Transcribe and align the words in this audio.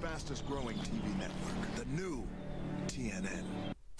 fastest 0.00 0.46
growing 0.46 0.76
TV 0.78 1.02
network, 1.18 1.74
the 1.76 1.84
new 1.94 2.26
TNN. 2.86 3.44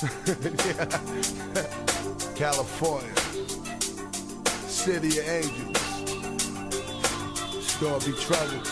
California, 2.37 3.15
city 4.67 5.19
of 5.19 5.29
angels. 5.29 5.77
It's 7.55 7.77
gonna 7.77 8.03
be 8.05 8.13
trouble. 8.19 8.63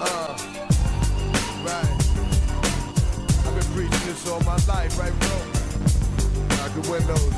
Uh, 0.00 0.36
right. 1.64 1.96
I've 3.46 3.54
been 3.54 3.68
preaching 3.72 4.06
this 4.06 4.26
all 4.28 4.40
my 4.40 4.56
life, 4.66 4.98
right, 4.98 5.18
bro? 5.20 5.36
Out 6.60 6.74
the 6.74 6.80
windows. 6.90 7.34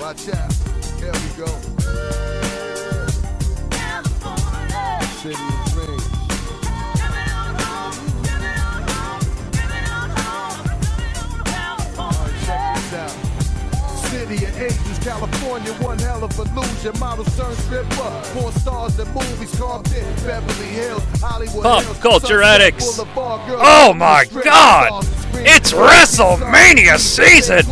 Watch 0.00 0.28
out. 0.28 0.52
Here 1.00 1.12
we 1.12 1.28
go. 1.44 1.73
City 5.24 5.36
of 5.36 5.72
dreams. 5.72 6.04
Check 12.44 12.76
this 12.76 12.92
out. 12.92 13.10
City 14.10 14.44
of 14.44 14.60
Angels, 14.60 14.98
California, 14.98 15.72
one 15.82 15.98
hell 15.98 16.24
of 16.24 16.38
illusion. 16.38 16.92
Models 17.00 17.34
turn 17.38 17.54
stripper, 17.54 18.22
four 18.34 18.52
stars 18.52 18.98
in 18.98 19.08
movies, 19.14 19.58
Compton, 19.58 20.04
Beverly 20.26 20.66
Hills, 20.66 21.02
Hollywood. 21.22 21.62
Pop 21.62 21.82
Hills, 21.84 21.98
culture 22.00 22.42
addicts. 22.42 23.00
Oh 23.16 23.94
my 23.96 24.26
God! 24.26 25.06
It's 25.36 25.72
WrestleMania 25.72 26.98
season! 26.98 27.64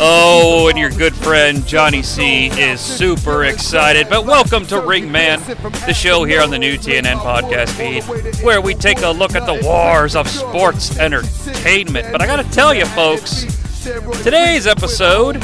Oh, 0.00 0.68
and 0.68 0.76
your 0.76 0.90
good 0.90 1.14
friend 1.14 1.58
Jonnie 1.58 2.04
Sea 2.04 2.48
is 2.60 2.80
super 2.80 3.44
excited. 3.44 4.08
But 4.08 4.26
welcome 4.26 4.66
to 4.66 4.80
Ring 4.80 5.10
Man, 5.10 5.40
the 5.86 5.94
show 5.94 6.24
here 6.24 6.42
on 6.42 6.50
the 6.50 6.58
new 6.58 6.76
TNN 6.76 7.16
podcast 7.18 7.70
feed, 7.70 8.02
where 8.44 8.60
we 8.60 8.74
take 8.74 9.02
a 9.02 9.08
look 9.08 9.36
at 9.36 9.46
the 9.46 9.64
wars 9.64 10.16
of 10.16 10.28
sports 10.28 10.98
entertainment. 10.98 12.08
But 12.10 12.20
I 12.20 12.26
gotta 12.26 12.48
tell 12.50 12.74
you, 12.74 12.86
folks, 12.86 13.44
today's 14.24 14.66
episode 14.66 15.36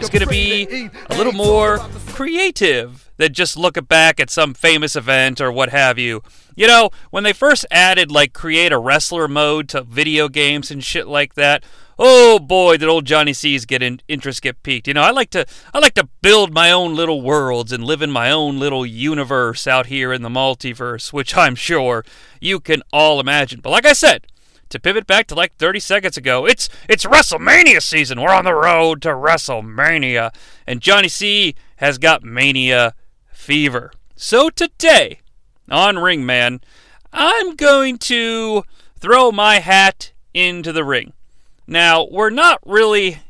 is 0.00 0.10
gonna 0.10 0.26
be 0.26 0.90
a 1.10 1.16
little 1.16 1.32
more 1.32 1.78
creative 2.08 3.10
than 3.18 3.32
just 3.32 3.56
looking 3.56 3.84
back 3.84 4.18
at 4.18 4.30
some 4.30 4.52
famous 4.52 4.96
event 4.96 5.40
or 5.40 5.52
what 5.52 5.68
have 5.68 5.98
you. 5.98 6.22
You 6.56 6.66
know, 6.66 6.90
when 7.10 7.22
they 7.22 7.32
first 7.32 7.64
added 7.70 8.10
like 8.10 8.32
create 8.32 8.72
a 8.72 8.78
wrestler 8.78 9.28
mode 9.28 9.68
to 9.70 9.82
video 9.82 10.28
games 10.28 10.70
and 10.70 10.82
shit 10.82 11.06
like 11.06 11.34
that, 11.34 11.64
oh 12.04 12.40
boy, 12.40 12.76
did 12.76 12.88
old 12.88 13.06
Jonnie 13.06 13.34
Sea's 13.34 13.64
get 13.64 13.80
in, 13.80 14.00
interest 14.08 14.42
get 14.42 14.62
piqued. 14.64 14.88
You 14.88 14.94
know, 14.94 15.02
I 15.02 15.12
like 15.12 15.30
to 15.30 15.46
I 15.72 15.78
like 15.78 15.94
to 15.94 16.08
build 16.20 16.52
my 16.52 16.70
own 16.70 16.96
little 16.96 17.22
worlds 17.22 17.70
and 17.70 17.84
live 17.84 18.02
in 18.02 18.10
my 18.10 18.30
own 18.30 18.58
little 18.58 18.84
universe 18.84 19.68
out 19.68 19.86
here 19.86 20.12
in 20.12 20.22
the 20.22 20.28
multiverse, 20.28 21.12
which 21.12 21.36
I'm 21.36 21.54
sure 21.54 22.04
you 22.40 22.58
can 22.58 22.82
all 22.92 23.20
imagine. 23.20 23.60
But 23.60 23.70
like 23.70 23.86
I 23.86 23.92
said, 23.92 24.26
to 24.70 24.80
pivot 24.80 25.06
back 25.06 25.28
to 25.28 25.36
like 25.36 25.54
30 25.54 25.78
seconds 25.78 26.16
ago, 26.16 26.44
it's 26.44 26.68
it's 26.88 27.04
WrestleMania 27.04 27.80
season. 27.80 28.20
We're 28.20 28.34
on 28.34 28.44
the 28.44 28.54
road 28.54 29.00
to 29.02 29.10
WrestleMania, 29.10 30.34
and 30.66 30.80
Jonnie 30.80 31.10
Sea 31.10 31.54
has 31.76 31.98
got 31.98 32.24
mania 32.24 32.94
fever. 33.32 33.92
So 34.16 34.50
today 34.50 35.20
on 35.70 36.00
Ring 36.00 36.26
Man, 36.26 36.60
I'm 37.12 37.54
going 37.54 37.98
to 37.98 38.64
throw 38.98 39.30
my 39.30 39.60
hat 39.60 40.12
into 40.34 40.72
the 40.72 40.84
ring. 40.84 41.12
Now, 41.72 42.06
we're 42.10 42.28
not 42.28 42.60
really 42.66 43.20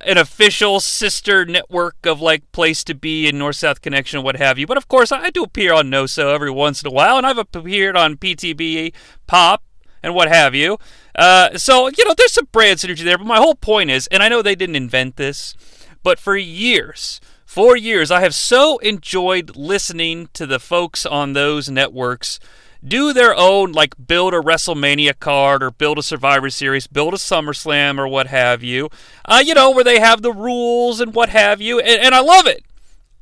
an 0.00 0.16
official 0.16 0.80
sister 0.80 1.44
network 1.44 2.06
of 2.06 2.22
like 2.22 2.50
Place 2.50 2.82
to 2.84 2.94
Be 2.94 3.28
and 3.28 3.38
North 3.38 3.56
South 3.56 3.82
Connection 3.82 4.20
and 4.20 4.24
what 4.24 4.36
have 4.36 4.58
you. 4.58 4.66
But 4.66 4.78
of 4.78 4.88
course, 4.88 5.12
I 5.12 5.28
do 5.28 5.42
appear 5.42 5.74
on 5.74 5.90
No 5.90 6.06
So 6.06 6.34
every 6.34 6.50
once 6.50 6.82
in 6.82 6.88
a 6.88 6.90
while, 6.90 7.18
and 7.18 7.26
I've 7.26 7.36
appeared 7.36 7.94
on 7.94 8.16
PTB 8.16 8.94
Pop 9.26 9.62
and 10.02 10.14
what 10.14 10.28
have 10.28 10.54
you. 10.54 10.78
Uh, 11.14 11.58
so 11.58 11.88
you 11.88 12.06
know, 12.06 12.14
there's 12.16 12.32
some 12.32 12.48
brand 12.50 12.78
synergy 12.78 13.04
there. 13.04 13.18
But 13.18 13.26
my 13.26 13.36
whole 13.36 13.54
point 13.54 13.90
is, 13.90 14.06
and 14.06 14.22
I 14.22 14.30
know 14.30 14.40
they 14.40 14.54
didn't 14.54 14.76
invent 14.76 15.16
this, 15.16 15.54
but 16.02 16.18
for 16.18 16.38
years. 16.38 17.20
For 17.44 17.76
years, 17.76 18.10
I 18.10 18.20
have 18.20 18.34
so 18.34 18.78
enjoyed 18.78 19.54
listening 19.54 20.30
to 20.32 20.46
the 20.46 20.58
folks 20.58 21.04
on 21.04 21.34
those 21.34 21.68
networks 21.68 22.40
do 22.86 23.12
their 23.12 23.34
own, 23.34 23.72
like 23.72 23.94
build 24.06 24.34
a 24.34 24.40
WrestleMania 24.40 25.18
card 25.18 25.62
or 25.62 25.70
build 25.70 25.98
a 25.98 26.02
Survivor 26.02 26.50
Series, 26.50 26.86
build 26.86 27.14
a 27.14 27.18
SummerSlam 27.18 27.98
or 27.98 28.06
what 28.06 28.26
have 28.26 28.62
you. 28.62 28.90
Uh, 29.24 29.42
you 29.44 29.54
know, 29.54 29.70
where 29.70 29.84
they 29.84 30.00
have 30.00 30.22
the 30.22 30.32
rules 30.32 31.00
and 31.00 31.14
what 31.14 31.30
have 31.30 31.60
you. 31.60 31.80
And, 31.80 32.00
and 32.00 32.14
I 32.14 32.20
love 32.20 32.46
it. 32.46 32.64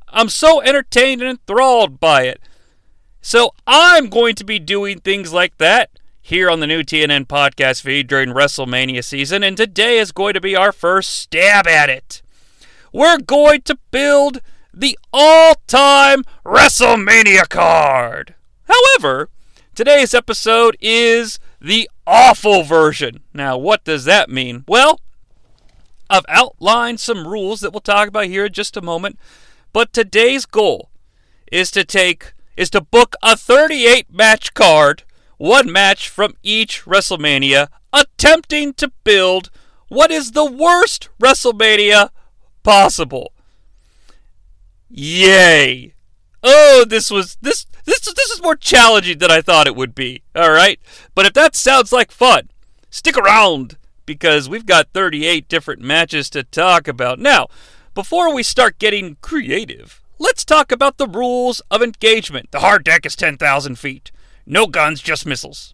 I'm 0.09 0.29
so 0.29 0.61
entertained 0.61 1.21
and 1.21 1.31
enthralled 1.31 1.99
by 1.99 2.23
it. 2.23 2.41
So 3.21 3.53
I'm 3.65 4.09
going 4.09 4.35
to 4.35 4.43
be 4.43 4.59
doing 4.59 4.99
things 4.99 5.31
like 5.31 5.57
that 5.57 5.89
here 6.21 6.49
on 6.49 6.59
the 6.59 6.67
new 6.67 6.83
TNN 6.83 7.25
podcast 7.25 7.81
feed 7.81 8.07
during 8.07 8.29
WrestleMania 8.29 9.03
season. 9.03 9.43
And 9.43 9.55
today 9.55 9.97
is 9.97 10.11
going 10.11 10.33
to 10.33 10.41
be 10.41 10.55
our 10.55 10.71
first 10.71 11.09
stab 11.09 11.67
at 11.67 11.89
it. 11.89 12.21
We're 12.91 13.19
going 13.19 13.61
to 13.63 13.77
build 13.91 14.41
the 14.73 14.97
all 15.11 15.55
time 15.67 16.23
WrestleMania 16.45 17.47
card. 17.49 18.35
However, 18.67 19.29
Today's 19.75 20.13
episode 20.13 20.77
is 20.81 21.39
the 21.59 21.89
awful 22.05 22.61
version. 22.61 23.21
Now, 23.33 23.57
what 23.57 23.83
does 23.83 24.05
that 24.05 24.29
mean? 24.29 24.65
Well, 24.67 24.99
I've 26.11 26.25
outlined 26.29 26.99
some 26.99 27.27
rules 27.27 27.61
that 27.61 27.71
we'll 27.73 27.81
talk 27.81 28.07
about 28.07 28.27
here 28.27 28.45
in 28.45 28.53
just 28.53 28.77
a 28.77 28.83
moment, 28.83 29.17
but 29.71 29.91
today's 29.91 30.45
goal 30.45 30.91
is 31.51 31.71
to 31.71 31.83
take 31.83 32.33
is 32.55 32.69
to 32.69 32.81
book 32.81 33.15
a 33.23 33.35
38 33.35 34.13
match 34.13 34.53
card, 34.53 35.01
one 35.37 35.71
match 35.71 36.07
from 36.07 36.35
each 36.43 36.85
WrestleMania, 36.85 37.67
attempting 37.91 38.73
to 38.75 38.91
build 39.03 39.49
what 39.87 40.11
is 40.11 40.33
the 40.33 40.45
worst 40.45 41.09
WrestleMania 41.19 42.09
possible. 42.61 43.33
Yay. 44.91 45.95
Oh, 46.43 46.85
this 46.87 47.09
was 47.09 47.37
this 47.41 47.65
this 47.85 48.01
this 48.01 48.31
is 48.31 48.41
more 48.41 48.55
challenging 48.55 49.17
than 49.17 49.31
I 49.31 49.41
thought 49.41 49.67
it 49.67 49.75
would 49.75 49.95
be. 49.95 50.23
All 50.35 50.51
right, 50.51 50.79
but 51.15 51.25
if 51.25 51.33
that 51.33 51.55
sounds 51.55 51.91
like 51.91 52.11
fun, 52.11 52.49
stick 52.89 53.17
around 53.17 53.77
because 54.05 54.49
we've 54.49 54.65
got 54.65 54.89
38 54.93 55.47
different 55.47 55.81
matches 55.81 56.29
to 56.31 56.43
talk 56.43 56.87
about. 56.87 57.19
Now, 57.19 57.47
before 57.93 58.33
we 58.33 58.43
start 58.43 58.79
getting 58.79 59.17
creative, 59.21 60.01
let's 60.19 60.43
talk 60.43 60.71
about 60.71 60.97
the 60.97 61.07
rules 61.07 61.61
of 61.71 61.81
engagement. 61.81 62.51
The 62.51 62.59
hard 62.59 62.83
deck 62.83 63.05
is 63.05 63.15
10,000 63.15 63.77
feet. 63.77 64.11
No 64.45 64.67
guns, 64.67 65.01
just 65.01 65.25
missiles. 65.25 65.73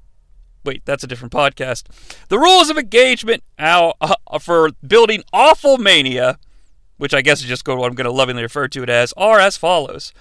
Wait, 0.64 0.84
that's 0.86 1.04
a 1.04 1.08
different 1.08 1.34
podcast. 1.34 1.86
The 2.28 2.38
rules 2.38 2.70
of 2.70 2.78
engagement 2.78 3.44
uh, 3.58 3.94
for 4.40 4.72
building 4.86 5.24
Awful 5.32 5.78
Mania, 5.78 6.38
which 6.98 7.14
I 7.14 7.22
guess 7.22 7.42
is 7.42 7.48
just 7.48 7.68
what 7.68 7.76
I'm 7.76 7.96
going 7.96 8.06
to 8.06 8.12
lovingly 8.12 8.44
refer 8.44 8.68
to 8.68 8.84
it 8.84 8.90
as, 8.90 9.14
are 9.14 9.40
as 9.40 9.58
follows. 9.58 10.14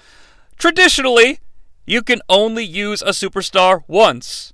Traditionally, 0.57 1.41
you 1.89 2.03
can 2.03 2.21
only 2.29 2.65
use 2.65 3.01
a 3.03 3.11
superstar 3.11 3.83
once. 3.89 4.53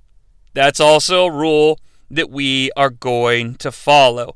That's 0.53 0.79
also 0.79 1.25
a 1.25 1.31
rule 1.31 1.79
that 2.09 2.29
we 2.29 2.71
are 2.77 2.89
going 2.89 3.55
to 3.55 3.71
follow. 3.71 4.35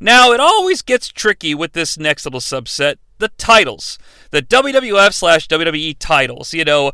Now, 0.00 0.32
it 0.32 0.40
always 0.40 0.82
gets 0.82 1.08
tricky 1.08 1.54
with 1.54 1.74
this 1.74 1.96
next 1.96 2.24
little 2.24 2.40
subset 2.40 2.96
the 3.18 3.28
titles. 3.28 3.98
The 4.30 4.42
WWF 4.42 5.12
slash 5.12 5.46
WWE 5.46 5.94
titles. 5.98 6.52
You 6.52 6.64
know, 6.64 6.90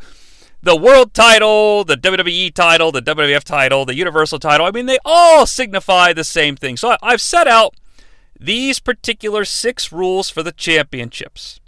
the 0.63 0.77
world 0.77 1.15
title, 1.15 1.85
the 1.85 1.97
WWE 1.97 2.53
title, 2.53 2.93
the 2.93 3.01
WWF 3.01 3.45
title, 3.45 3.85
the 3.87 3.95
Universal 3.95 4.41
title. 4.41 4.67
I 4.67 4.73
mean, 4.73 4.87
they 4.87 4.99
all 5.05 5.47
signify 5.47 6.13
the 6.13 6.25
same 6.25 6.57
thing. 6.57 6.77
So 6.77 6.97
I've 7.01 7.21
set 7.21 7.47
out 7.47 7.75
these 8.39 8.81
particular 8.81 9.45
six 9.45 9.93
rules 9.93 10.29
for 10.29 10.43
the 10.43 10.53
championships. 10.53 11.61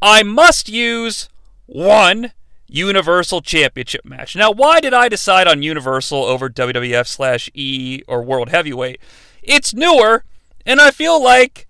I 0.00 0.22
must 0.22 0.68
use 0.68 1.28
one 1.66 2.32
Universal 2.68 3.40
Championship 3.42 4.04
match. 4.04 4.36
Now, 4.36 4.50
why 4.50 4.80
did 4.80 4.92
I 4.92 5.08
decide 5.08 5.48
on 5.48 5.62
Universal 5.62 6.22
over 6.22 6.50
WWF 6.50 7.06
slash 7.06 7.50
E 7.54 8.02
or 8.06 8.22
World 8.22 8.50
Heavyweight? 8.50 9.00
It's 9.42 9.72
newer, 9.72 10.24
and 10.66 10.80
I 10.80 10.90
feel 10.90 11.22
like 11.22 11.66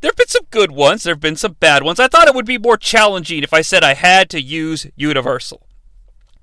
there 0.00 0.10
have 0.10 0.16
been 0.16 0.28
some 0.28 0.46
good 0.50 0.70
ones, 0.70 1.02
there 1.02 1.14
have 1.14 1.20
been 1.20 1.36
some 1.36 1.56
bad 1.60 1.82
ones. 1.82 1.98
I 1.98 2.08
thought 2.08 2.28
it 2.28 2.34
would 2.34 2.46
be 2.46 2.58
more 2.58 2.76
challenging 2.76 3.42
if 3.42 3.54
I 3.54 3.62
said 3.62 3.82
I 3.82 3.94
had 3.94 4.28
to 4.30 4.40
use 4.40 4.86
Universal. 4.96 5.66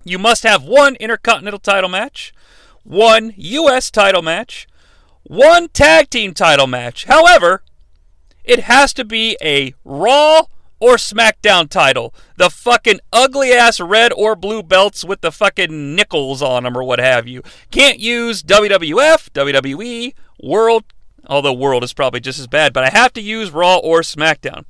You 0.03 0.17
must 0.17 0.43
have 0.43 0.63
one 0.63 0.95
Intercontinental 0.95 1.59
title 1.59 1.89
match, 1.89 2.33
one 2.83 3.33
U.S. 3.35 3.91
title 3.91 4.21
match, 4.21 4.67
one 5.23 5.67
tag 5.69 6.09
team 6.09 6.33
title 6.33 6.67
match. 6.67 7.05
However, 7.05 7.61
it 8.43 8.61
has 8.61 8.93
to 8.93 9.03
be 9.03 9.37
a 9.41 9.73
Raw 9.83 10.43
or 10.79 10.95
SmackDown 10.95 11.69
title. 11.69 12.13
The 12.35 12.49
fucking 12.49 12.99
ugly 13.11 13.51
ass 13.51 13.79
red 13.79 14.11
or 14.13 14.35
blue 14.35 14.63
belts 14.63 15.03
with 15.03 15.21
the 15.21 15.31
fucking 15.31 15.95
nickels 15.95 16.41
on 16.41 16.63
them 16.63 16.77
or 16.77 16.83
what 16.83 16.99
have 16.99 17.27
you. 17.27 17.41
Can't 17.71 17.99
use 17.99 18.43
WWF, 18.43 19.29
WWE, 19.31 20.13
World, 20.41 20.85
although 21.25 21.53
World 21.53 21.83
is 21.83 21.93
probably 21.93 22.19
just 22.19 22.39
as 22.39 22.47
bad, 22.47 22.73
but 22.73 22.83
I 22.83 22.89
have 22.89 23.13
to 23.13 23.21
use 23.21 23.51
Raw 23.51 23.77
or 23.77 24.01
SmackDown. 24.01 24.65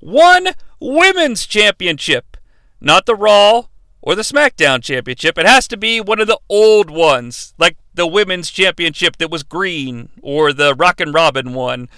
one 0.00 0.48
women's 0.80 1.46
championship, 1.46 2.36
not 2.80 3.06
the 3.06 3.16
Raw 3.16 3.64
or 4.00 4.14
the 4.14 4.22
SmackDown 4.22 4.82
championship. 4.82 5.36
It 5.38 5.46
has 5.46 5.66
to 5.68 5.76
be 5.76 6.00
one 6.00 6.20
of 6.20 6.28
the 6.28 6.38
old 6.48 6.88
ones, 6.88 7.52
like 7.58 7.76
the 7.94 8.06
women's 8.06 8.50
championship 8.50 9.16
that 9.16 9.30
was 9.30 9.42
green, 9.42 10.10
or 10.22 10.52
the 10.52 10.74
Rockin' 10.74 11.12
Robin 11.12 11.52
one. 11.52 11.88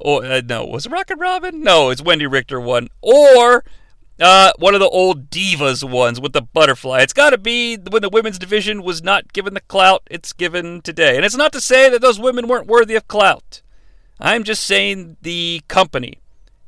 Or 0.00 0.24
uh, 0.24 0.42
no, 0.44 0.64
was 0.64 0.86
it 0.86 0.92
Rockin' 0.92 1.18
Robin? 1.18 1.62
No, 1.62 1.90
it's 1.90 2.00
Wendi 2.00 2.30
Richter 2.30 2.60
one, 2.60 2.88
or 3.00 3.64
uh, 4.20 4.52
one 4.58 4.74
of 4.74 4.80
the 4.80 4.88
old 4.88 5.30
divas 5.30 5.88
ones 5.88 6.20
with 6.20 6.32
the 6.32 6.42
butterfly. 6.42 7.00
It's 7.00 7.12
got 7.12 7.30
to 7.30 7.38
be 7.38 7.76
when 7.76 8.02
the 8.02 8.10
women's 8.10 8.38
division 8.38 8.82
was 8.82 9.02
not 9.02 9.32
given 9.32 9.54
the 9.54 9.60
clout 9.62 10.02
it's 10.10 10.32
given 10.32 10.82
today. 10.82 11.16
And 11.16 11.24
it's 11.24 11.36
not 11.36 11.52
to 11.52 11.60
say 11.60 11.88
that 11.88 12.02
those 12.02 12.20
women 12.20 12.46
weren't 12.46 12.66
worthy 12.66 12.96
of 12.96 13.08
clout. 13.08 13.62
I'm 14.20 14.44
just 14.44 14.64
saying 14.64 15.16
the 15.22 15.62
company 15.68 16.18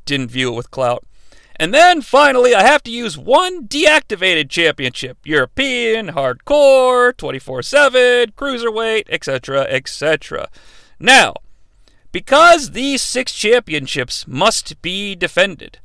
didn't 0.06 0.30
view 0.30 0.52
it 0.52 0.56
with 0.56 0.70
clout. 0.70 1.04
And 1.56 1.74
then 1.74 2.00
finally, 2.00 2.54
I 2.54 2.62
have 2.62 2.82
to 2.84 2.90
use 2.90 3.18
one 3.18 3.68
deactivated 3.68 4.48
championship 4.48 5.18
European, 5.24 6.08
Hardcore, 6.08 7.16
24 7.16 7.62
7, 7.62 8.32
Cruiserweight, 8.32 9.04
etc., 9.10 9.62
etc. 9.68 10.48
Now, 10.98 11.34
because 12.12 12.70
these 12.70 13.02
six 13.02 13.32
championships 13.32 14.26
must 14.28 14.80
be 14.82 15.14
defended, 15.14 15.78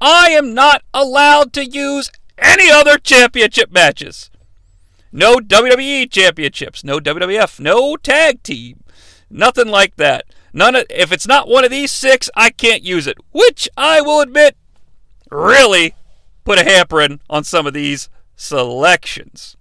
I 0.00 0.30
am 0.30 0.52
not 0.52 0.82
allowed 0.92 1.52
to 1.54 1.64
use 1.64 2.10
any 2.36 2.70
other 2.70 2.98
championship 2.98 3.72
matches. 3.72 4.30
No 5.12 5.36
WWE 5.36 6.10
championships, 6.10 6.82
no 6.82 6.98
WWF, 6.98 7.60
no 7.60 7.96
tag 7.96 8.42
team, 8.42 8.82
nothing 9.30 9.68
like 9.68 9.96
that. 9.96 10.24
None 10.52 10.74
of, 10.74 10.86
if 10.90 11.12
it's 11.12 11.26
not 11.26 11.48
one 11.48 11.64
of 11.64 11.70
these 11.70 11.92
six, 11.92 12.28
I 12.34 12.50
can't 12.50 12.82
use 12.82 13.06
it, 13.06 13.16
which 13.32 13.68
I 13.76 14.00
will 14.00 14.20
admit 14.20 14.56
really 15.30 15.94
put 16.44 16.58
a 16.58 16.64
hampering 16.64 17.20
on 17.30 17.44
some 17.44 17.66
of 17.66 17.74
these 17.74 18.08
selections. 18.36 19.56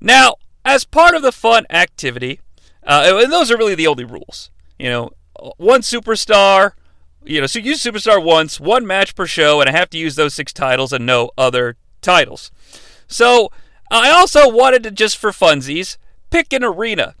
Now, 0.00 0.36
as 0.64 0.84
part 0.84 1.14
of 1.14 1.22
the 1.22 1.32
fun 1.32 1.66
activity, 1.70 2.40
uh, 2.84 3.20
and 3.22 3.32
those 3.32 3.50
are 3.50 3.56
really 3.56 3.74
the 3.74 3.86
only 3.86 4.04
rules. 4.04 4.50
You 4.82 4.90
know, 4.90 5.10
one 5.58 5.82
superstar, 5.82 6.72
you 7.22 7.40
know, 7.40 7.46
so 7.46 7.60
use 7.60 7.80
superstar 7.80 8.20
once, 8.20 8.58
one 8.58 8.84
match 8.84 9.14
per 9.14 9.26
show, 9.26 9.60
and 9.60 9.70
I 9.70 9.72
have 9.72 9.90
to 9.90 9.98
use 9.98 10.16
those 10.16 10.34
six 10.34 10.52
titles 10.52 10.92
and 10.92 11.06
no 11.06 11.30
other 11.38 11.76
titles. 12.00 12.50
So 13.06 13.52
I 13.92 14.10
also 14.10 14.50
wanted 14.50 14.82
to 14.82 14.90
just 14.90 15.18
for 15.18 15.30
funsies 15.30 15.98
pick 16.30 16.52
an 16.52 16.64
arena 16.64 17.14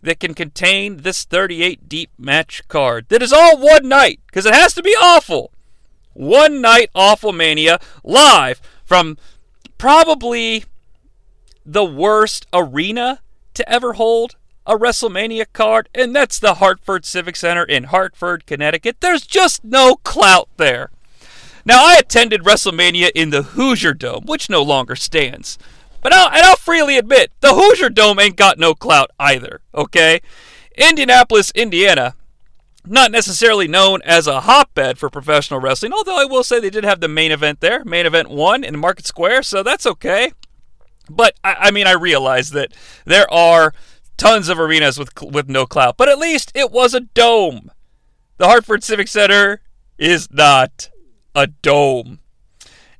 that 0.00 0.20
can 0.20 0.34
contain 0.34 0.98
this 0.98 1.24
38 1.24 1.88
deep 1.88 2.10
match 2.16 2.62
card 2.68 3.06
that 3.08 3.22
is 3.22 3.32
all 3.32 3.58
one 3.58 3.88
night 3.88 4.20
because 4.26 4.46
it 4.46 4.54
has 4.54 4.72
to 4.74 4.82
be 4.82 4.94
awful. 5.02 5.50
One 6.12 6.60
night 6.60 6.90
awful 6.94 7.32
mania 7.32 7.80
live 8.04 8.60
from 8.84 9.18
probably 9.78 10.64
the 11.66 11.84
worst 11.84 12.46
arena 12.52 13.20
to 13.54 13.68
ever 13.68 13.94
hold 13.94 14.36
a 14.66 14.76
WrestleMania 14.76 15.46
card, 15.52 15.88
and 15.94 16.14
that's 16.14 16.38
the 16.38 16.54
Hartford 16.54 17.04
Civic 17.04 17.36
Center 17.36 17.64
in 17.64 17.84
Hartford, 17.84 18.46
Connecticut. 18.46 18.96
There's 19.00 19.26
just 19.26 19.64
no 19.64 19.96
clout 19.96 20.48
there. 20.56 20.90
Now, 21.64 21.86
I 21.86 21.96
attended 21.96 22.42
WrestleMania 22.42 23.10
in 23.14 23.30
the 23.30 23.42
Hoosier 23.42 23.94
Dome, 23.94 24.24
which 24.26 24.48
no 24.48 24.62
longer 24.62 24.96
stands. 24.96 25.58
But 26.02 26.12
I'll, 26.14 26.28
and 26.28 26.42
I'll 26.42 26.56
freely 26.56 26.96
admit, 26.96 27.32
the 27.40 27.54
Hoosier 27.54 27.90
Dome 27.90 28.18
ain't 28.18 28.36
got 28.36 28.58
no 28.58 28.74
clout 28.74 29.10
either, 29.18 29.60
okay? 29.74 30.20
Indianapolis, 30.76 31.50
Indiana, 31.54 32.14
not 32.86 33.12
necessarily 33.12 33.68
known 33.68 34.00
as 34.02 34.26
a 34.26 34.40
hotbed 34.40 34.98
for 34.98 35.10
professional 35.10 35.60
wrestling, 35.60 35.92
although 35.92 36.18
I 36.18 36.24
will 36.24 36.42
say 36.42 36.58
they 36.58 36.70
did 36.70 36.84
have 36.84 37.00
the 37.00 37.08
main 37.08 37.32
event 37.32 37.60
there. 37.60 37.84
Main 37.84 38.06
event 38.06 38.30
one 38.30 38.64
in 38.64 38.78
Market 38.78 39.06
Square, 39.06 39.42
so 39.42 39.62
that's 39.62 39.86
okay. 39.86 40.32
But, 41.10 41.34
I, 41.44 41.56
I 41.58 41.70
mean, 41.70 41.86
I 41.86 41.92
realize 41.92 42.50
that 42.50 42.72
there 43.04 43.30
are 43.30 43.74
tons 44.20 44.50
of 44.50 44.60
arenas 44.60 44.98
with 44.98 45.10
with 45.22 45.48
no 45.48 45.64
clout, 45.64 45.96
but 45.96 46.08
at 46.08 46.18
least 46.18 46.52
it 46.54 46.70
was 46.70 46.92
a 46.92 47.00
dome. 47.00 47.70
The 48.36 48.46
Hartford 48.46 48.84
Civic 48.84 49.08
Center 49.08 49.62
is 49.98 50.30
not 50.30 50.90
a 51.34 51.46
dome. 51.46 52.20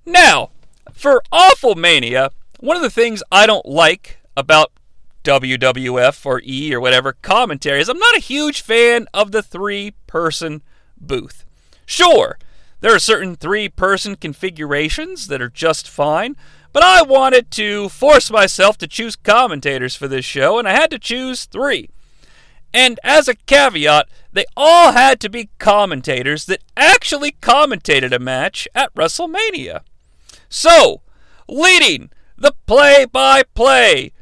Now, 0.07 0.51
for 0.95 1.23
Awful 1.31 1.75
Mania, 1.75 2.31
one 2.59 2.77
of 2.77 2.83
the 2.83 2.91
things 2.91 3.23
I 3.31 3.45
don't 3.47 3.67
like 3.67 4.19
about 4.35 4.73
WWF 5.25 6.25
or 6.25 6.41
E 6.43 6.75
or 6.75 6.81
whatever 6.81 7.13
commentary 7.13 7.81
is 7.81 7.91
I'm 7.91 7.99
not 7.99 8.17
a 8.17 8.21
huge 8.21 8.63
fan 8.63 9.07
of 9.13 9.31
the 9.31 9.43
three 9.43 9.93
person 10.07 10.63
booth. 10.99 11.45
Sure, 11.85 12.39
there 12.81 12.95
are 12.95 12.99
certain 12.99 13.37
three 13.37 13.69
person 13.69 14.17
configurations 14.17 15.27
that 15.27 15.43
are 15.43 15.51
just 15.51 15.87
fine, 15.87 16.35
but 16.73 16.83
I 16.83 17.03
wanted 17.03 17.51
to 17.53 17.89
force 17.89 18.31
myself 18.31 18.79
to 18.79 18.87
choose 18.87 19.17
commentators 19.17 19.95
for 19.97 20.09
this 20.09 20.25
show, 20.25 20.59
and 20.59 20.69
I 20.69 20.73
had 20.73 20.91
to 20.91 20.99
choose 20.99 21.45
three. 21.45 21.91
And 22.73 23.01
as 23.03 23.27
a 23.27 23.35
caveat, 23.35 24.09
they 24.33 24.45
all 24.57 24.93
had 24.93 25.21
to 25.21 25.29
be 25.29 25.51
commentators 25.59 26.45
that 26.47 26.63
actually 26.77 27.33
commentated 27.33 28.13
a 28.13 28.19
match 28.19 28.69
at 28.75 28.95
WrestleMania. 28.95 29.81
So, 30.49 31.03
leading 31.49 32.11
the 32.37 32.55
play 32.67 33.05
by 33.05 33.43
play. 33.55 34.13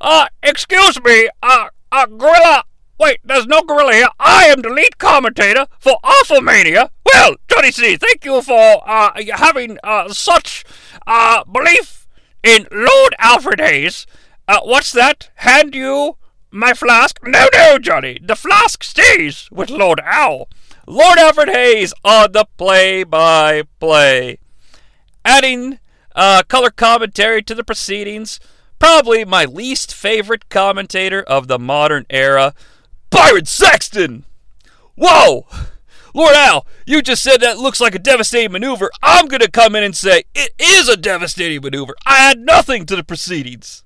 Uh, 0.00 0.26
excuse 0.42 1.02
me, 1.02 1.28
uh, 1.42 1.68
uh, 1.90 2.06
Gorilla. 2.06 2.64
Wait, 3.00 3.20
there's 3.24 3.46
no 3.46 3.62
gorilla 3.62 3.92
here. 3.92 4.08
I 4.18 4.46
am 4.46 4.60
the 4.60 4.70
lead 4.70 4.98
commentator 4.98 5.66
for 5.78 5.98
Awful 6.02 6.40
Mania. 6.40 6.90
Well, 7.06 7.36
Jonnie 7.46 7.72
Sea, 7.72 7.96
thank 7.96 8.24
you 8.24 8.42
for 8.42 8.82
uh, 8.84 9.12
having 9.34 9.78
uh, 9.84 10.08
such 10.12 10.64
uh, 11.08 11.42
belief 11.44 12.06
in 12.44 12.68
Lord 12.70 13.16
Alfred 13.18 13.60
Hayes. 13.60 14.06
Uh, 14.46 14.60
what's 14.62 14.92
that? 14.92 15.30
Hand 15.36 15.74
you 15.74 16.16
my 16.50 16.72
flask? 16.74 17.18
No, 17.24 17.48
no, 17.52 17.78
Jonnie. 17.78 18.24
The 18.24 18.36
flask 18.36 18.84
stays 18.84 19.48
with 19.50 19.70
Lord 19.70 20.00
Al. 20.04 20.48
Lord 20.86 21.18
Alfred 21.18 21.48
Hayes 21.48 21.92
on 22.04 22.32
the 22.32 22.46
play-by-play, 22.56 24.38
adding 25.24 25.78
uh, 26.16 26.42
color 26.48 26.70
commentary 26.70 27.42
to 27.42 27.54
the 27.54 27.64
proceedings. 27.64 28.40
Probably 28.78 29.24
my 29.24 29.44
least 29.44 29.92
favorite 29.92 30.48
commentator 30.48 31.22
of 31.22 31.48
the 31.48 31.58
modern 31.58 32.06
era, 32.08 32.54
Byron 33.10 33.44
Saxton. 33.44 34.24
Whoa! 34.94 35.46
Lord 36.18 36.34
Al, 36.34 36.66
you 36.84 37.00
just 37.00 37.22
said 37.22 37.40
that 37.42 37.58
looks 37.58 37.80
like 37.80 37.94
a 37.94 37.98
devastating 38.00 38.50
maneuver. 38.50 38.90
I'm 39.04 39.28
going 39.28 39.38
to 39.38 39.48
come 39.48 39.76
in 39.76 39.84
and 39.84 39.96
say 39.96 40.24
it 40.34 40.50
is 40.58 40.88
a 40.88 40.96
devastating 40.96 41.62
maneuver. 41.62 41.94
I 42.04 42.32
add 42.32 42.40
nothing 42.40 42.86
to 42.86 42.96
the 42.96 43.04
proceedings. 43.04 43.84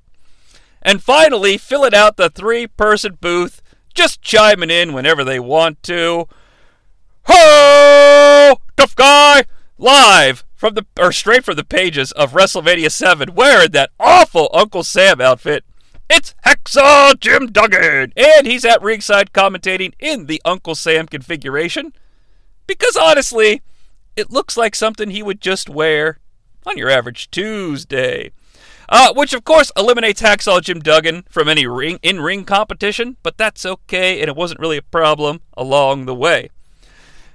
And 0.80 1.02
finally, 1.02 1.58
filling 1.58 1.92
out 1.94 2.16
the 2.16 2.30
three 2.30 2.66
person 2.66 3.18
booth, 3.20 3.60
just 3.92 4.22
chiming 4.22 4.70
in 4.70 4.94
whenever 4.94 5.24
they 5.24 5.38
want 5.38 5.82
to. 5.82 6.26
Ho! 7.24 8.56
Tough 8.78 8.96
guy! 8.96 9.44
Live 9.76 10.42
from 10.54 10.72
the 10.72 10.86
or 10.98 11.12
straight 11.12 11.44
from 11.44 11.56
the 11.56 11.64
pages 11.64 12.12
of 12.12 12.32
WrestleMania 12.32 12.90
7, 12.90 13.34
wearing 13.34 13.72
that 13.72 13.90
awful 14.00 14.48
Uncle 14.54 14.84
Sam 14.84 15.20
outfit. 15.20 15.66
It's 16.08 16.34
Hacksaw 16.46 17.20
Jim 17.20 17.48
Duggan, 17.48 18.14
and 18.16 18.46
he's 18.46 18.64
at 18.64 18.80
ringside 18.80 19.34
commentating 19.34 19.92
in 19.98 20.24
the 20.24 20.40
Uncle 20.46 20.74
Sam 20.74 21.06
configuration. 21.06 21.92
Because 22.72 22.96
honestly, 22.96 23.60
it 24.16 24.30
looks 24.30 24.56
like 24.56 24.74
something 24.74 25.10
he 25.10 25.22
would 25.22 25.42
just 25.42 25.68
wear 25.68 26.18
on 26.64 26.78
your 26.78 26.88
average 26.88 27.30
Tuesday. 27.30 28.30
Uh, 28.88 29.12
which 29.14 29.34
of 29.34 29.44
course 29.44 29.70
eliminates 29.76 30.22
Hacksaw 30.22 30.62
Jim 30.62 30.80
Duggan 30.80 31.24
from 31.28 31.48
any 31.48 31.66
ring 31.66 31.98
in-ring 32.02 32.44
competition, 32.44 33.16
but 33.22 33.36
that's 33.36 33.66
okay, 33.66 34.20
and 34.20 34.28
it 34.28 34.36
wasn't 34.36 34.60
really 34.60 34.78
a 34.78 34.82
problem 34.82 35.42
along 35.54 36.06
the 36.06 36.14
way. 36.14 36.50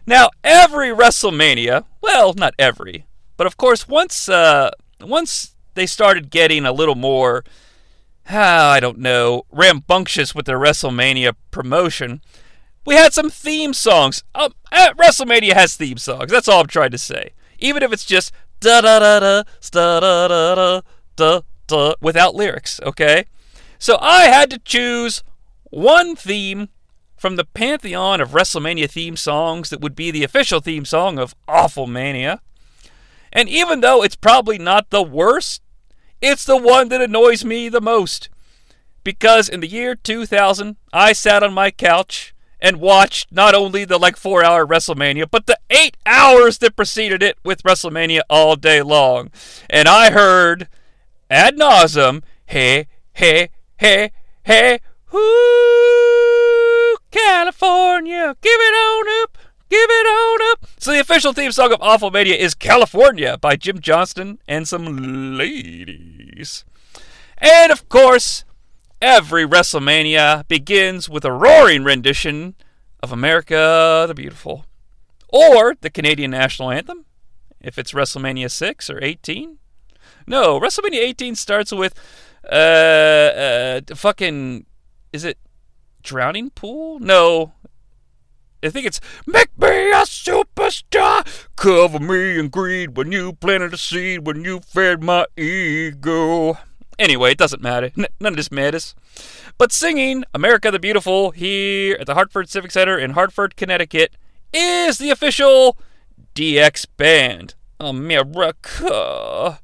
Now, 0.05 0.29
every 0.43 0.89
WrestleMania, 0.89 1.85
well, 2.01 2.33
not 2.33 2.55
every, 2.57 3.05
but 3.37 3.47
of 3.47 3.57
course, 3.57 3.87
once 3.87 4.27
uh, 4.27 4.71
once 4.99 5.55
they 5.75 5.85
started 5.85 6.31
getting 6.31 6.65
a 6.65 6.71
little 6.71 6.95
more, 6.95 7.43
uh, 8.29 8.37
I 8.37 8.79
don't 8.79 8.99
know, 8.99 9.45
rambunctious 9.51 10.33
with 10.33 10.47
their 10.47 10.59
WrestleMania 10.59 11.35
promotion, 11.51 12.21
we 12.87 12.95
had 12.95 13.11
some 13.13 13.29
theme 13.29 13.73
songs. 13.73 14.23
Um, 14.33 14.53
WrestleMania 14.71 15.51
has 15.51 15.75
theme 15.75 15.97
songs. 15.97 16.31
That's 16.31 16.47
all 16.47 16.61
I'm 16.61 16.67
trying 16.67 16.91
to 16.91 16.97
say. 16.97 17.31
Even 17.59 17.83
if 17.83 17.91
it's 17.91 18.05
just 18.05 18.31
da 18.61 18.79
da 18.79 18.99
da 18.99 19.19
da 19.19 19.43
da 19.71 19.99
da 19.99 20.27
da 20.29 20.81
da 21.17 21.41
da 21.67 21.93
without 21.99 22.33
lyrics. 22.33 22.79
Okay. 22.81 23.25
So 23.77 23.97
I 23.99 24.27
had 24.27 24.49
to 24.51 24.59
choose 24.59 25.21
one 25.65 26.15
theme 26.15 26.69
from 27.17 27.35
the 27.35 27.43
pantheon 27.43 28.21
of 28.21 28.29
WrestleMania 28.29 28.89
theme 28.89 29.17
songs 29.17 29.69
that 29.69 29.81
would 29.81 29.95
be 29.95 30.09
the 30.09 30.23
official 30.23 30.61
theme 30.61 30.85
song 30.85 31.19
of 31.19 31.35
Awful 31.45 31.87
Mania. 31.87 32.39
And 33.33 33.49
even 33.49 33.81
though 33.81 34.01
it's 34.01 34.15
probably 34.15 34.57
not 34.57 34.91
the 34.91 35.03
worst, 35.03 35.61
it's 36.21 36.45
the 36.45 36.55
one 36.55 36.87
that 36.87 37.01
annoys 37.01 37.43
me 37.43 37.67
the 37.67 37.81
most. 37.81 38.29
Because 39.03 39.49
in 39.49 39.59
the 39.59 39.67
year 39.67 39.93
2000, 39.93 40.77
I 40.93 41.11
sat 41.11 41.43
on 41.43 41.53
my 41.53 41.69
couch 41.69 42.33
and 42.59 42.79
watched 42.79 43.31
not 43.31 43.53
only 43.53 43.85
the 43.85 43.97
like 43.97 44.17
four 44.17 44.43
hour 44.43 44.65
WrestleMania, 44.65 45.29
but 45.29 45.45
the 45.45 45.59
eight 45.69 45.97
hours 46.05 46.57
that 46.59 46.75
preceded 46.75 47.21
it 47.21 47.37
with 47.43 47.63
WrestleMania 47.63 48.21
all 48.29 48.55
day 48.55 48.81
long. 48.81 49.29
And 49.69 49.87
I 49.87 50.11
heard 50.11 50.67
ad 51.29 51.57
nauseum, 51.57 52.23
hey, 52.45 52.87
hey, 53.13 53.49
hey, 53.77 54.11
hey, 54.43 54.79
whoo, 55.11 56.97
California, 57.11 58.35
give 58.41 58.59
it 58.59 58.75
on 58.75 59.23
up, 59.23 59.37
give 59.69 59.89
it 59.89 60.07
on 60.07 60.51
up. 60.51 60.65
So 60.79 60.91
the 60.91 60.99
official 60.99 61.33
theme 61.33 61.51
song 61.51 61.73
of 61.73 61.81
Awful 61.81 62.11
Mania 62.11 62.35
is 62.35 62.53
California 62.53 63.37
by 63.37 63.55
Jim 63.55 63.79
Johnston 63.79 64.39
and 64.47 64.67
some 64.67 65.37
ladies. 65.37 66.65
And 67.37 67.71
of 67.71 67.87
course, 67.87 68.45
every 69.01 69.45
WrestleMania 69.45 70.47
begins 70.47 71.09
with 71.09 71.25
a 71.25 71.31
roaring 71.31 71.83
rendition 71.83 72.55
of 73.01 73.11
America 73.11 74.05
the 74.07 74.13
Beautiful. 74.13 74.65
Or 75.29 75.75
the 75.81 75.89
Canadian 75.89 76.31
national 76.31 76.71
anthem, 76.71 77.05
if 77.59 77.77
it's 77.77 77.91
WrestleMania 77.91 78.49
6 78.49 78.89
or 78.89 79.03
18. 79.03 79.57
No, 80.25 80.59
WrestleMania 80.59 80.99
18 80.99 81.35
starts 81.35 81.71
with 81.71 81.93
uh, 82.49 82.55
uh 82.55 83.81
fucking 83.93 84.65
is 85.11 85.25
it 85.25 85.37
Drowning 86.01 86.49
Pool? 86.49 86.99
No. 86.99 87.53
I 88.63 88.69
think 88.69 88.87
it's 88.87 88.99
Make 89.25 89.57
me 89.57 89.91
a 89.91 90.03
superstar, 90.03 91.47
cover 91.55 91.99
me 91.99 92.39
in 92.39 92.49
greed 92.49 92.97
when 92.97 93.11
you 93.11 93.33
planted 93.33 93.73
a 93.73 93.77
seed, 93.77 94.25
when 94.25 94.43
you 94.43 94.59
fed 94.59 95.03
my 95.03 95.25
ego. 95.37 96.57
Anyway, 96.99 97.31
it 97.31 97.37
doesn't 97.37 97.61
matter. 97.61 97.91
N- 97.97 98.07
none 98.19 98.33
of 98.33 98.37
this 98.37 98.51
matters. 98.51 98.95
But 99.57 99.71
singing 99.71 100.23
America 100.33 100.71
the 100.71 100.79
Beautiful 100.79 101.31
here 101.31 101.97
at 101.99 102.07
the 102.07 102.15
Hartford 102.15 102.49
Civic 102.49 102.71
Center 102.71 102.97
in 102.97 103.11
Hartford, 103.11 103.55
Connecticut 103.55 104.13
is 104.53 104.97
the 104.97 105.09
official 105.09 105.77
DX 106.35 106.85
band. 106.97 107.55
America. 107.79 109.59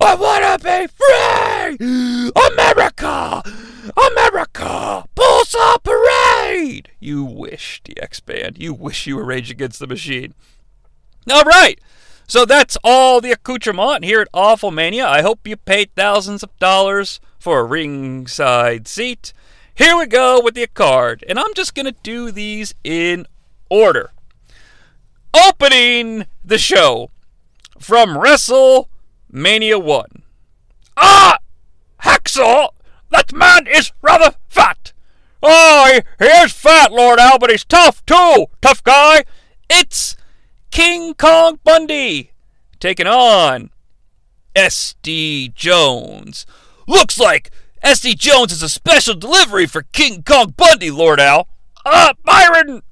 I 0.00 0.14
wanna 0.14 0.58
be 0.58 0.86
free! 0.88 2.30
America! 2.52 3.42
America! 3.96 5.04
Pulsar 5.16 5.82
Parade! 5.82 6.90
You 7.00 7.24
wish, 7.24 7.80
DX 7.84 8.24
Band. 8.26 8.58
You 8.58 8.74
wish 8.74 9.06
you 9.06 9.16
were 9.16 9.24
Rage 9.24 9.50
Against 9.50 9.78
the 9.78 9.86
Machine. 9.86 10.34
All 11.30 11.44
right. 11.44 11.80
So 12.26 12.44
that's 12.44 12.76
all 12.82 13.20
the 13.20 13.30
accoutrement 13.30 14.04
here 14.04 14.20
at 14.20 14.28
Awful 14.34 14.72
Mania. 14.72 15.06
I 15.06 15.22
hope 15.22 15.46
you 15.46 15.56
paid 15.56 15.94
thousands 15.94 16.42
of 16.42 16.56
dollars 16.58 17.20
for 17.38 17.60
a 17.60 17.64
ringside 17.64 18.88
seat. 18.88 19.32
Here 19.76 19.96
we 19.96 20.06
go 20.06 20.40
with 20.40 20.54
the 20.54 20.66
card, 20.66 21.24
and 21.28 21.38
I'm 21.38 21.54
just 21.54 21.74
going 21.74 21.86
to 21.86 21.94
do 22.02 22.32
these 22.32 22.74
in 22.82 23.26
order. 23.70 24.10
Opening 25.32 26.26
the 26.44 26.58
show 26.58 27.10
from 27.78 28.16
WrestleMania 28.16 29.80
1. 29.80 30.22
Ah! 30.96 31.38
Hacksaw! 32.02 32.70
That 33.10 33.32
man 33.32 33.66
is 33.68 33.92
rather 34.02 34.34
fat! 34.48 34.92
Oh, 35.42 36.00
he, 36.18 36.24
is 36.24 36.52
fat, 36.52 36.90
Lord 36.90 37.20
Al, 37.20 37.38
but 37.38 37.50
he's 37.50 37.64
tough 37.64 38.04
too! 38.06 38.46
Tough 38.60 38.82
guy! 38.82 39.24
It's 39.70 40.16
King 40.76 41.14
Kong 41.14 41.58
Bundy 41.64 42.32
taking 42.80 43.06
on 43.06 43.70
SD 44.54 45.54
Jones. 45.54 46.44
Looks 46.86 47.18
like 47.18 47.50
SD 47.82 48.18
Jones 48.18 48.52
is 48.52 48.62
a 48.62 48.68
special 48.68 49.14
delivery 49.14 49.64
for 49.64 49.84
King 49.94 50.22
Kong 50.22 50.52
Bundy, 50.54 50.90
Lord 50.90 51.18
Al. 51.18 51.48
Uh, 51.86 52.12
Byron, 52.22 52.82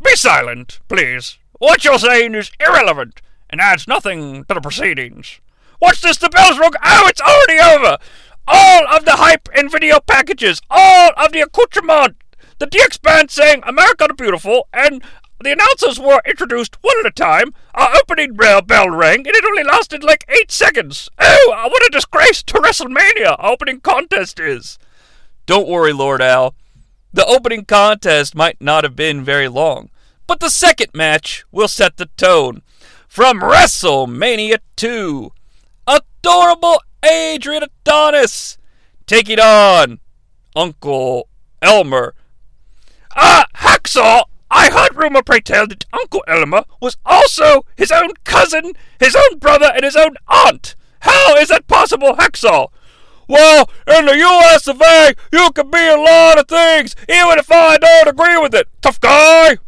be 0.00 0.14
silent, 0.14 0.78
please. 0.86 1.38
What 1.58 1.84
you're 1.84 1.98
saying 1.98 2.36
is 2.36 2.52
irrelevant 2.60 3.20
and 3.50 3.60
adds 3.60 3.88
nothing 3.88 4.44
to 4.44 4.54
the 4.54 4.60
proceedings. 4.60 5.40
What's 5.80 6.02
this? 6.02 6.18
The 6.18 6.28
bell's 6.28 6.60
rung. 6.60 6.74
Oh, 6.84 7.08
it's 7.08 7.20
already 7.20 7.58
over. 7.58 7.98
All 8.46 8.86
of 8.94 9.04
the 9.04 9.16
hype 9.16 9.48
and 9.56 9.72
video 9.72 9.98
packages, 9.98 10.60
all 10.70 11.10
of 11.16 11.32
the 11.32 11.40
accoutrement, 11.40 12.14
the 12.60 12.68
DX 12.68 13.02
band 13.02 13.32
saying 13.32 13.64
America 13.66 14.06
the 14.06 14.14
Beautiful, 14.14 14.68
and 14.72 15.02
the 15.40 15.52
announcers 15.52 15.98
were 15.98 16.20
introduced 16.26 16.82
one 16.82 16.96
at 17.00 17.06
a 17.06 17.10
time. 17.10 17.52
Our 17.74 17.94
opening 17.96 18.34
bell, 18.34 18.62
bell 18.62 18.90
rang, 18.90 19.18
and 19.18 19.26
it 19.26 19.44
only 19.44 19.64
lasted 19.64 20.04
like 20.04 20.24
eight 20.28 20.50
seconds. 20.50 21.08
Oh, 21.18 21.68
what 21.70 21.86
a 21.86 21.90
disgrace 21.90 22.42
to 22.44 22.54
WrestleMania! 22.54 23.36
Our 23.38 23.52
opening 23.52 23.80
contest 23.80 24.38
is. 24.40 24.78
Don't 25.46 25.68
worry, 25.68 25.92
Lord 25.92 26.22
Al. 26.22 26.54
The 27.12 27.26
opening 27.26 27.64
contest 27.64 28.34
might 28.34 28.60
not 28.60 28.84
have 28.84 28.96
been 28.96 29.24
very 29.24 29.48
long, 29.48 29.90
but 30.26 30.40
the 30.40 30.48
second 30.48 30.90
match 30.94 31.44
will 31.52 31.68
set 31.68 31.96
the 31.96 32.06
tone 32.16 32.62
from 33.08 33.40
WrestleMania 33.40 34.58
2. 34.76 35.30
Adorable 35.86 36.80
Adrian 37.04 37.62
Adonis 37.62 38.56
taking 39.06 39.38
on 39.38 40.00
Uncle 40.56 41.28
Elmer. 41.60 42.14
Ah, 43.14 43.46
Hacksaw! 43.56 44.24
I 44.56 44.70
heard 44.70 44.94
rumor 44.94 45.20
pray 45.24 45.40
tell 45.40 45.66
that 45.66 45.84
Uncle 45.92 46.22
Elmer 46.28 46.64
was 46.80 46.96
also 47.04 47.66
his 47.76 47.90
own 47.90 48.12
cousin, 48.22 48.74
his 49.00 49.16
own 49.16 49.40
brother, 49.40 49.72
and 49.74 49.84
his 49.84 49.96
own 49.96 50.14
aunt. 50.28 50.76
How 51.00 51.34
is 51.34 51.48
that 51.48 51.66
possible, 51.66 52.14
Hacksaw? 52.14 52.68
Well, 53.26 53.68
in 53.88 54.06
the 54.06 54.16
U.S. 54.16 54.68
of 54.68 54.80
A., 54.80 55.14
you 55.32 55.50
can 55.50 55.70
be 55.70 55.88
a 55.88 55.96
lot 55.96 56.38
of 56.38 56.46
things, 56.46 56.94
even 57.08 57.36
if 57.40 57.50
I 57.50 57.78
don't 57.78 58.08
agree 58.08 58.38
with 58.38 58.54
it. 58.54 58.68
Tough 58.80 59.00
guy! 59.00 59.58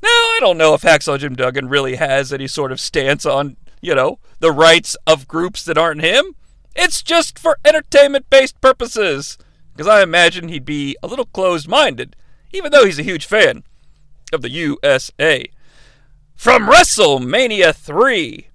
Now, 0.00 0.08
I 0.08 0.38
don't 0.40 0.58
know 0.58 0.74
if 0.74 0.82
Hacksaw 0.82 1.18
Jim 1.18 1.34
Duggan 1.34 1.68
really 1.68 1.96
has 1.96 2.32
any 2.32 2.46
sort 2.46 2.70
of 2.70 2.78
stance 2.78 3.26
on, 3.26 3.56
you 3.80 3.96
know, 3.96 4.20
the 4.38 4.52
rights 4.52 4.96
of 5.08 5.26
groups 5.26 5.64
that 5.64 5.76
aren't 5.76 6.02
him. 6.02 6.36
It's 6.76 7.02
just 7.02 7.36
for 7.36 7.58
entertainment 7.64 8.30
based 8.30 8.60
purposes. 8.60 9.38
Because 9.72 9.88
I 9.88 10.02
imagine 10.04 10.48
he'd 10.48 10.64
be 10.64 10.96
a 11.02 11.08
little 11.08 11.26
closed 11.26 11.66
minded, 11.66 12.14
even 12.52 12.70
though 12.70 12.84
he's 12.84 13.00
a 13.00 13.04
huge 13.04 13.26
fan 13.26 13.64
of 14.32 14.42
the 14.42 14.50
USA. 14.50 15.46
From 16.34 16.68
WrestleMania 16.68 17.74
3, 17.74 18.48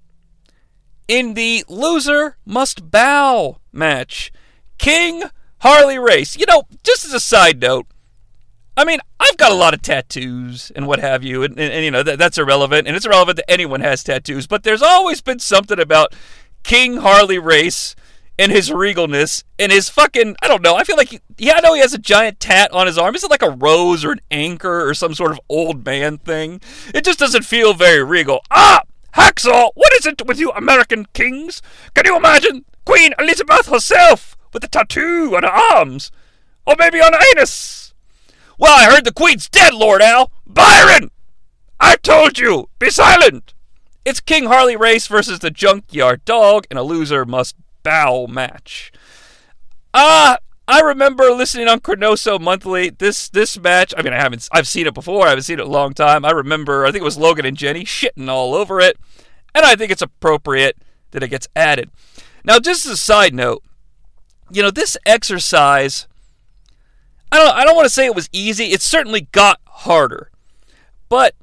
in 1.08 1.34
the 1.34 1.64
Loser 1.68 2.36
Must 2.44 2.90
Bow 2.90 3.58
match, 3.72 4.32
King 4.78 5.24
Harley 5.60 5.98
Race. 5.98 6.36
You 6.36 6.46
know, 6.46 6.64
just 6.82 7.04
as 7.04 7.12
a 7.12 7.20
side 7.20 7.60
note, 7.60 7.86
I 8.76 8.84
mean, 8.84 8.98
I've 9.20 9.36
got 9.36 9.52
a 9.52 9.56
lot 9.56 9.74
of 9.74 9.82
tattoos 9.82 10.72
and 10.74 10.86
what 10.86 10.98
have 10.98 11.22
you, 11.22 11.42
and, 11.42 11.58
and, 11.58 11.72
and 11.72 11.84
you 11.84 11.90
know 11.90 12.02
that, 12.02 12.18
that's 12.18 12.38
irrelevant, 12.38 12.88
and 12.88 12.96
it's 12.96 13.06
irrelevant 13.06 13.36
that 13.36 13.50
anyone 13.50 13.80
has 13.80 14.02
tattoos. 14.02 14.46
But 14.46 14.64
there's 14.64 14.82
always 14.82 15.20
been 15.20 15.38
something 15.38 15.78
about 15.78 16.14
King 16.64 16.96
Harley 16.96 17.38
Race 17.38 17.94
and 18.38 18.50
his 18.50 18.70
regalness 18.70 19.44
and 19.58 19.70
his 19.70 19.88
fucking 19.88 20.36
I 20.42 20.48
don't 20.48 20.62
know. 20.62 20.76
I 20.76 20.84
feel 20.84 20.96
like 20.96 21.10
he, 21.10 21.20
yeah, 21.38 21.54
I 21.56 21.60
know 21.60 21.74
he 21.74 21.80
has 21.80 21.94
a 21.94 21.98
giant 21.98 22.40
tat 22.40 22.72
on 22.72 22.86
his 22.86 22.98
arm. 22.98 23.14
Is 23.14 23.24
it 23.24 23.30
like 23.30 23.42
a 23.42 23.50
rose 23.50 24.04
or 24.04 24.12
an 24.12 24.20
anchor 24.30 24.88
or 24.88 24.94
some 24.94 25.14
sort 25.14 25.32
of 25.32 25.40
old 25.48 25.84
man 25.84 26.18
thing? 26.18 26.60
It 26.94 27.04
just 27.04 27.18
doesn't 27.18 27.44
feel 27.44 27.74
very 27.74 28.02
regal. 28.02 28.40
Ah, 28.50 28.82
Hacksaw, 29.14 29.70
what 29.74 29.92
is 29.94 30.06
it 30.06 30.26
with 30.26 30.38
you 30.38 30.50
American 30.52 31.06
kings? 31.12 31.62
Can 31.94 32.06
you 32.06 32.16
imagine 32.16 32.64
Queen 32.84 33.14
Elizabeth 33.18 33.68
herself 33.68 34.36
with 34.52 34.64
a 34.64 34.68
tattoo 34.68 35.34
on 35.36 35.44
her 35.44 35.48
arms, 35.48 36.10
or 36.66 36.74
maybe 36.78 37.00
on 37.00 37.12
her 37.12 37.20
anus? 37.32 37.94
Well, 38.58 38.76
I 38.76 38.92
heard 38.92 39.04
the 39.04 39.12
Queen's 39.12 39.48
dead, 39.48 39.74
Lord 39.74 40.02
Al. 40.02 40.30
Byron! 40.46 41.10
I 41.80 41.96
told 41.96 42.38
you! 42.38 42.68
Be 42.78 42.90
silent! 42.90 43.52
It's 44.04 44.20
King 44.20 44.44
Harley 44.44 44.76
Race 44.76 45.06
versus 45.06 45.38
the 45.38 45.50
Junkyard 45.50 46.24
Dog 46.24 46.66
and 46.70 46.78
a 46.78 46.82
loser 46.82 47.24
must 47.24 47.56
bow 47.84 48.26
match. 48.26 48.90
Ah, 49.94 50.34
uh, 50.34 50.36
I 50.66 50.80
remember 50.80 51.30
listening 51.30 51.68
on 51.68 51.78
Cronoso 51.78 52.40
Monthly. 52.40 52.90
This 52.90 53.28
this 53.28 53.56
match. 53.60 53.94
I 53.96 54.02
mean, 54.02 54.12
I 54.12 54.20
haven't. 54.20 54.48
I've 54.50 54.66
seen 54.66 54.88
it 54.88 54.94
before. 54.94 55.26
I 55.26 55.28
haven't 55.28 55.44
seen 55.44 55.60
it 55.60 55.66
a 55.66 55.70
long 55.70 55.94
time. 55.94 56.24
I 56.24 56.32
remember. 56.32 56.84
I 56.84 56.90
think 56.90 57.02
it 57.02 57.04
was 57.04 57.16
Logan 57.16 57.46
and 57.46 57.56
Jenny 57.56 57.84
shitting 57.84 58.28
all 58.28 58.54
over 58.54 58.80
it, 58.80 58.98
and 59.54 59.64
I 59.64 59.76
think 59.76 59.92
it's 59.92 60.02
appropriate 60.02 60.76
that 61.12 61.22
it 61.22 61.28
gets 61.28 61.46
added. 61.54 61.90
Now, 62.44 62.58
just 62.58 62.84
as 62.86 62.92
a 62.92 62.96
side 62.96 63.32
note, 63.32 63.62
you 64.50 64.62
know, 64.62 64.72
this 64.72 64.96
exercise 65.06 66.08
I 67.34 67.38
don't 67.38 67.56
I 67.56 67.64
don't 67.64 67.74
want 67.74 67.86
to 67.86 67.90
say 67.90 68.06
it 68.06 68.14
was 68.14 68.28
easy. 68.32 68.66
It 68.66 68.80
certainly 68.80 69.22
got 69.32 69.60
harder. 69.66 70.30
But 71.08 71.34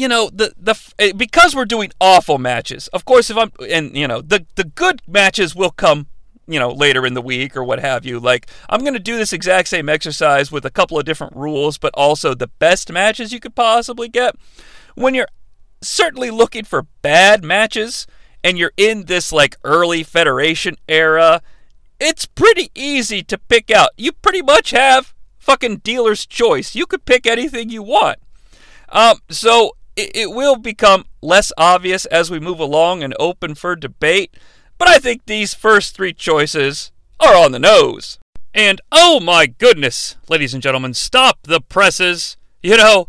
you 0.00 0.08
know, 0.08 0.30
the 0.32 0.52
the 0.56 0.74
eh, 0.98 1.12
because 1.12 1.54
we're 1.54 1.64
doing 1.64 1.92
awful 2.00 2.38
matches. 2.38 2.88
Of 2.88 3.04
course, 3.04 3.30
if 3.30 3.36
I'm 3.36 3.52
and 3.68 3.96
you 3.96 4.08
know, 4.08 4.20
the 4.20 4.46
the 4.56 4.64
good 4.64 5.02
matches 5.06 5.54
will 5.54 5.70
come 5.70 6.06
you 6.48 6.58
know 6.58 6.70
later 6.70 7.06
in 7.06 7.14
the 7.14 7.22
week 7.22 7.56
or 7.56 7.62
what 7.62 7.78
have 7.78 8.04
you 8.04 8.18
like 8.18 8.48
i'm 8.68 8.80
going 8.80 8.94
to 8.94 8.98
do 8.98 9.16
this 9.16 9.32
exact 9.32 9.68
same 9.68 9.88
exercise 9.88 10.50
with 10.50 10.64
a 10.64 10.70
couple 10.70 10.98
of 10.98 11.04
different 11.04 11.36
rules 11.36 11.78
but 11.78 11.94
also 11.94 12.34
the 12.34 12.48
best 12.48 12.90
matches 12.90 13.30
you 13.30 13.38
could 13.38 13.54
possibly 13.54 14.08
get 14.08 14.34
when 14.96 15.14
you're 15.14 15.28
certainly 15.80 16.28
looking 16.28 16.64
for 16.64 16.86
bad 17.02 17.44
matches 17.44 18.04
and 18.42 18.58
you're 18.58 18.72
in 18.76 19.04
this 19.04 19.30
like 19.32 19.54
early 19.62 20.02
federation 20.02 20.74
era 20.88 21.40
it's 22.00 22.24
pretty 22.24 22.70
easy 22.74 23.22
to 23.24 23.38
pick 23.38 23.70
out. 23.70 23.90
You 23.96 24.12
pretty 24.12 24.42
much 24.42 24.70
have 24.70 25.14
fucking 25.38 25.78
dealer's 25.78 26.24
choice. 26.26 26.74
You 26.74 26.86
could 26.86 27.04
pick 27.04 27.26
anything 27.26 27.68
you 27.68 27.82
want. 27.82 28.18
Um, 28.88 29.18
so 29.28 29.76
it, 30.14 30.30
will 30.30 30.56
become 30.56 31.04
less 31.22 31.52
obvious 31.56 32.06
as 32.06 32.30
we 32.30 32.40
move 32.40 32.60
along 32.60 33.02
and 33.02 33.14
open 33.18 33.54
for 33.54 33.76
debate. 33.76 34.34
But 34.78 34.88
I 34.88 34.98
think 34.98 35.26
these 35.26 35.54
first 35.54 35.94
three 35.94 36.12
choices 36.12 36.92
are 37.18 37.36
on 37.36 37.52
the 37.52 37.58
nose. 37.58 38.18
And 38.54 38.80
oh 38.90 39.20
my 39.20 39.46
goodness, 39.46 40.16
ladies 40.28 40.54
and 40.54 40.62
gentlemen, 40.62 40.94
stop 40.94 41.38
the 41.42 41.60
presses. 41.60 42.36
You 42.62 42.76
know, 42.76 43.08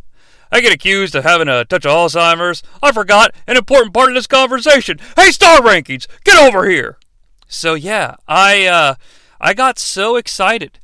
I 0.51 0.62
get 0.62 0.74
accused 0.74 1.15
of 1.15 1.24
having 1.24 1.48
a 1.48 1.65
touch 1.65 1.86
of 1.86 1.91
Alzheimer's. 1.91 2.62
I 2.83 2.91
forgot 2.91 3.33
an 3.48 3.57
important 3.57 3.93
part 3.93 4.10
of 4.10 4.15
this 4.15 4.27
conversation. 4.27 5.00
Hey, 5.15 5.31
star 5.31 5.60
rankings, 5.62 6.07
get 6.24 6.38
over 6.38 6.69
here. 6.69 6.98
So 7.48 7.74
yeah, 7.74 8.15
I 8.27 8.65
uh, 8.65 8.95
I 9.39 9.53
got 9.53 9.79
so 9.79 10.15
excited 10.15 10.79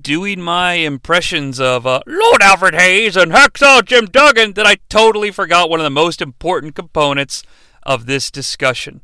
doing 0.00 0.40
my 0.40 0.74
impressions 0.74 1.60
of 1.60 1.86
uh, 1.86 2.00
Lord 2.06 2.42
Alfred 2.42 2.74
Hayes 2.74 3.16
and 3.16 3.32
Hacksaw 3.32 3.84
Jim 3.84 4.06
Duggan 4.06 4.54
that 4.54 4.66
I 4.66 4.76
totally 4.88 5.30
forgot 5.30 5.68
one 5.68 5.80
of 5.80 5.84
the 5.84 5.90
most 5.90 6.22
important 6.22 6.74
components 6.74 7.42
of 7.82 8.06
this 8.06 8.30
discussion. 8.30 9.00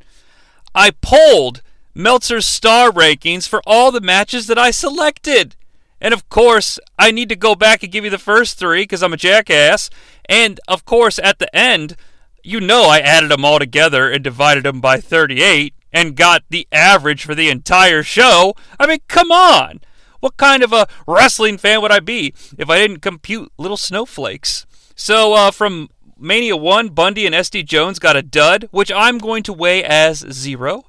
I 0.74 0.90
polled 0.90 1.62
Meltzer's 1.94 2.46
star 2.46 2.90
rankings 2.90 3.48
for 3.48 3.60
all 3.66 3.90
the 3.90 4.00
matches 4.00 4.46
that 4.46 4.58
I 4.58 4.70
selected. 4.70 5.56
And 6.00 6.14
of 6.14 6.28
course, 6.28 6.78
I 6.98 7.10
need 7.10 7.28
to 7.28 7.36
go 7.36 7.54
back 7.54 7.82
and 7.82 7.90
give 7.90 8.04
you 8.04 8.10
the 8.10 8.18
first 8.18 8.58
three 8.58 8.82
because 8.82 9.02
I'm 9.02 9.12
a 9.12 9.16
jackass. 9.16 9.90
And 10.28 10.60
of 10.68 10.84
course, 10.84 11.18
at 11.18 11.38
the 11.38 11.54
end, 11.54 11.96
you 12.42 12.60
know 12.60 12.84
I 12.84 13.00
added 13.00 13.30
them 13.30 13.44
all 13.44 13.58
together 13.58 14.10
and 14.10 14.22
divided 14.22 14.64
them 14.64 14.80
by 14.80 15.00
38 15.00 15.74
and 15.92 16.16
got 16.16 16.44
the 16.50 16.68
average 16.70 17.24
for 17.24 17.34
the 17.34 17.48
entire 17.48 18.02
show. 18.02 18.54
I 18.78 18.86
mean, 18.86 19.00
come 19.08 19.32
on. 19.32 19.80
What 20.20 20.36
kind 20.36 20.62
of 20.62 20.72
a 20.72 20.88
wrestling 21.06 21.58
fan 21.58 21.80
would 21.82 21.92
I 21.92 22.00
be 22.00 22.34
if 22.58 22.68
I 22.68 22.78
didn't 22.78 23.00
compute 23.00 23.52
little 23.58 23.76
snowflakes? 23.76 24.66
So, 24.94 25.34
uh, 25.34 25.50
from 25.50 25.90
Mania 26.18 26.56
1, 26.56 26.88
Bundy 26.88 27.24
and 27.26 27.34
SD 27.34 27.64
Jones 27.64 27.98
got 27.98 28.16
a 28.16 28.22
dud, 28.22 28.68
which 28.72 28.90
I'm 28.90 29.18
going 29.18 29.44
to 29.44 29.52
weigh 29.52 29.84
as 29.84 30.24
zero. 30.30 30.86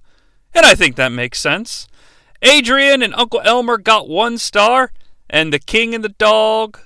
And 0.53 0.65
I 0.65 0.73
think 0.73 0.95
that 0.95 1.11
makes 1.11 1.39
sense. 1.39 1.87
Adrian 2.41 3.03
and 3.03 3.13
Uncle 3.15 3.41
Elmer 3.43 3.77
got 3.77 4.09
one 4.09 4.37
star, 4.37 4.91
and 5.29 5.53
the 5.53 5.59
King 5.59 5.93
and 5.93 6.03
the 6.03 6.09
Dog 6.09 6.79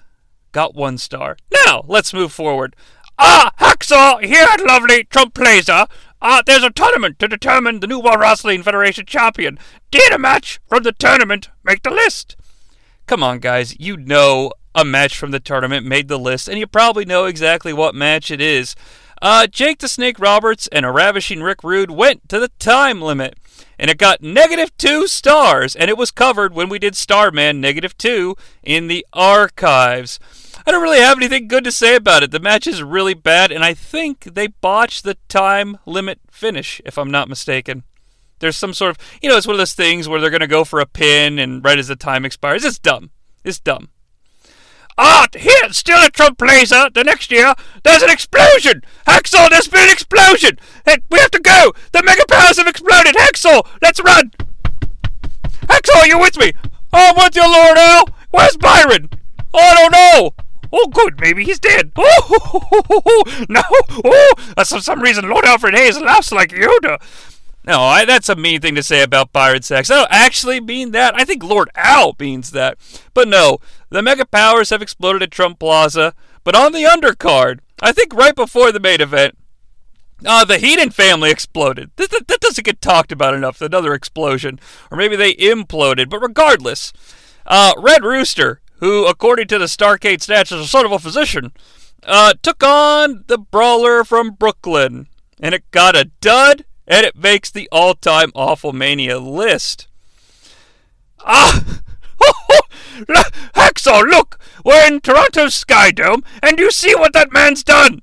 got 0.52 0.76
one 0.76 0.98
star. 0.98 1.38
Now, 1.66 1.84
let's 1.88 2.14
move 2.14 2.34
forward. 2.34 2.76
Ah, 3.18 3.52
Hacksaw 3.60 4.24
here 4.24 4.48
lovely 4.68 5.04
Trump 5.06 5.34
Plaza. 5.34 5.88
Ah, 6.26 6.42
there's 6.46 6.64
a 6.64 6.70
tournament 6.70 7.20
to 7.20 7.28
determine 7.28 7.82
the 7.82 7.88
New 7.88 8.00
World 8.00 8.22
Wrestling 8.22 8.64
Federation 8.64 9.06
champion. 9.06 9.60
Did 9.92 10.14
a 10.14 10.18
match 10.18 10.62
from 10.66 10.84
the 10.84 10.94
tournament 10.94 11.50
make 11.66 11.84
the 11.84 11.90
list? 11.90 12.38
Come 13.08 13.22
on, 13.22 13.40
guys. 13.40 13.78
You 13.78 13.98
know 13.98 14.54
a 14.74 14.86
match 14.86 15.18
from 15.18 15.32
the 15.32 15.42
tournament 15.42 15.86
made 15.86 16.08
the 16.08 16.18
list, 16.18 16.48
and 16.48 16.58
you 16.58 16.66
probably 16.66 17.04
know 17.04 17.26
exactly 17.26 17.74
what 17.74 17.94
match 17.94 18.32
it 18.32 18.40
is. 18.40 18.74
Uh, 19.22 19.48
Jake 19.48 19.80
the 19.80 19.90
Snake 19.90 20.18
Roberts 20.18 20.70
and 20.72 20.86
a 20.86 20.92
ravishing 20.92 21.42
Rick 21.42 21.62
Rude 21.62 21.92
went 21.92 22.30
to 22.30 22.40
the 22.40 22.52
time 22.58 23.02
limit, 23.02 23.38
and 23.78 23.92
it 23.92 23.98
got 23.98 24.22
negative 24.24 24.76
two 24.78 25.08
stars, 25.08 25.76
and 25.76 25.90
it 25.90 25.98
was 25.98 26.10
covered 26.10 26.54
when 26.54 26.70
we 26.70 26.80
did 26.80 26.96
Starman 26.96 27.60
negative 27.60 27.98
two 27.98 28.38
in 28.64 28.88
the 28.88 29.06
archives. 29.12 30.22
I 30.66 30.72
don't 30.72 30.82
really 30.82 31.00
have 31.00 31.18
anything 31.18 31.48
good 31.48 31.64
to 31.66 31.72
say 31.72 31.96
about 31.96 32.24
it. 32.24 32.32
The 32.32 32.40
match 32.40 32.68
is 32.68 32.82
really 32.82 33.14
bad, 33.14 33.52
and 33.52 33.64
I 33.66 33.74
think 33.74 34.24
they 34.24 34.48
botched 34.48 35.04
the 35.04 35.18
time 35.28 35.78
limit 35.86 36.20
finish, 36.32 36.82
if 36.86 36.98
I'm 36.98 37.12
not 37.12 37.28
mistaken. 37.28 37.84
There's 38.40 38.56
some 38.56 38.74
sort 38.74 38.92
of, 38.92 38.98
you 39.22 39.30
know, 39.30 39.38
it's 39.38 39.48
one 39.48 39.56
of 39.56 39.60
those 39.60 39.74
things 39.74 40.08
where 40.08 40.22
they're 40.22 40.30
going 40.30 40.40
to 40.42 40.48
go 40.48 40.64
for 40.64 40.80
a 40.80 40.86
pin, 40.86 41.38
and 41.38 41.64
right 41.64 41.78
as 41.78 41.90
the 41.90 41.96
time 41.96 42.24
expires, 42.24 42.64
it's 42.64 42.80
dumb. 42.80 43.12
It's 43.44 43.60
dumb. 43.60 43.90
Ah, 44.98 45.28
here, 45.36 45.74
still 45.74 45.98
at 45.98 46.14
Trump 46.14 46.38
Plaza, 46.38 46.92
the 46.94 47.04
next 47.04 47.32
year, 47.32 47.56
there's 47.84 48.04
an 48.04 48.12
explosion! 48.12 48.84
Hacksaw, 49.08 49.50
there's 49.50 49.68
been 49.68 49.84
an 49.84 49.90
explosion! 49.90 50.60
Hey, 50.86 50.98
we 51.10 51.20
have 51.20 51.32
to 51.32 51.40
go! 51.40 51.74
The 51.94 52.04
mega 52.04 52.26
powers 52.28 52.58
have 52.58 52.68
exploded! 52.68 53.16
Hacksaw, 53.16 53.66
let's 53.82 54.00
run! 54.00 54.32
Hacksaw, 55.64 56.06
you 56.06 56.20
with 56.20 56.38
me? 56.38 56.54
Oh, 56.94 57.10
I'm 57.10 57.16
with 57.16 57.36
you, 57.36 57.42
Lord 57.42 57.78
Al! 57.78 58.08
Where's 58.30 58.56
Byron? 58.58 59.10
Oh, 59.54 59.60
I 59.60 59.74
don't 59.74 59.92
know! 59.92 60.53
Oh, 60.76 60.88
good, 60.88 61.20
maybe 61.20 61.44
he's 61.46 61.60
dead. 61.60 61.92
Oh, 63.06 63.46
no! 63.48 63.62
Oh, 64.04 64.34
for 64.58 64.82
some 64.82 65.02
reason, 65.02 65.30
Lord 65.30 65.46
Alfred 65.46 65.76
Hayes 65.76 66.00
laughs 66.02 66.32
like 66.32 66.50
Yoda. 66.50 67.00
No, 67.66 67.82
I, 67.82 68.06
that's 68.06 68.28
a 68.28 68.36
mean 68.36 68.60
thing 68.60 68.76
to 68.76 68.84
say 68.84 69.04
about 69.04 69.32
Byron 69.32 69.62
Saxton. 69.62 69.96
I 69.96 70.00
don't 70.00 70.12
actually 70.12 70.60
mean 70.60 70.92
that. 70.92 71.16
I 71.16 71.24
think 71.24 71.44
Lord 71.44 71.70
Al 71.76 72.16
means 72.20 72.52
that. 72.52 72.78
But 73.14 73.28
no, 73.28 73.60
the 73.90 74.02
mega 74.02 74.26
powers 74.26 74.70
have 74.72 74.82
exploded 74.82 75.24
at 75.24 75.32
Trump 75.32 75.60
Plaza. 75.60 76.14
But 76.44 76.56
on 76.56 76.74
the 76.74 76.84
undercard, 76.84 77.60
I 77.82 77.92
think 77.94 78.14
right 78.14 78.36
before 78.36 78.72
the 78.72 78.82
main 78.82 79.00
event, 79.00 79.38
uh, 80.26 80.44
the 80.44 80.58
Heenan 80.58 80.90
family 80.90 81.32
exploded. 81.32 81.92
That, 81.96 82.12
that, 82.12 82.28
that 82.28 82.42
doesn't 82.42 82.66
get 82.66 82.82
talked 82.82 83.12
about 83.12 83.34
enough. 83.34 83.62
Another 83.62 83.94
explosion. 83.94 84.60
Or 84.92 84.98
maybe 84.98 85.16
they 85.16 85.34
imploded. 85.34 86.10
But 86.10 86.20
regardless, 86.20 86.92
uh, 87.46 87.74
Red 87.78 88.04
Rooster 88.04 88.62
who, 88.84 89.06
according 89.06 89.48
to 89.48 89.58
the 89.58 89.66
Starcade 89.66 90.18
stats, 90.18 90.52
is 90.52 90.60
a 90.60 90.68
son 90.68 90.86
of 90.86 90.92
a 90.92 91.00
physician, 91.00 91.54
uh, 92.04 92.34
took 92.42 92.62
on 92.62 93.24
the 93.28 93.38
brawler 93.38 94.04
from 94.04 94.32
Brooklyn. 94.32 95.08
And 95.40 95.56
it 95.56 95.72
got 95.72 95.96
a 95.96 96.12
dud, 96.20 96.66
and 96.86 97.06
it 97.06 97.16
makes 97.16 97.50
the 97.50 97.70
all 97.72 97.94
time 97.94 98.34
Awful 98.36 98.74
Mania 98.74 99.20
list. 99.20 99.88
Ah! 101.26 101.82
Hacksaw, 103.56 104.02
look! 104.02 104.38
We're 104.66 104.86
in 104.86 105.00
Toronto's 105.00 105.56
Sky 105.56 105.92
Dome, 105.92 106.22
and 106.42 106.60
you 106.60 106.70
see 106.70 106.94
what 106.94 107.14
that 107.14 107.32
man's 107.32 107.64
done! 107.64 108.02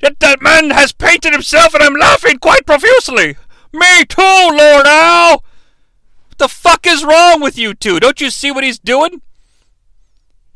That, 0.00 0.18
that 0.18 0.42
man 0.42 0.70
has 0.70 0.90
painted 0.90 1.34
himself, 1.34 1.72
and 1.72 1.84
I'm 1.84 1.94
laughing 1.94 2.38
quite 2.38 2.66
profusely! 2.66 3.36
Me 3.72 4.04
too, 4.04 4.22
Lord 4.22 4.86
Al! 4.88 5.34
What 5.34 6.38
the 6.38 6.48
fuck 6.48 6.84
is 6.84 7.04
wrong 7.04 7.40
with 7.40 7.56
you 7.56 7.74
two? 7.74 8.00
Don't 8.00 8.20
you 8.20 8.30
see 8.30 8.50
what 8.50 8.64
he's 8.64 8.80
doing? 8.80 9.22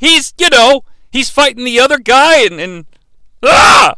He's, 0.00 0.32
you 0.38 0.48
know, 0.48 0.82
he's 1.12 1.28
fighting 1.28 1.64
the 1.64 1.78
other 1.78 1.98
guy 1.98 2.40
and, 2.46 2.58
and 2.58 2.86
ah! 3.44 3.96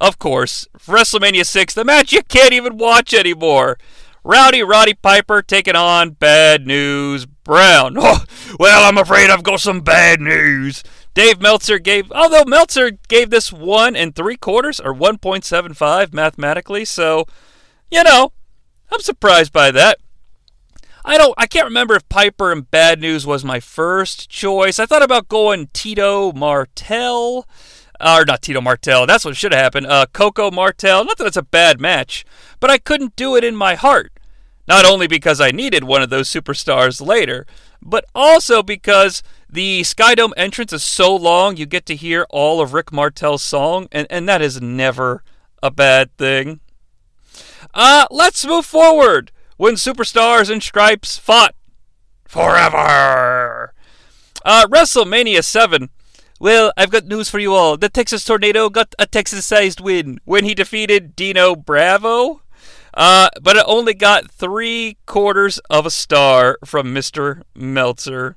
Of 0.00 0.18
course, 0.18 0.66
WrestleMania 0.86 1.44
6, 1.44 1.74
the 1.74 1.84
match 1.84 2.12
you 2.12 2.22
can't 2.22 2.54
even 2.54 2.78
watch 2.78 3.12
anymore. 3.12 3.76
Rowdy 4.24 4.62
Roddy 4.62 4.94
Piper 4.94 5.42
taking 5.42 5.76
on 5.76 6.10
Bad 6.10 6.66
News 6.66 7.26
Brown. 7.26 7.96
Oh, 8.08 8.24
well, 8.58 8.88
I'm 8.88 8.96
afraid 8.96 9.28
I've 9.28 9.42
got 9.42 9.60
some 9.60 9.80
bad 9.80 10.20
news. 10.20 10.82
Dave 11.14 11.40
Meltzer 11.40 11.78
gave, 11.78 12.10
although 12.12 12.44
Meltzer 12.44 12.92
gave 13.08 13.28
this 13.30 13.52
one 13.52 13.94
and 13.96 14.14
three 14.14 14.36
quarters 14.36 14.80
or 14.80 14.94
1.75 14.94 16.14
mathematically, 16.14 16.84
so, 16.84 17.26
you 17.90 18.02
know, 18.02 18.32
I'm 18.90 19.00
surprised 19.00 19.52
by 19.52 19.70
that. 19.72 19.98
I 21.08 21.18
don't. 21.18 21.34
I 21.38 21.46
can't 21.46 21.66
remember 21.66 21.94
if 21.94 22.08
Piper 22.08 22.50
and 22.50 22.68
Bad 22.68 23.00
News 23.00 23.24
was 23.24 23.44
my 23.44 23.60
first 23.60 24.28
choice. 24.28 24.80
I 24.80 24.86
thought 24.86 25.04
about 25.04 25.28
going 25.28 25.68
Tito 25.72 26.32
Martel, 26.32 27.46
or 28.00 28.24
not 28.24 28.42
Tito 28.42 28.60
Martel. 28.60 29.06
That's 29.06 29.24
what 29.24 29.36
should 29.36 29.52
have 29.52 29.62
happened. 29.62 29.86
Uh, 29.86 30.06
Coco 30.12 30.50
Martel. 30.50 31.04
Not 31.04 31.16
that 31.18 31.28
it's 31.28 31.36
a 31.36 31.42
bad 31.42 31.80
match, 31.80 32.26
but 32.58 32.70
I 32.70 32.78
couldn't 32.78 33.14
do 33.14 33.36
it 33.36 33.44
in 33.44 33.54
my 33.54 33.76
heart. 33.76 34.12
Not 34.66 34.84
only 34.84 35.06
because 35.06 35.40
I 35.40 35.52
needed 35.52 35.84
one 35.84 36.02
of 36.02 36.10
those 36.10 36.28
superstars 36.28 37.00
later, 37.00 37.46
but 37.80 38.04
also 38.12 38.64
because 38.64 39.22
the 39.48 39.82
Skydome 39.82 40.32
entrance 40.36 40.72
is 40.72 40.82
so 40.82 41.14
long, 41.14 41.56
you 41.56 41.66
get 41.66 41.86
to 41.86 41.94
hear 41.94 42.26
all 42.30 42.60
of 42.60 42.74
Rick 42.74 42.92
Martel's 42.92 43.42
song, 43.42 43.86
and, 43.92 44.08
and 44.10 44.28
that 44.28 44.42
is 44.42 44.60
never 44.60 45.22
a 45.62 45.70
bad 45.70 46.16
thing. 46.16 46.58
Uh, 47.72 48.08
let's 48.10 48.44
move 48.44 48.66
forward 48.66 49.30
when 49.56 49.74
superstars 49.74 50.50
and 50.50 50.62
stripes 50.62 51.18
fought 51.18 51.54
forever. 52.26 53.72
Uh, 54.44 54.66
WrestleMania 54.68 55.44
7. 55.44 55.90
Well, 56.38 56.72
I've 56.76 56.90
got 56.90 57.06
news 57.06 57.30
for 57.30 57.38
you 57.38 57.54
all. 57.54 57.76
The 57.76 57.88
Texas 57.88 58.24
Tornado 58.24 58.68
got 58.68 58.94
a 58.98 59.06
Texas 59.06 59.46
sized 59.46 59.80
win 59.80 60.20
when 60.24 60.44
he 60.44 60.54
defeated 60.54 61.16
Dino 61.16 61.56
Bravo. 61.56 62.42
Uh, 62.92 63.28
but 63.42 63.56
it 63.56 63.64
only 63.66 63.94
got 63.94 64.30
three 64.30 64.96
quarters 65.06 65.58
of 65.70 65.84
a 65.84 65.90
star 65.90 66.58
from 66.64 66.94
Mr. 66.94 67.42
Meltzer. 67.54 68.36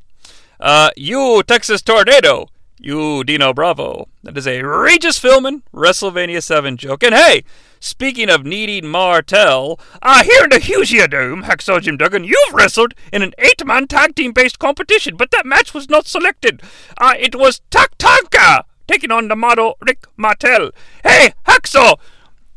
Uh, 0.60 0.90
you, 0.98 1.44
Texas 1.48 1.82
Tornado. 1.82 2.48
You, 2.80 3.24
Dino 3.24 3.54
Bravo. 3.54 4.08
That 4.24 4.38
is 4.38 4.48
a 4.48 4.62
Regis 4.62 5.20
Philbin 5.20 5.64
WrestleMania 5.74 6.42
7 6.42 6.78
joke. 6.78 7.04
And 7.04 7.14
hey, 7.14 7.44
Speaking 7.82 8.30
of 8.30 8.46
needing 8.46 8.88
Martel, 8.88 9.80
uh, 10.02 10.24
here 10.24 10.44
in 10.44 10.50
the 10.50 10.60
Hoosier 10.60 11.08
Dome, 11.08 11.44
Hacksaw 11.44 11.82
Jim 11.82 11.96
Duggan, 11.96 12.26
you've 12.26 12.54
wrestled 12.54 12.94
in 13.14 13.22
an 13.22 13.34
eight-man 13.38 13.88
tag 13.88 14.16
team-based 14.16 14.60
competition, 14.60 15.16
but 15.16 15.32
that 15.32 15.46
match 15.46 15.74
was 15.74 15.90
not 15.90 16.06
selected. 16.06 16.62
Uh, 16.98 17.14
it 17.18 17.36
was 17.36 17.62
Tatanka 17.72 18.64
taking 18.86 19.12
on 19.12 19.30
the 19.30 19.36
model 19.36 19.78
Rick 19.80 20.08
Martel. 20.18 20.72
Hey, 21.04 21.32
Hacksaw, 21.48 21.98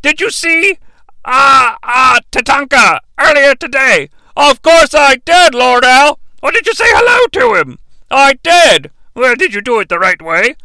did 0.02 0.20
you 0.20 0.28
see 0.30 0.78
uh, 1.24 1.76
uh, 1.84 2.18
Tatanka 2.32 2.98
earlier 3.20 3.54
today? 3.54 4.10
Of 4.36 4.60
course 4.60 4.92
I 4.92 5.16
did, 5.24 5.54
Lord 5.54 5.84
Al. 5.84 6.18
Or 6.42 6.50
did 6.50 6.66
you 6.66 6.74
say 6.74 6.86
hello 6.88 7.28
to 7.28 7.60
him? 7.60 7.78
I 8.10 8.34
did. 8.42 8.90
Well, 9.14 9.36
did 9.36 9.52
you 9.54 9.60
do 9.60 9.78
it 9.80 9.88
the 9.88 9.98
right 9.98 10.20
way? 10.20 10.56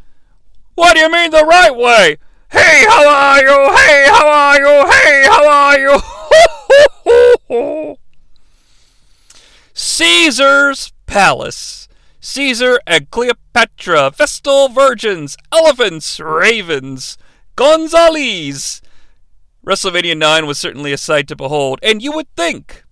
What 0.75 0.93
do 0.93 0.99
you 0.99 1.11
mean 1.11 1.31
the 1.31 1.43
right 1.43 1.75
way? 1.75 2.17
Hey, 2.49 2.85
how 2.87 3.07
are 3.07 3.41
you? 3.41 3.75
Hey, 3.75 4.07
how 4.09 4.27
are 4.27 4.59
you? 4.59 4.85
Hey, 4.91 5.25
how 5.27 5.47
are 5.49 5.79
you? 7.87 7.97
Caesar's 9.73 10.93
Palace. 11.05 11.87
Caesar 12.19 12.79
and 12.85 13.09
Cleopatra, 13.09 14.11
Vestal 14.11 14.69
Virgins, 14.69 15.37
Elephants, 15.51 16.19
Ravens, 16.19 17.17
Gonzales. 17.55 18.81
WrestleMania 19.65 20.17
9 20.17 20.45
was 20.45 20.59
certainly 20.59 20.91
a 20.91 20.97
sight 20.97 21.27
to 21.27 21.35
behold, 21.35 21.79
and 21.81 22.01
you 22.01 22.11
would 22.11 22.27
think 22.35 22.83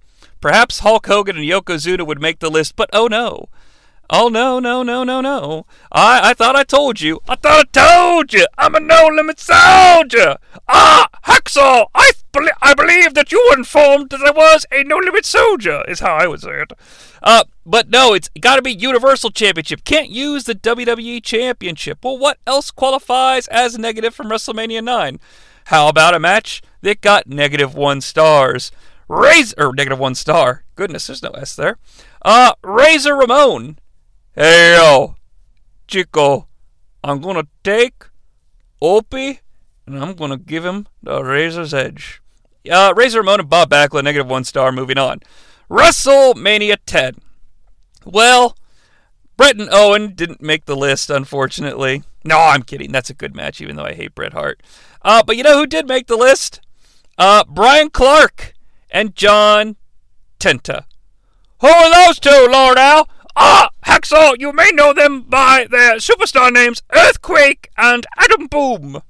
perhaps 0.41 0.79
Hulk 0.79 1.07
Hogan 1.07 1.37
and 1.37 1.45
Yokozuna 1.45 2.05
would 2.05 2.21
make 2.21 2.39
the 2.39 2.49
list, 2.49 2.75
but 2.75 2.89
oh 2.93 3.07
no. 3.07 3.47
Oh 4.09 4.27
no, 4.27 4.59
no, 4.59 4.83
no, 4.83 5.03
no, 5.03 5.19
no. 5.19 5.65
I, 5.91 6.29
I 6.29 6.33
thought 6.33 6.55
I 6.55 6.63
told 6.63 7.01
you. 7.01 7.21
I 7.27 7.35
thought 7.35 7.67
I 7.75 8.05
told 8.11 8.33
you. 8.33 8.45
I'm 8.57 8.75
a 8.75 8.79
no 8.79 9.07
limit 9.11 9.39
soldier. 9.39 10.37
Ah, 10.67 11.07
Hacksaw, 11.25 11.87
I, 11.95 12.11
I 12.61 12.73
believe 12.75 13.15
that 13.15 13.31
you 13.31 13.43
were 13.49 13.57
informed 13.57 14.11
that 14.11 14.21
I 14.21 14.31
was 14.31 14.65
a 14.71 14.83
no 14.83 14.97
limit 14.97 15.25
soldier, 15.25 15.83
is 15.87 16.01
how 16.01 16.15
I 16.15 16.27
would 16.27 16.41
say 16.41 16.61
it. 16.61 16.73
Uh, 17.23 17.45
but 17.65 17.89
no, 17.89 18.13
it's 18.13 18.29
got 18.39 18.57
to 18.57 18.61
be 18.61 18.73
Universal 18.73 19.31
Championship. 19.31 19.83
Can't 19.83 20.09
use 20.09 20.43
the 20.43 20.53
WWE 20.53 21.23
Championship. 21.23 21.99
Well, 22.03 22.17
what 22.17 22.37
else 22.45 22.69
qualifies 22.69 23.47
as 23.47 23.79
negative 23.79 24.13
from 24.13 24.29
WrestleMania 24.29 24.83
9? 24.83 25.19
How 25.65 25.87
about 25.87 26.13
a 26.13 26.19
match 26.19 26.61
that 26.81 27.01
got 27.01 27.25
negative 27.25 27.73
one 27.73 28.01
stars? 28.01 28.71
Razor, 29.07 29.55
or 29.57 29.73
negative 29.73 29.97
one 29.97 30.13
star. 30.13 30.63
Goodness, 30.75 31.07
there's 31.07 31.23
no 31.23 31.31
S 31.31 31.55
there. 31.55 31.77
Uh, 32.23 32.53
Razor 32.63 33.15
Ramon 33.15 33.79
Hey 34.37 34.75
yo, 34.75 35.15
Chico, 35.87 36.49
I'm 37.01 37.21
gonna 37.21 37.47
take 37.63 38.03
Opie 38.81 39.39
and 39.87 39.97
I'm 39.97 40.13
gonna 40.13 40.35
give 40.35 40.65
him 40.65 40.87
the 41.01 41.23
Razor's 41.23 41.73
Edge. 41.73 42.21
Uh, 42.69 42.93
Razor 42.93 43.19
Ramon 43.19 43.39
and 43.39 43.49
Bob 43.49 43.69
Backlund, 43.69 44.03
negative 44.03 44.27
one 44.27 44.43
star. 44.43 44.73
Moving 44.73 44.97
on. 44.97 45.21
WrestleMania 45.69 46.75
10. 46.85 47.15
Well, 48.03 48.57
Bret 49.37 49.55
and 49.55 49.69
Owen 49.71 50.15
didn't 50.15 50.41
make 50.41 50.65
the 50.65 50.75
list, 50.75 51.09
unfortunately. 51.09 52.03
No, 52.25 52.37
I'm 52.37 52.63
kidding. 52.63 52.91
That's 52.91 53.09
a 53.09 53.13
good 53.13 53.37
match, 53.37 53.61
even 53.61 53.77
though 53.77 53.85
I 53.85 53.93
hate 53.93 54.15
Bret 54.15 54.33
Hart. 54.33 54.61
Uh, 55.01 55.23
but 55.25 55.37
you 55.37 55.43
know 55.43 55.57
who 55.57 55.65
did 55.65 55.87
make 55.87 56.07
the 56.07 56.17
list? 56.17 56.59
Uh, 57.17 57.45
Bryan 57.47 57.89
Clark 57.89 58.53
and 58.91 59.15
John 59.15 59.77
Tenta. 60.41 60.83
Who 61.61 61.67
are 61.69 61.89
those 62.05 62.19
two, 62.19 62.49
Lord 62.51 62.77
Al? 62.77 63.07
Ah, 63.37 63.69
Hacksaw, 63.85 64.35
you 64.39 64.51
may 64.51 64.71
know 64.71 64.93
them 64.93 65.21
by 65.21 65.67
their 65.69 65.95
superstar 65.95 66.51
names 66.51 66.81
Earthquake 66.93 67.69
and 67.77 68.05
Adam 68.17 68.47
Boom. 68.47 69.01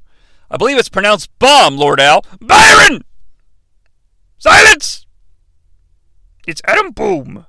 I 0.52 0.58
believe 0.58 0.78
it's 0.78 0.90
pronounced 0.90 1.38
Bomb, 1.40 1.78
Lord 1.78 2.00
Al. 2.00 2.26
Byron! 2.42 3.04
Silence! 4.38 5.06
It's 6.46 6.62
Adam 6.66 6.92
Boom. 6.92 7.46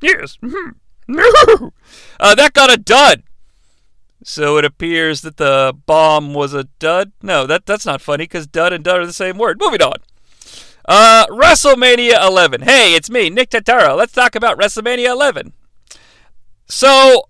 Yes. 0.00 0.38
Mm-hmm. 0.42 1.68
uh, 2.20 2.34
that 2.34 2.52
got 2.52 2.72
a 2.72 2.76
dud. 2.76 3.22
So 4.24 4.56
it 4.56 4.64
appears 4.64 5.20
that 5.20 5.36
the 5.36 5.76
bomb 5.86 6.34
was 6.34 6.52
a 6.52 6.64
dud. 6.64 7.12
No, 7.22 7.46
that 7.46 7.64
that's 7.64 7.86
not 7.86 8.00
funny 8.00 8.24
because 8.24 8.46
dud 8.46 8.72
and 8.72 8.82
dud 8.82 9.00
are 9.00 9.06
the 9.06 9.12
same 9.12 9.38
word. 9.38 9.58
Moving 9.60 9.82
on. 9.82 9.96
Uh, 10.84 11.26
WrestleMania 11.28 12.26
11. 12.26 12.62
Hey, 12.62 12.94
it's 12.94 13.10
me, 13.10 13.30
Nick 13.30 13.50
Tataro. 13.50 13.96
Let's 13.96 14.12
talk 14.12 14.34
about 14.34 14.58
WrestleMania 14.58 15.10
11. 15.10 15.52
So, 16.68 17.28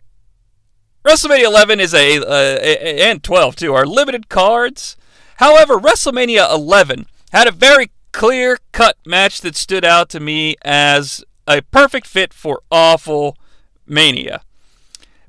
WrestleMania 1.05 1.45
11 1.45 1.81
is 1.81 1.95
a, 1.95 2.19
a, 2.19 3.11
and 3.11 3.23
12 3.23 3.57
too 3.57 3.75
are 3.75 3.87
limited 3.87 4.29
cards. 4.29 4.97
However, 5.37 5.79
WrestleMania 5.79 6.53
11 6.53 7.07
had 7.33 7.47
a 7.47 7.53
very 7.53 7.91
clear 8.13 8.59
cut 8.73 8.97
match 9.05 9.43
that 9.43 9.55
stood 9.55 9.85
out 9.85 10.09
to 10.09 10.21
me 10.21 10.57
as 10.63 11.23
a 11.47 11.61
perfect 11.61 12.07
fit 12.07 12.33
for 12.33 12.63
awful 12.71 13.37
mania. 13.87 14.41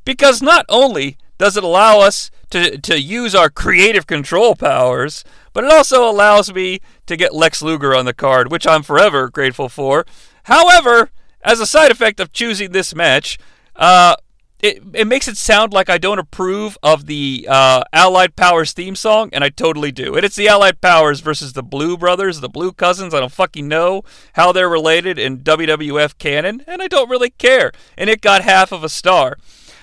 Because 0.06 0.42
not 0.42 0.66
only 0.70 1.18
does 1.38 1.58
it 1.58 1.64
allow 1.64 2.00
us 2.00 2.32
to, 2.50 2.78
to 2.78 3.00
use 3.00 3.36
our 3.36 3.50
creative 3.50 4.08
control 4.08 4.56
powers, 4.56 5.26
but 5.52 5.66
it 5.66 5.72
also 5.72 6.10
allows 6.10 6.54
me 6.54 6.80
to 7.06 7.18
get 7.18 7.36
Lex 7.36 7.62
Luger 7.62 7.94
on 7.94 8.06
the 8.06 8.14
card, 8.14 8.52
which 8.52 8.66
I'm 8.66 8.84
forever 8.84 9.30
grateful 9.30 9.70
for. 9.70 10.06
However, 10.44 11.10
as 11.44 11.60
a 11.60 11.68
side 11.68 11.92
effect 11.92 12.20
of 12.20 12.32
choosing 12.32 12.72
this 12.72 12.96
match, 12.96 13.38
uh, 13.78 14.16
it, 14.60 14.82
it 14.94 15.06
makes 15.06 15.28
it 15.28 15.38
sound 15.38 15.72
like 15.72 15.90
I 15.90 16.00
don't 16.00 16.18
approve 16.18 16.78
of 16.82 17.06
the 17.06 17.48
uh, 17.48 17.84
Allied 17.94 18.36
Powers 18.36 18.74
theme 18.74 18.96
song, 18.96 19.30
and 19.32 19.44
I 19.44 19.50
totally 19.50 19.92
do. 19.92 20.16
And 20.16 20.26
it's 20.26 20.36
the 20.36 20.48
Allied 20.48 20.82
Powers 20.82 21.20
versus 21.20 21.54
the 21.54 21.62
Blue 21.62 21.96
Brothers, 21.96 22.40
the 22.40 22.50
Blue 22.50 22.72
Cousins. 22.72 23.14
I 23.14 23.20
don't 23.20 23.32
fucking 23.32 23.68
know 23.68 24.04
how 24.34 24.52
they're 24.52 24.70
related 24.70 25.20
in 25.20 25.40
WWF 25.40 26.18
canon, 26.18 26.64
and 26.66 26.82
I 26.82 26.88
don't 26.88 27.10
really 27.10 27.30
care. 27.30 27.72
And 27.98 28.10
it 28.10 28.22
got 28.22 28.42
half 28.42 28.72
of 28.72 28.84
a 28.84 28.90
star. 28.90 29.38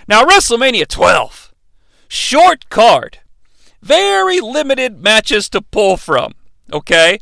Now, 0.09 0.25
WrestleMania 0.25 0.89
12. 0.89 1.55
Short 2.09 2.69
card. 2.69 3.19
Very 3.81 4.41
limited 4.41 5.01
matches 5.01 5.49
to 5.51 5.61
pull 5.61 5.97
from. 5.97 6.35
Okay? 6.73 7.21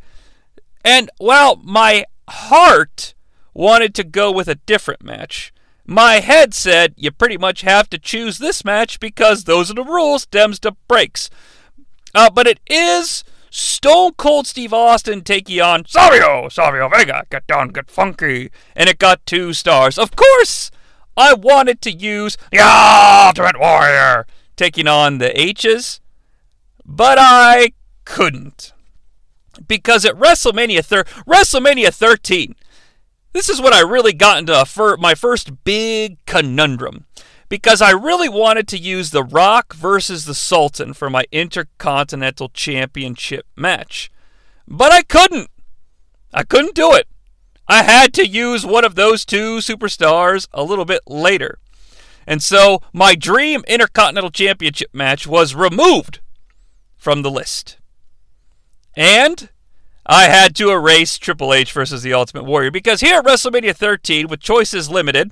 And 0.83 1.09
while 1.17 1.57
my 1.57 2.05
heart 2.27 3.13
wanted 3.53 3.93
to 3.95 4.03
go 4.03 4.31
with 4.31 4.47
a 4.47 4.55
different 4.55 5.03
match, 5.03 5.53
my 5.85 6.15
head 6.15 6.53
said 6.53 6.93
you 6.97 7.11
pretty 7.11 7.37
much 7.37 7.61
have 7.61 7.89
to 7.89 7.97
choose 7.97 8.37
this 8.37 8.63
match 8.63 8.99
because 8.99 9.43
those 9.43 9.69
are 9.69 9.75
the 9.75 9.83
rules. 9.83 10.25
Dems 10.25 10.59
to 10.61 10.75
breaks. 10.87 11.29
Uh, 12.15 12.29
but 12.29 12.47
it 12.47 12.59
is 12.67 13.23
Stone 13.49 14.13
Cold 14.13 14.47
Steve 14.47 14.73
Austin 14.73 15.21
taking 15.21 15.61
on 15.61 15.85
Savio, 15.85 16.49
Savio 16.49 16.89
Vega. 16.89 17.25
Get 17.29 17.45
down, 17.47 17.69
get 17.69 17.89
funky. 17.89 18.49
And 18.75 18.89
it 18.89 18.97
got 18.97 19.25
two 19.25 19.53
stars. 19.53 19.97
Of 19.97 20.15
course, 20.15 20.71
I 21.15 21.33
wanted 21.33 21.81
to 21.81 21.91
use 21.91 22.37
the 22.51 22.59
Ultimate 22.61 23.59
Warrior 23.59 24.25
taking 24.55 24.87
on 24.87 25.17
the 25.17 25.39
H's, 25.39 25.99
but 26.85 27.17
I 27.19 27.73
couldn't. 28.05 28.73
Because 29.67 30.03
at 30.05 30.15
WrestleMania, 30.15 30.83
thir- 30.83 31.03
WrestleMania 31.27 31.93
13, 31.93 32.55
this 33.33 33.49
is 33.49 33.61
when 33.61 33.73
I 33.73 33.79
really 33.81 34.13
got 34.13 34.37
into 34.37 34.65
fir- 34.65 34.97
my 34.97 35.15
first 35.15 35.63
big 35.63 36.23
conundrum 36.25 37.05
because 37.49 37.81
I 37.81 37.91
really 37.91 38.29
wanted 38.29 38.67
to 38.69 38.77
use 38.77 39.11
The 39.11 39.23
Rock 39.23 39.73
versus 39.73 40.25
the 40.25 40.33
Sultan 40.33 40.93
for 40.93 41.09
my 41.09 41.25
Intercontinental 41.31 42.49
Championship 42.49 43.45
match. 43.55 44.11
But 44.67 44.91
I 44.91 45.03
couldn't. 45.03 45.49
I 46.33 46.43
couldn't 46.43 46.75
do 46.75 46.93
it. 46.93 47.07
I 47.67 47.83
had 47.83 48.13
to 48.15 48.27
use 48.27 48.65
one 48.65 48.83
of 48.83 48.95
those 48.95 49.23
two 49.23 49.57
superstars 49.57 50.47
a 50.51 50.63
little 50.63 50.85
bit 50.85 51.01
later. 51.07 51.59
And 52.25 52.41
so 52.41 52.81
my 52.91 53.15
dream 53.15 53.63
Intercontinental 53.67 54.31
Championship 54.31 54.89
match 54.93 55.27
was 55.27 55.55
removed 55.55 56.21
from 56.97 57.21
the 57.21 57.31
list. 57.31 57.77
And 58.95 59.49
I 60.05 60.23
had 60.23 60.55
to 60.57 60.69
erase 60.69 61.17
Triple 61.17 61.53
H 61.53 61.71
versus 61.71 62.03
the 62.03 62.13
Ultimate 62.13 62.43
Warrior 62.43 62.71
because 62.71 62.99
here 62.99 63.19
at 63.19 63.25
WrestleMania 63.25 63.75
13, 63.75 64.27
with 64.27 64.41
choices 64.41 64.89
limited, 64.89 65.31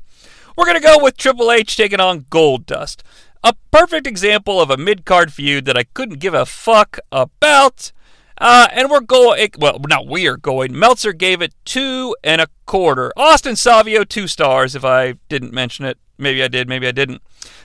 we're 0.56 0.66
going 0.66 0.78
to 0.78 0.84
go 0.84 0.98
with 1.02 1.18
Triple 1.18 1.52
H 1.52 1.76
taking 1.76 2.00
on 2.00 2.26
Gold 2.30 2.66
Dust. 2.66 3.04
A 3.44 3.56
perfect 3.72 4.08
example 4.08 4.62
of 4.62 4.70
a 4.70 4.78
mid 4.78 5.04
card 5.04 5.34
feud 5.34 5.66
that 5.66 5.78
I 5.78 5.84
couldn't 5.84 6.20
give 6.20 6.34
a 6.34 6.46
fuck 6.46 7.00
about. 7.12 7.92
Uh, 8.38 8.68
and 8.72 8.90
we're 8.90 9.02
going, 9.02 9.50
well, 9.60 9.80
not 9.88 10.08
we 10.08 10.28
are 10.28 10.38
going. 10.38 10.78
Meltzer 10.78 11.14
gave 11.14 11.42
it 11.42 11.54
two 11.66 12.16
and 12.24 12.40
a 12.40 12.48
quarter. 12.66 13.12
Austin 13.18 13.56
Savio, 13.56 14.04
two 14.04 14.28
stars, 14.28 14.74
if 14.74 14.86
I 14.86 15.16
didn't 15.28 15.54
mention 15.54 15.86
it. 15.86 15.98
Maybe 16.18 16.42
I 16.42 16.48
did, 16.48 16.70
maybe 16.70 16.88
I 16.88 16.92
didn't. 16.92 17.22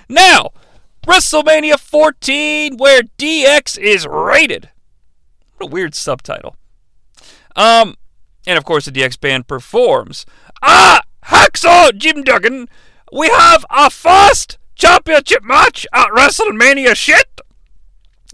Now, 0.09 0.51
WrestleMania 1.07 1.79
14, 1.79 2.79
where 2.79 3.03
DX 3.03 3.79
is 3.79 4.07
rated. 4.07 4.71
What 5.57 5.69
a 5.69 5.71
weird 5.71 5.95
subtitle. 5.95 6.57
Um, 7.57 7.97
and 8.47 8.57
of 8.59 8.65
course, 8.65 8.85
the 8.85 8.93
DX 8.93 9.21
band 9.21 9.49
performs. 9.49 10.25
Ah, 10.63 11.01
Hacksaw 11.25 11.97
Jim 11.97 12.23
Duggan, 12.23 12.69
we 13.13 13.29
have 13.29 13.65
our 13.71 13.91
first 13.91 14.59
championship 14.77 15.43
match 15.43 15.87
at 15.93 16.09
WrestleMania 16.09 16.95
shit. 16.95 17.41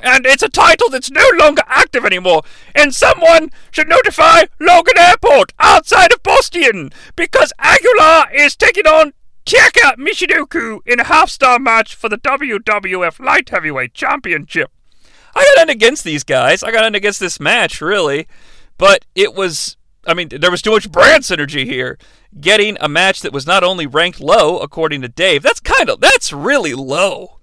And 0.00 0.26
it's 0.26 0.42
a 0.42 0.48
title 0.48 0.88
that's 0.90 1.11
no 1.11 1.24
longer 1.37 1.62
active 1.66 2.04
anymore. 2.04 2.42
And 2.74 2.94
someone 2.94 3.50
should 3.70 3.88
notify 3.88 4.42
Logan 4.58 4.98
Airport 4.98 5.52
outside 5.61 6.12
of 6.12 6.22
Boston 6.24 6.90
because 7.14 7.52
Aguila 7.61 8.26
is 8.35 8.56
taking 8.56 8.87
on 8.87 9.12
Taka 9.44 9.96
Michinoku 9.98 10.80
in 10.87 10.98
a 10.98 11.04
half 11.04 11.30
star 11.30 11.58
match 11.58 11.94
for 11.94 12.08
the 12.08 12.18
WWF 12.18 13.24
Light 13.24 13.48
Heavyweight 13.50 13.94
Championship. 13.94 14.70
I 15.35 15.44
got 15.54 15.62
in 15.62 15.70
against 15.70 16.04
these 16.04 16.24
guys. 16.24 16.62
I 16.62 16.72
got 16.72 16.85
in 16.85 16.94
against 16.94 17.20
this 17.20 17.40
match, 17.40 17.80
really. 17.80 18.26
But 18.82 19.04
it 19.14 19.32
was 19.32 19.76
I 20.04 20.12
mean, 20.12 20.26
there 20.28 20.50
was 20.50 20.60
too 20.60 20.72
much 20.72 20.90
brand 20.90 21.22
synergy 21.22 21.64
here. 21.64 21.98
Getting 22.40 22.76
a 22.80 22.88
match 22.88 23.20
that 23.20 23.32
was 23.32 23.46
not 23.46 23.62
only 23.62 23.86
ranked 23.86 24.20
low, 24.20 24.58
according 24.58 25.02
to 25.02 25.08
Dave, 25.08 25.44
that's 25.44 25.60
kind 25.60 25.88
of, 25.88 26.00
that's 26.00 26.32
really 26.32 26.74
low. 26.74 27.38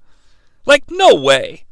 Like, 0.66 0.84
no 0.90 1.16
way. 1.16 1.64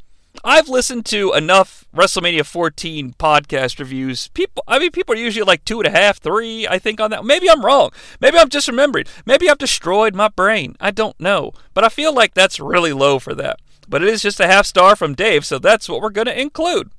I've 0.42 0.70
listened 0.70 1.06
to 1.08 1.34
enough 1.34 1.84
WrestleMania 1.94 2.46
14 2.46 3.16
podcast 3.20 3.78
reviews. 3.78 4.30
People, 4.30 4.64
I 4.70 4.80
mean, 4.80 4.92
people 4.92 5.16
are 5.16 5.18
usually 5.18 5.44
like 5.44 5.66
two 5.66 5.82
and 5.82 5.88
a 5.88 6.00
half, 6.00 6.22
three, 6.22 6.66
I 6.66 6.80
think, 6.80 7.02
on 7.02 7.12
that. 7.12 7.26
Maybe 7.26 7.50
I'm 7.50 7.66
wrong. 7.66 7.90
Maybe 8.22 8.38
I'm 8.38 8.48
just 8.48 8.70
remembering. 8.70 9.04
Maybe 9.26 9.50
I've 9.50 9.58
destroyed 9.58 10.16
my 10.16 10.30
brain. 10.30 10.78
I 10.80 10.92
don't 10.92 11.20
know. 11.20 11.52
But 11.74 11.84
I 11.84 11.90
feel 11.90 12.14
like 12.14 12.34
that's 12.34 12.62
really 12.62 12.94
low 12.94 13.20
for 13.20 13.36
that. 13.36 13.60
But 13.90 14.02
it 14.02 14.08
is 14.08 14.22
just 14.22 14.40
a 14.40 14.48
half 14.48 14.66
star 14.66 14.96
from 14.96 15.14
Dave, 15.14 15.46
so 15.46 15.60
that's 15.60 15.90
what 15.90 16.00
we're 16.00 16.10
going 16.10 16.28
to 16.28 16.42
include. 16.42 16.90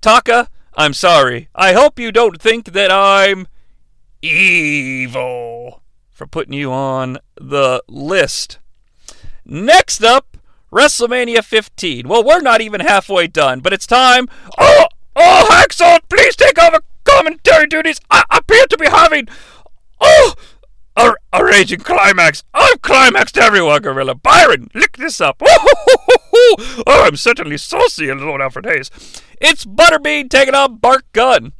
Taka, 0.00 0.48
I'm 0.78 0.94
sorry. 0.94 1.48
I 1.56 1.72
hope 1.72 1.98
you 1.98 2.12
don't 2.12 2.40
think 2.40 2.66
that 2.66 2.92
I'm 2.92 3.48
evil 4.22 5.82
for 6.12 6.24
putting 6.24 6.52
you 6.52 6.70
on 6.70 7.18
the 7.34 7.82
list. 7.88 8.60
Next 9.44 10.04
up, 10.04 10.36
WrestleMania 10.72 11.42
15. 11.42 12.06
Well, 12.06 12.22
we're 12.22 12.42
not 12.42 12.60
even 12.60 12.80
halfway 12.80 13.26
done, 13.26 13.58
but 13.58 13.72
it's 13.72 13.88
time. 13.88 14.28
Oh, 14.56 14.86
oh, 15.16 15.48
Hacksaw, 15.50 15.98
please 16.08 16.36
take 16.36 16.60
over 16.60 16.78
commentary 17.02 17.66
duties. 17.66 18.00
I 18.08 18.22
appear 18.30 18.64
to 18.66 18.78
be 18.78 18.86
having, 18.86 19.26
oh, 20.00 20.34
a, 20.98 21.14
a 21.32 21.44
raging 21.44 21.80
climax. 21.80 22.44
I've 22.52 22.82
climaxed 22.82 23.38
everyone, 23.38 23.80
Gorilla. 23.82 24.14
Byron, 24.14 24.70
lick 24.74 24.96
this 24.96 25.20
up. 25.20 25.40
Oh, 26.86 27.04
I'm 27.04 27.16
certainly 27.16 27.58
saucy 27.58 28.08
in 28.08 28.20
Lord 28.20 28.40
Alfred 28.40 28.64
Hayes. 28.66 28.90
It's 29.40 29.64
Butterbean 29.64 30.30
taking 30.30 30.54
on 30.54 30.76
Bart 30.76 31.04
Gunn. 31.12 31.52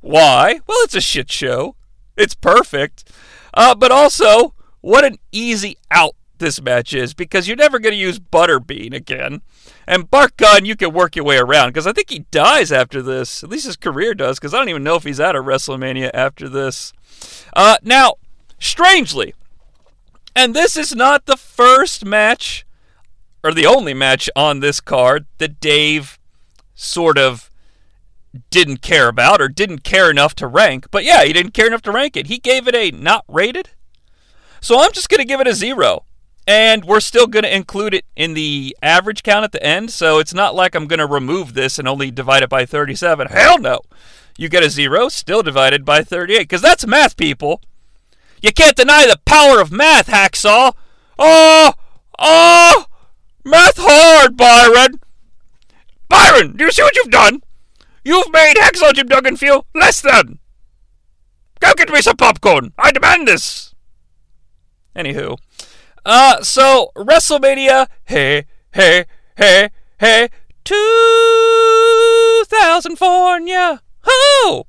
Why? 0.00 0.60
Well, 0.66 0.78
it's 0.82 0.94
a 0.94 1.00
shit 1.00 1.30
show. 1.30 1.76
It's 2.16 2.34
perfect. 2.34 3.10
Uh, 3.52 3.74
but 3.74 3.92
also, 3.92 4.54
what 4.80 5.04
an 5.04 5.18
easy 5.30 5.76
out 5.90 6.14
this 6.38 6.60
match 6.60 6.94
is 6.94 7.12
because 7.14 7.46
you're 7.46 7.56
never 7.56 7.78
going 7.78 7.92
to 7.92 8.00
use 8.00 8.18
Butterbean 8.18 8.94
again. 8.94 9.42
And 9.86 10.10
Bart 10.10 10.36
Gunn, 10.36 10.64
you 10.64 10.74
can 10.74 10.92
work 10.92 11.14
your 11.14 11.24
way 11.24 11.36
around 11.36 11.68
because 11.68 11.86
I 11.86 11.92
think 11.92 12.10
he 12.10 12.20
dies 12.30 12.72
after 12.72 13.02
this. 13.02 13.44
At 13.44 13.50
least 13.50 13.66
his 13.66 13.76
career 13.76 14.14
does 14.14 14.38
because 14.38 14.54
I 14.54 14.58
don't 14.58 14.70
even 14.70 14.84
know 14.84 14.96
if 14.96 15.04
he's 15.04 15.20
at 15.20 15.36
a 15.36 15.42
WrestleMania 15.42 16.10
after 16.14 16.48
this. 16.48 16.92
Uh, 17.54 17.76
now, 17.82 18.14
strangely, 18.58 19.34
and 20.34 20.54
this 20.54 20.76
is 20.76 20.94
not 20.94 21.26
the 21.26 21.36
first 21.36 22.04
match 22.04 22.66
or 23.42 23.52
the 23.52 23.66
only 23.66 23.94
match 23.94 24.28
on 24.36 24.60
this 24.60 24.80
card 24.80 25.26
that 25.38 25.60
Dave 25.60 26.18
sort 26.74 27.18
of 27.18 27.50
didn't 28.50 28.82
care 28.82 29.08
about 29.08 29.40
or 29.40 29.48
didn't 29.48 29.84
care 29.84 30.10
enough 30.10 30.34
to 30.36 30.46
rank. 30.46 30.86
But 30.90 31.04
yeah, 31.04 31.24
he 31.24 31.32
didn't 31.32 31.54
care 31.54 31.66
enough 31.66 31.82
to 31.82 31.92
rank 31.92 32.16
it. 32.16 32.26
He 32.26 32.38
gave 32.38 32.68
it 32.68 32.74
a 32.74 32.90
not 32.90 33.24
rated. 33.28 33.70
So 34.60 34.80
I'm 34.80 34.92
just 34.92 35.08
going 35.08 35.18
to 35.18 35.26
give 35.26 35.40
it 35.40 35.46
a 35.46 35.54
zero. 35.54 36.04
And 36.46 36.84
we're 36.84 37.00
still 37.00 37.26
going 37.26 37.42
to 37.42 37.54
include 37.54 37.92
it 37.92 38.06
in 38.16 38.34
the 38.34 38.76
average 38.82 39.22
count 39.22 39.44
at 39.44 39.52
the 39.52 39.62
end. 39.62 39.90
So 39.90 40.18
it's 40.18 40.32
not 40.32 40.54
like 40.54 40.74
I'm 40.74 40.86
going 40.86 40.98
to 40.98 41.06
remove 41.06 41.54
this 41.54 41.78
and 41.78 41.86
only 41.86 42.10
divide 42.10 42.42
it 42.42 42.48
by 42.48 42.64
37. 42.64 43.28
Hell 43.28 43.58
no. 43.58 43.80
You 44.38 44.48
get 44.48 44.62
a 44.62 44.70
zero, 44.70 45.08
still 45.08 45.42
divided 45.42 45.84
by 45.84 46.02
38. 46.02 46.38
Because 46.40 46.62
that's 46.62 46.86
math, 46.86 47.16
people. 47.16 47.60
You 48.42 48.52
can't 48.52 48.76
deny 48.76 49.06
the 49.06 49.18
power 49.24 49.60
of 49.60 49.72
math, 49.72 50.08
Hacksaw. 50.08 50.74
Oh, 51.18 51.72
oh, 52.18 52.84
math 53.44 53.78
hard, 53.78 54.36
Byron. 54.36 55.00
Byron, 56.08 56.56
do 56.56 56.64
you 56.64 56.72
see 56.72 56.82
what 56.82 56.96
you've 56.96 57.10
done? 57.10 57.42
You've 58.04 58.32
made 58.32 58.56
Hacksaw 58.56 58.94
Jim 58.94 59.08
Duggan 59.08 59.36
feel 59.36 59.66
less 59.74 60.00
than. 60.00 60.38
Go 61.60 61.74
get 61.74 61.90
me 61.90 62.00
some 62.00 62.16
popcorn. 62.16 62.72
I 62.78 62.92
demand 62.92 63.28
this. 63.28 63.74
Anywho. 64.94 65.36
Uh, 66.04 66.42
so 66.42 66.92
WrestleMania, 66.96 67.88
hey, 68.04 68.44
hey, 68.72 69.06
hey, 69.36 69.70
hey, 69.98 70.28
2004, 70.64 73.40
yeah, 73.40 73.78
ho! 74.02 74.66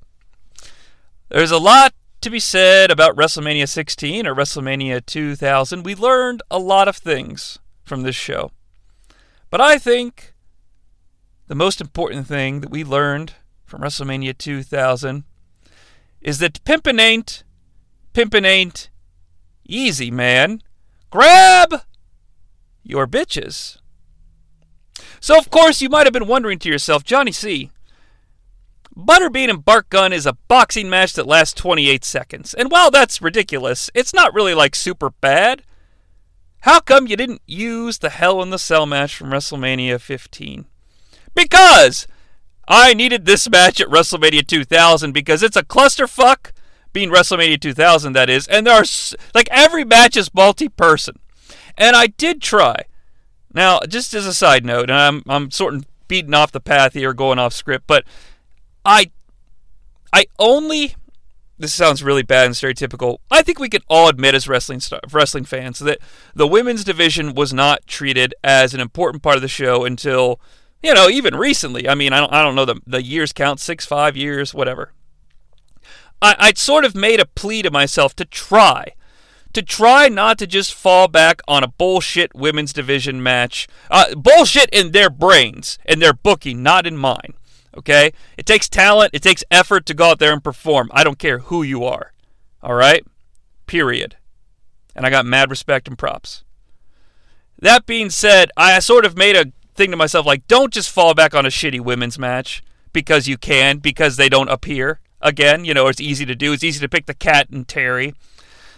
There's 1.29 1.51
a 1.51 1.57
lot 1.57 1.93
to 2.21 2.29
be 2.29 2.39
said 2.39 2.91
about 2.91 3.15
WrestleMania 3.15 3.67
16 3.67 4.27
or 4.27 4.35
WrestleMania 4.35 5.05
2000. 5.05 5.83
We 5.83 5.95
learned 5.95 6.41
a 6.51 6.59
lot 6.59 6.87
of 6.87 6.97
things 6.97 7.59
from 7.83 8.03
this 8.03 8.15
show. 8.15 8.51
But 9.49 9.61
I 9.61 9.77
think 9.77 10.33
the 11.47 11.55
most 11.55 11.81
important 11.81 12.27
thing 12.27 12.61
that 12.61 12.69
we 12.69 12.83
learned 12.83 13.33
from 13.65 13.81
WrestleMania 13.81 14.37
2000 14.37 15.23
is 16.21 16.39
that 16.39 16.63
pimpin' 16.65 16.99
ain't, 16.99 17.43
pimpin' 18.13 18.45
ain't 18.45 18.89
easy, 19.65 20.11
man. 20.11 20.61
Grab 21.09 21.81
your 22.83 23.07
bitches. 23.07 23.77
So, 25.19 25.37
of 25.37 25.49
course, 25.49 25.81
you 25.81 25.89
might 25.89 26.05
have 26.05 26.13
been 26.13 26.27
wondering 26.27 26.59
to 26.59 26.69
yourself, 26.69 27.03
Jonnie 27.03 27.33
Sea., 27.33 27.71
Butterbean 28.99 29.49
and 29.49 29.63
Bart 29.63 29.89
Gunn 29.89 30.11
is 30.13 30.25
a 30.25 30.37
boxing 30.47 30.89
match 30.89 31.13
that 31.13 31.27
lasts 31.27 31.53
28 31.53 32.03
seconds. 32.03 32.53
And 32.53 32.69
while 32.69 32.91
that's 32.91 33.21
ridiculous, 33.21 33.89
it's 33.93 34.13
not 34.13 34.33
really 34.33 34.53
like 34.53 34.75
super 34.75 35.09
bad. 35.09 35.63
How 36.61 36.81
come 36.81 37.07
you 37.07 37.15
didn't 37.15 37.41
use 37.45 37.99
the 37.99 38.09
Hell 38.09 38.41
in 38.41 38.49
the 38.49 38.59
Cell 38.59 38.85
match 38.85 39.15
from 39.15 39.29
WrestleMania 39.29 40.01
15? 40.01 40.65
Because 41.33 42.07
I 42.67 42.93
needed 42.93 43.25
this 43.25 43.49
match 43.49 43.79
at 43.79 43.87
WrestleMania 43.87 44.45
2000 44.45 45.13
because 45.13 45.41
it's 45.41 45.55
a 45.55 45.63
clusterfuck 45.63 46.51
being 46.91 47.09
WrestleMania 47.09 47.61
2000, 47.61 48.13
that 48.13 48.29
is. 48.29 48.47
And 48.47 48.67
there 48.67 48.75
are, 48.75 48.85
like, 49.33 49.47
every 49.51 49.85
match 49.85 50.17
is 50.17 50.33
multi 50.33 50.67
person. 50.67 51.19
And 51.77 51.95
I 51.95 52.07
did 52.07 52.41
try. 52.41 52.83
Now, 53.53 53.79
just 53.87 54.13
as 54.13 54.25
a 54.25 54.33
side 54.33 54.65
note, 54.65 54.89
and 54.89 54.99
I'm, 54.99 55.23
I'm 55.27 55.51
sort 55.51 55.75
of 55.75 55.85
beating 56.07 56.33
off 56.33 56.51
the 56.51 56.59
path 56.59 56.93
here, 56.93 57.13
going 57.13 57.39
off 57.39 57.53
script, 57.53 57.85
but 57.87 58.03
I, 58.89 59.11
I 60.11 60.25
only, 60.39 60.95
this 61.59 61.75
sounds 61.75 62.01
really 62.01 62.23
bad 62.23 62.47
and 62.47 62.55
stereotypical. 62.55 63.19
I 63.29 63.43
think 63.43 63.59
we 63.59 63.69
can 63.69 63.83
all 63.87 64.09
admit 64.09 64.33
as 64.33 64.47
wrestling 64.47 64.79
star, 64.79 64.99
wrestling 65.11 65.45
fans 65.45 65.77
that 65.77 65.99
the 66.33 66.47
women's 66.47 66.83
division 66.83 67.35
was 67.35 67.53
not 67.53 67.85
treated 67.85 68.33
as 68.43 68.73
an 68.73 68.79
important 68.79 69.21
part 69.21 69.35
of 69.35 69.43
the 69.43 69.47
show 69.47 69.85
until, 69.85 70.41
you 70.81 70.91
know, 70.95 71.07
even 71.07 71.35
recently. 71.35 71.87
I 71.87 71.93
mean, 71.93 72.13
I 72.13 72.19
don't, 72.19 72.33
I 72.33 72.41
don't 72.43 72.55
know 72.55 72.65
the, 72.65 72.81
the 72.87 73.03
years 73.03 73.31
count, 73.31 73.59
six, 73.59 73.85
five 73.85 74.17
years, 74.17 74.55
whatever. 74.55 74.91
I, 76.19 76.35
I'd 76.39 76.57
sort 76.57 76.83
of 76.83 76.95
made 76.95 77.19
a 77.19 77.27
plea 77.27 77.61
to 77.61 77.69
myself 77.69 78.15
to 78.15 78.25
try. 78.25 78.93
To 79.53 79.61
try 79.61 80.09
not 80.09 80.39
to 80.39 80.47
just 80.47 80.73
fall 80.73 81.07
back 81.07 81.41
on 81.47 81.63
a 81.63 81.67
bullshit 81.67 82.33
women's 82.33 82.73
division 82.73 83.21
match. 83.21 83.67
Uh, 83.91 84.15
bullshit 84.15 84.71
in 84.71 84.93
their 84.93 85.11
brains 85.11 85.77
and 85.85 86.01
their 86.01 86.13
booking, 86.13 86.63
not 86.63 86.87
in 86.87 86.97
mine. 86.97 87.35
Okay? 87.77 88.11
It 88.37 88.45
takes 88.45 88.69
talent, 88.69 89.11
it 89.13 89.21
takes 89.21 89.43
effort 89.51 89.85
to 89.87 89.93
go 89.93 90.11
out 90.11 90.19
there 90.19 90.33
and 90.33 90.43
perform. 90.43 90.89
I 90.93 91.03
don't 91.03 91.19
care 91.19 91.39
who 91.39 91.63
you 91.63 91.83
are. 91.83 92.13
All 92.61 92.73
right? 92.73 93.05
Period. 93.67 94.17
And 94.95 95.05
I 95.05 95.09
got 95.09 95.25
mad 95.25 95.49
respect 95.49 95.87
and 95.87 95.97
props. 95.97 96.43
That 97.59 97.85
being 97.85 98.09
said, 98.09 98.51
I 98.55 98.79
sort 98.79 99.05
of 99.05 99.17
made 99.17 99.35
a 99.35 99.51
thing 99.75 99.91
to 99.91 99.97
myself 99.97 100.25
like, 100.25 100.47
don't 100.47 100.73
just 100.73 100.89
fall 100.89 101.13
back 101.13 101.33
on 101.33 101.45
a 101.45 101.49
shitty 101.49 101.79
women's 101.81 102.17
match 102.17 102.63
because 102.93 103.27
you 103.27 103.37
can, 103.37 103.79
because 103.79 104.17
they 104.17 104.29
don't 104.29 104.49
appear 104.49 104.99
again. 105.21 105.65
You 105.65 105.73
know, 105.73 105.87
it's 105.87 106.01
easy 106.01 106.25
to 106.25 106.35
do. 106.35 106.53
It's 106.53 106.63
easy 106.63 106.79
to 106.79 106.89
pick 106.89 107.05
the 107.05 107.13
cat 107.13 107.49
and 107.49 107.67
Terri. 107.67 108.13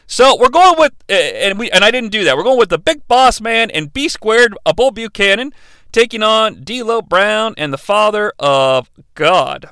So 0.08 0.36
we're 0.38 0.50
going 0.50 0.76
with, 0.78 0.94
uh, 1.10 1.14
and 1.14 1.58
we 1.58 1.72
and 1.72 1.86
I 1.86 1.92
didn't 1.92 2.10
do 2.10 2.26
that. 2.26 2.36
We're 2.36 2.44
going 2.44 2.60
with 2.60 2.70
the 2.70 2.78
Big 2.78 3.08
Boss 3.08 3.40
Man 3.40 3.72
and 3.72 3.94
B 3.94 4.10
squared, 4.10 4.58
a 4.66 4.74
Bull 4.74 4.92
Buchanan, 4.92 5.54
taking 5.92 6.24
on 6.24 6.64
D'Lo 6.64 7.02
Brown 7.02 7.54
and 7.58 7.74
the 7.74 7.78
Father 7.78 8.34
of 8.40 8.90
God. 9.16 9.70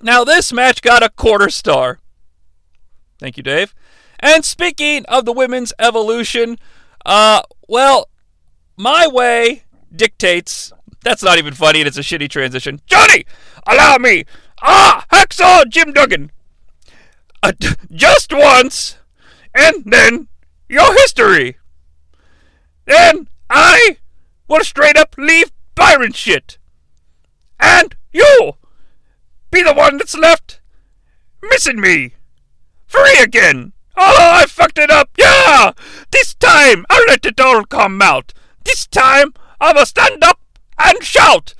Now 0.00 0.24
this 0.24 0.52
match 0.52 0.82
got 0.82 1.02
a 1.02 1.10
quarter 1.10 1.50
star. 1.50 1.98
Thank 3.18 3.36
you, 3.36 3.42
Dave. 3.42 3.74
And 4.18 4.44
speaking 4.44 5.04
of 5.06 5.24
the 5.24 5.32
women's 5.32 5.72
evolution, 5.78 6.58
uh, 7.04 7.42
well, 7.68 8.08
my 8.76 9.06
way 9.06 9.64
dictates. 9.94 10.72
That's 11.02 11.22
not 11.22 11.38
even 11.38 11.54
funny, 11.54 11.80
and 11.80 11.88
it's 11.88 11.96
a 11.96 12.02
shitty 12.02 12.28
transition. 12.28 12.80
Jonnie, 12.90 13.26
allow 13.66 13.96
me. 13.96 14.24
Ah, 14.62 15.06
hacksaw 15.10 15.68
Jim 15.68 15.92
Duggan. 15.92 16.30
Uh, 17.42 17.52
just 17.90 18.32
once, 18.32 18.98
and 19.54 19.84
then 19.86 20.28
your 20.68 20.92
history. 20.94 21.56
Then 22.84 23.28
I 23.48 23.96
will 24.50 24.64
straight 24.64 24.96
up 24.96 25.14
leave 25.16 25.52
Byron 25.74 26.12
shit. 26.12 26.58
And 27.58 27.94
you 28.12 28.52
be 29.50 29.62
the 29.62 29.72
one 29.72 29.96
that's 29.96 30.16
left 30.16 30.60
missing 31.42 31.80
me. 31.80 32.14
Free 32.86 33.18
again. 33.22 33.72
Oh, 33.96 34.32
I 34.32 34.46
fucked 34.46 34.78
it 34.78 34.90
up. 34.90 35.10
Yeah! 35.16 35.72
This 36.10 36.34
time 36.34 36.84
I'll 36.90 37.06
let 37.06 37.24
it 37.24 37.40
all 37.40 37.64
come 37.64 38.02
out. 38.02 38.34
This 38.64 38.86
time 38.86 39.32
I'ma 39.60 39.84
stand 39.84 40.24
up 40.24 40.40
and 40.78 41.02
shout. 41.02 41.54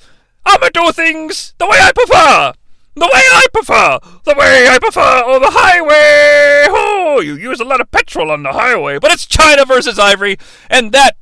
I'ma 0.44 0.68
do 0.74 0.90
things 0.92 1.54
the 1.58 1.66
way 1.66 1.78
I 1.80 1.92
prefer. 1.92 2.52
The 2.96 3.06
way 3.06 3.10
I 3.12 3.46
prefer! 3.52 3.98
The 4.24 4.34
way 4.36 4.66
I 4.68 4.78
prefer! 4.80 5.22
Oh, 5.24 5.38
the 5.38 5.52
highway! 5.52 6.66
Oh, 6.68 7.20
you 7.20 7.36
use 7.36 7.60
a 7.60 7.64
lot 7.64 7.80
of 7.80 7.90
petrol 7.92 8.32
on 8.32 8.42
the 8.42 8.52
highway. 8.52 8.98
But 8.98 9.12
it's 9.12 9.26
Chyna 9.26 9.66
versus 9.66 9.98
Ivory, 9.98 10.38
and 10.68 10.90
that 10.90 11.16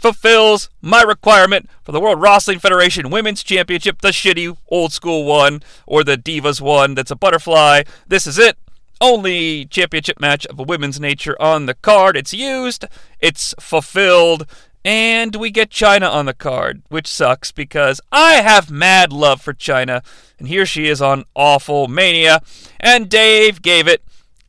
fulfills 0.00 0.70
my 0.80 1.02
requirement 1.02 1.68
for 1.82 1.92
the 1.92 2.00
World 2.00 2.20
Wrestling 2.20 2.58
Federation 2.58 3.10
Women's 3.10 3.42
Championship, 3.42 4.00
the 4.00 4.08
shitty 4.08 4.56
old 4.68 4.92
school 4.92 5.24
one, 5.24 5.62
or 5.86 6.02
the 6.02 6.16
Divas 6.16 6.60
one 6.60 6.94
that's 6.94 7.10
a 7.10 7.16
butterfly. 7.16 7.82
This 8.06 8.26
is 8.26 8.38
it. 8.38 8.56
Only 9.00 9.64
championship 9.64 10.20
match 10.20 10.44
of 10.46 10.58
a 10.58 10.62
women's 10.62 11.00
nature 11.00 11.40
on 11.40 11.66
the 11.66 11.74
card. 11.74 12.16
It's 12.16 12.34
used, 12.34 12.84
it's 13.18 13.54
fulfilled, 13.58 14.46
and 14.84 15.36
we 15.36 15.50
get 15.50 15.70
Chyna 15.70 16.10
on 16.10 16.26
the 16.26 16.34
card, 16.34 16.82
which 16.88 17.06
sucks 17.06 17.50
because 17.52 18.00
I 18.12 18.34
have 18.34 18.70
mad 18.70 19.12
love 19.12 19.40
for 19.40 19.54
Chyna, 19.54 20.04
and 20.38 20.48
here 20.48 20.66
she 20.66 20.86
is 20.86 21.00
on 21.00 21.24
Awful 21.34 21.88
Mania, 21.88 22.42
and 22.78 23.08
Dave 23.08 23.62
gave 23.62 23.88
it 23.88 24.02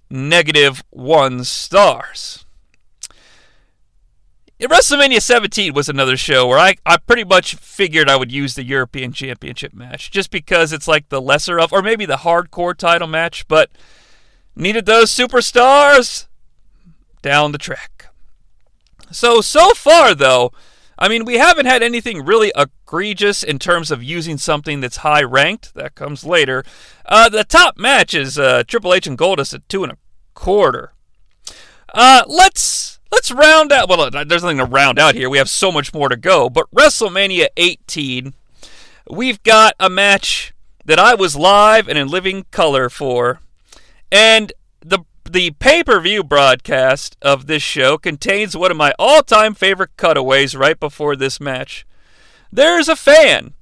negative 0.10 0.84
one 0.90 1.44
stars. 1.44 2.46
WrestleMania 4.68 5.22
17 5.22 5.74
was 5.74 5.90
another 5.90 6.16
show 6.16 6.48
where 6.48 6.60
I, 6.60 6.76
I 6.86 6.98
pretty 6.98 7.24
much 7.24 7.56
figured 7.56 8.08
I 8.08 8.16
would 8.16 8.32
use 8.32 8.54
the 8.54 8.64
European 8.64 9.12
Championship 9.12 9.74
match 9.74 10.12
just 10.12 10.30
because 10.30 10.72
it's 10.72 10.88
like 10.88 11.10
the 11.10 11.22
lesser 11.22 11.60
of, 11.60 11.74
or 11.74 11.82
maybe 11.82 12.06
the 12.06 12.18
hardcore 12.18 12.78
title 12.78 13.08
match, 13.08 13.48
but 13.48 13.72
needed 14.56 14.86
those 14.86 15.10
superstars 15.10 16.28
down 17.24 17.52
the 17.52 17.58
track. 17.58 18.08
So, 19.12 19.42
so 19.42 19.72
far 19.72 20.14
though, 20.14 20.52
I 20.98 21.08
mean, 21.08 21.26
we 21.26 21.40
haven't 21.40 21.66
had 21.66 21.82
anything 21.82 22.24
really 22.24 22.52
egregious 22.56 23.42
in 23.42 23.58
terms 23.58 23.90
of 23.90 24.04
using 24.04 24.38
something 24.38 24.82
that's 24.82 24.98
high 24.98 25.24
ranked. 25.24 25.74
That 25.74 25.96
comes 25.96 26.24
later. 26.24 26.64
Uh, 27.08 27.28
the 27.30 27.44
top 27.44 27.78
match 27.80 28.14
is 28.14 28.38
uh, 28.38 28.64
Triple 28.68 28.94
H 28.94 29.08
and 29.08 29.18
Goldust 29.18 29.56
at 29.56 29.68
two 29.68 29.82
and 29.82 29.94
a 29.94 29.98
quarter. 30.36 30.94
Uh, 31.92 32.24
let's 32.28 33.00
let's 33.12 33.32
round 33.32 33.72
out. 33.72 33.90
Well, 33.90 34.10
there's 34.10 34.44
nothing 34.44 34.58
to 34.58 34.66
round 34.66 35.00
out 35.00 35.16
here. 35.16 35.30
We 35.30 35.38
have 35.38 35.50
so 35.50 35.72
much 35.72 35.94
more 35.94 36.10
to 36.10 36.16
go. 36.16 36.50
But 36.50 36.70
WrestleMania 36.72 37.48
18, 37.58 38.34
we've 39.10 39.42
got 39.44 39.76
a 39.80 39.90
match 39.90 40.54
that 40.86 41.00
I 41.00 41.14
was 41.14 41.36
live 41.36 41.88
and 41.88 41.98
in 41.98 42.08
living 42.08 42.46
color 42.52 42.90
for, 42.90 43.42
and 44.12 44.52
the 44.82 45.00
the 45.30 45.52
pay 45.52 45.84
per 45.84 46.00
view 46.00 46.24
broadcast 46.24 47.16
of 47.22 47.48
this 47.48 47.64
show 47.64 47.98
contains 47.98 48.58
one 48.58 48.72
of 48.72 48.78
my 48.78 48.94
all 49.00 49.22
time 49.22 49.54
favorite 49.54 49.96
cutaways 49.98 50.56
right 50.56 50.80
before 50.80 51.16
this 51.16 51.40
match. 51.40 51.86
There's 52.52 52.90
a 52.90 52.96
fan 52.96 53.54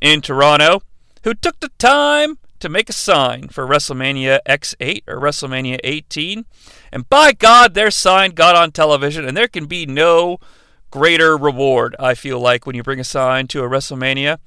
in 0.00 0.20
Toronto 0.22 0.82
who 1.24 1.34
took 1.34 1.60
the 1.60 1.70
time 1.78 2.38
to 2.60 2.68
make 2.68 2.88
a 2.88 2.94
sign 2.94 3.48
for 3.48 3.66
WrestleMania 3.66 4.38
X8 4.48 5.02
or 5.06 5.20
WrestleMania 5.20 5.78
18. 5.82 6.44
And 6.92 7.08
by 7.08 7.32
God, 7.32 7.74
their 7.74 7.90
sign 7.90 8.32
got 8.32 8.56
on 8.56 8.72
television, 8.72 9.24
and 9.24 9.36
there 9.36 9.48
can 9.48 9.66
be 9.66 9.86
no 9.86 10.38
greater 10.90 11.36
reward, 11.36 11.94
I 11.98 12.14
feel 12.14 12.40
like, 12.40 12.66
when 12.66 12.74
you 12.74 12.82
bring 12.82 13.00
a 13.00 13.04
sign 13.04 13.46
to 13.48 13.62
a 13.62 13.68
WrestleMania. 13.68 14.38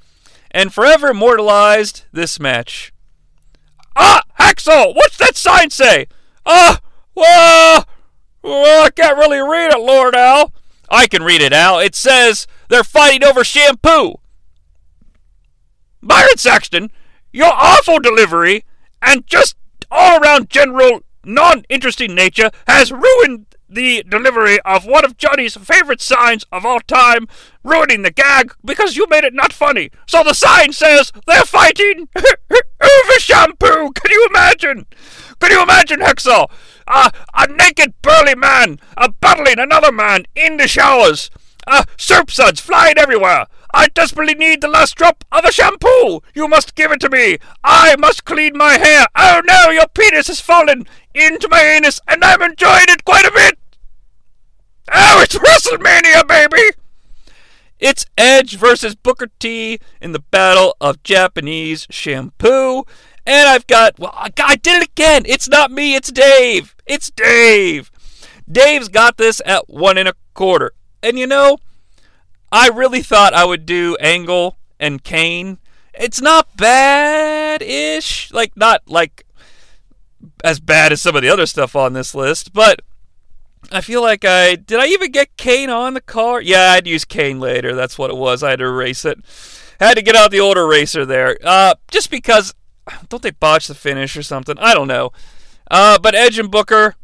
And 0.51 0.73
forever 0.73 1.09
immortalized 1.09 2.03
this 2.11 2.39
match. 2.39 2.93
Ah, 3.95 4.23
Hacksaw, 4.39 4.95
what's 4.95 5.17
that 5.17 5.37
sign 5.37 5.69
say? 5.69 6.07
Ah, 6.45 6.79
well, 7.15 7.87
well, 8.41 8.85
I 8.85 8.89
can't 8.89 9.17
really 9.17 9.39
read 9.39 9.71
it, 9.71 9.79
Lord 9.79 10.15
Al. 10.15 10.53
I 10.89 11.07
can 11.07 11.23
read 11.23 11.41
it, 11.41 11.53
Al. 11.53 11.79
It 11.79 11.95
says 11.95 12.45
they're 12.67 12.83
fighting 12.83 13.23
over 13.23 13.43
shampoo. 13.43 14.15
Byron 16.01 16.37
Saxton, 16.37 16.91
your 17.31 17.51
awful 17.51 17.99
delivery 17.99 18.65
and 19.01 19.25
just 19.25 19.55
all 19.89 20.21
around 20.21 20.49
general 20.49 21.01
non 21.23 21.63
interesting 21.69 22.15
nature 22.15 22.51
has 22.67 22.91
ruined 22.91 23.47
the 23.69 24.03
delivery 24.07 24.59
of 24.61 24.85
one 24.85 25.03
of 25.03 25.17
Johnny's 25.17 25.55
favorite 25.57 26.01
signs 26.01 26.45
of 26.51 26.65
all 26.65 26.79
time, 26.79 27.27
ruining 27.63 28.03
the 28.03 28.11
gag 28.11 28.53
because 28.63 28.95
you 28.95 29.07
made 29.09 29.23
it 29.23 29.33
not 29.33 29.51
funny. 29.51 29.89
So 30.07 30.23
the 30.23 30.33
sign 30.33 30.73
says 30.73 31.11
they're 31.25 31.43
fighting 31.43 32.07
over 32.15 33.19
shampoo. 33.19 33.91
Can 33.91 34.11
you 34.11 34.27
imagine? 34.29 34.85
Can 35.39 35.51
you 35.51 35.63
imagine, 35.63 35.99
Hexel? 35.99 36.49
Uh, 36.87 37.09
a 37.33 37.47
naked 37.47 37.93
burly 38.01 38.35
man 38.35 38.79
uh, 38.97 39.09
battling 39.19 39.59
another 39.59 39.91
man 39.91 40.25
in 40.35 40.57
the 40.57 40.67
showers. 40.67 41.29
Uh, 41.65 41.83
soap 41.97 42.29
suds 42.29 42.59
flying 42.59 42.97
everywhere. 42.97 43.45
I 43.73 43.87
desperately 43.87 44.35
need 44.35 44.61
the 44.61 44.67
last 44.67 44.95
drop 44.95 45.23
of 45.31 45.45
a 45.45 45.51
shampoo. 45.51 46.21
You 46.35 46.47
must 46.47 46.75
give 46.75 46.91
it 46.91 46.99
to 47.01 47.09
me. 47.09 47.39
I 47.63 47.95
must 47.97 48.23
clean 48.23 48.55
my 48.55 48.73
hair. 48.73 49.07
Oh 49.15 49.41
no, 49.45 49.71
your 49.71 49.87
penis 49.87 50.27
has 50.27 50.39
fallen 50.39 50.85
into 51.13 51.47
my 51.49 51.61
anus, 51.61 51.99
and 52.07 52.23
I'm 52.23 52.41
enjoying 52.41 52.85
it 52.89 53.03
quite 53.03 53.25
a 53.25 53.31
bit. 53.31 53.57
Oh, 54.93 55.21
it's 55.21 55.35
WrestleMania, 55.35 56.27
baby! 56.27 56.77
It's 57.79 58.05
Edge 58.17 58.55
versus 58.55 58.95
Booker 58.95 59.27
T 59.39 59.79
in 60.01 60.11
the 60.11 60.19
Battle 60.19 60.75
of 60.79 61.03
Japanese 61.03 61.87
Shampoo. 61.89 62.83
And 63.25 63.47
I've 63.47 63.67
got, 63.67 63.97
well, 63.97 64.13
I 64.13 64.29
did 64.55 64.81
it 64.81 64.89
again. 64.89 65.23
It's 65.25 65.49
not 65.49 65.71
me, 65.71 65.95
it's 65.95 66.11
Dave. 66.11 66.75
It's 66.85 67.09
Dave. 67.09 67.91
Dave's 68.49 68.89
got 68.89 69.17
this 69.17 69.41
at 69.45 69.69
one 69.69 69.97
and 69.97 70.09
a 70.09 70.13
quarter. 70.33 70.73
And 71.01 71.17
you 71.17 71.25
know, 71.25 71.57
I 72.53 72.67
really 72.67 73.01
thought 73.01 73.33
I 73.33 73.45
would 73.45 73.65
do 73.65 73.97
Angle 73.99 74.57
and 74.79 75.03
Kane. 75.03 75.57
It's 75.95 76.21
not 76.21 76.55
bad 76.55 77.63
ish. 77.63 78.31
Like, 78.31 78.55
not 78.55 78.83
like 78.87 79.25
as 80.43 80.59
bad 80.59 80.91
as 80.91 81.01
some 81.01 81.15
of 81.15 81.23
the 81.23 81.29
other 81.29 81.47
stuff 81.47 81.75
on 81.75 81.93
this 81.93 82.13
list, 82.13 82.53
but 82.53 82.83
I 83.71 83.81
feel 83.81 84.03
like 84.03 84.23
I. 84.23 84.53
Did 84.53 84.79
I 84.79 84.85
even 84.85 85.11
get 85.11 85.35
Kane 85.35 85.71
on 85.71 85.95
the 85.95 86.01
car? 86.01 86.41
Yeah, 86.41 86.73
I'd 86.73 86.85
use 86.85 87.05
Kane 87.05 87.39
later. 87.39 87.73
That's 87.73 87.97
what 87.97 88.11
it 88.11 88.17
was. 88.17 88.43
I 88.43 88.51
had 88.51 88.59
to 88.59 88.65
erase 88.65 89.03
it. 89.03 89.17
Had 89.79 89.95
to 89.95 90.03
get 90.03 90.15
out 90.15 90.29
the 90.29 90.39
old 90.39 90.57
eraser 90.57 91.07
there. 91.07 91.37
Uh, 91.43 91.73
just 91.89 92.11
because. 92.11 92.53
Don't 93.09 93.23
they 93.23 93.31
botch 93.31 93.67
the 93.67 93.73
finish 93.73 94.15
or 94.15 94.21
something? 94.23 94.59
I 94.59 94.75
don't 94.75 94.89
know. 94.89 95.11
Uh, 95.71 95.97
but 95.97 96.13
Edge 96.13 96.37
and 96.37 96.51
Booker, 96.51 96.95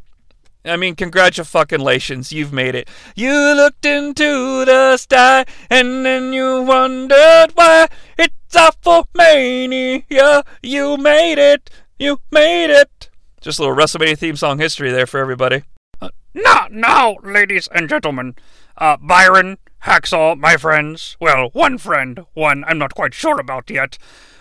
I 0.65 0.75
mean, 0.75 0.95
congratulations, 0.95 2.33
you've 2.33 2.51
made 2.51 2.75
it. 2.75 2.89
You 3.15 3.31
looked 3.31 3.85
into 3.85 4.65
the 4.65 4.97
sky 4.97 5.45
and 5.69 6.05
then 6.05 6.33
you 6.33 6.63
wondered 6.63 7.51
why. 7.55 7.87
It's 8.17 8.55
awful 8.55 9.07
mania. 9.15 10.43
You 10.61 10.97
made 10.97 11.37
it. 11.37 11.69
You 11.97 12.19
made 12.29 12.71
it. 12.71 13.09
Just 13.39 13.59
a 13.59 13.61
little 13.61 13.77
WrestleMania 13.77 14.17
theme 14.17 14.35
song 14.35 14.59
history 14.59 14.91
there 14.91 15.07
for 15.07 15.19
everybody. 15.19 15.63
Uh, 16.01 16.09
now, 16.33 16.67
now, 16.69 17.15
ladies 17.23 17.69
and 17.73 17.87
gentlemen, 17.87 18.35
uh, 18.77 18.97
Byron, 18.97 19.59
Hacksaw, 19.83 20.37
my 20.37 20.57
friends. 20.57 21.15
Well, 21.21 21.51
one 21.53 21.77
friend, 21.77 22.25
one 22.33 22.65
I'm 22.67 22.77
not 22.77 22.95
quite 22.95 23.13
sure 23.13 23.39
about 23.39 23.69
yet. 23.69 23.97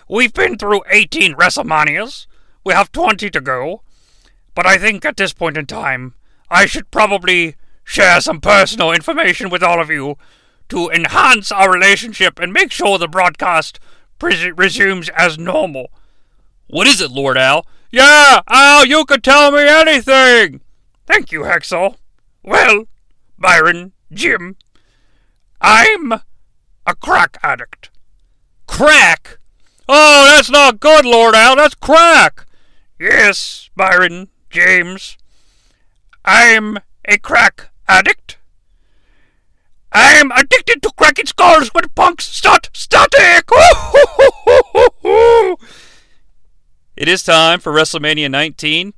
We've 0.09 0.33
been 0.33 0.57
through 0.57 0.81
18 0.89 1.35
WrestleManias. 1.35 2.27
We 2.65 2.73
have 2.73 2.91
20 2.91 3.29
to 3.29 3.39
go. 3.39 3.83
But 4.59 4.67
I 4.67 4.77
think 4.77 5.05
at 5.05 5.15
this 5.15 5.31
point 5.31 5.55
in 5.55 5.67
time, 5.67 6.15
I 6.49 6.65
should 6.65 6.91
probably 6.91 7.55
share 7.85 8.19
some 8.19 8.41
personal 8.41 8.91
information 8.91 9.49
with 9.49 9.63
all 9.63 9.79
of 9.79 9.89
you 9.89 10.17
to 10.67 10.89
enhance 10.89 11.49
our 11.49 11.71
relationship 11.71 12.37
and 12.37 12.51
make 12.51 12.69
sure 12.69 12.97
the 12.97 13.07
broadcast 13.07 13.79
pres- 14.19 14.51
resumes 14.57 15.07
as 15.15 15.37
normal. 15.37 15.91
What 16.67 16.87
is 16.87 16.99
it, 16.99 17.09
Lord 17.09 17.37
Al? 17.37 17.65
Yeah, 17.89 18.41
Al, 18.49 18.85
you 18.85 19.05
could 19.05 19.23
tell 19.23 19.49
me 19.53 19.65
anything. 19.65 20.59
Thank 21.07 21.31
you, 21.31 21.43
Hexel. 21.43 21.95
Well, 22.43 22.83
Byron, 23.37 23.93
Jim, 24.11 24.57
I'm 25.61 26.11
a 26.85 26.95
crack 26.99 27.37
addict. 27.41 27.91
Crack? 28.67 29.39
Oh, 29.87 30.25
that's 30.25 30.49
not 30.49 30.81
good, 30.81 31.05
Lord 31.05 31.33
Al. 31.33 31.55
That's 31.55 31.75
crack. 31.75 32.45
Yes, 32.99 33.69
Byron, 33.77 34.27
James. 34.49 35.17
I'm 36.25 36.79
a 37.05 37.17
crack 37.17 37.69
addict. 37.87 38.37
I'm 39.91 40.31
addicted 40.31 40.83
to 40.83 40.91
cracking 40.95 41.25
skulls 41.25 41.73
when 41.73 41.85
punks 41.95 42.25
start 42.25 42.69
static. 42.73 43.45
it 46.95 47.07
is 47.07 47.23
time 47.23 47.59
for 47.59 47.73
WrestleMania 47.73 48.29
19, 48.29 48.93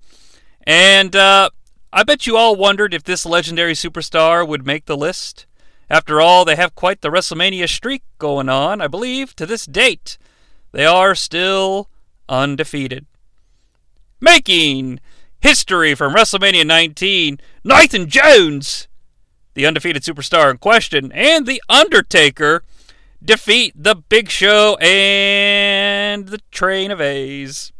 and 0.68 1.16
uh, 1.16 1.50
I 1.94 2.04
bet 2.04 2.28
you 2.28 2.36
all 2.36 2.56
wondered 2.56 2.94
if 2.94 3.04
this 3.04 3.26
legendary 3.26 3.74
superstar 3.74 4.46
would 4.46 4.66
make 4.66 4.86
the 4.86 4.98
list. 4.98 5.46
After 5.90 6.22
all, 6.22 6.46
they 6.46 6.56
have 6.56 6.76
quite 6.76 7.02
the 7.02 7.10
WrestleMania 7.10 7.70
streak 7.70 8.04
going 8.18 8.50
on. 8.50 8.82
I 8.82 8.88
believe 8.88 9.36
to 9.36 9.46
this 9.46 9.66
date, 9.66 10.18
they 10.72 10.86
are 10.86 11.16
still 11.16 11.90
undefeated. 12.30 13.06
Making 14.20 15.00
history 15.42 15.96
from 15.96 16.14
WrestleMania 16.14 16.66
19, 16.66 17.40
Nathan 17.64 18.10
Jones, 18.10 18.88
the 19.54 19.66
undefeated 19.66 20.04
superstar 20.04 20.52
in 20.52 20.58
question, 20.58 21.12
and 21.12 21.46
The 21.46 21.62
Undertaker 21.68 22.64
defeat 23.24 23.74
the 23.76 23.96
Big 23.96 24.30
Show 24.30 24.78
and 24.78 26.28
the 26.28 26.40
Train 26.52 26.92
of 26.92 27.02
A's. 27.02 27.72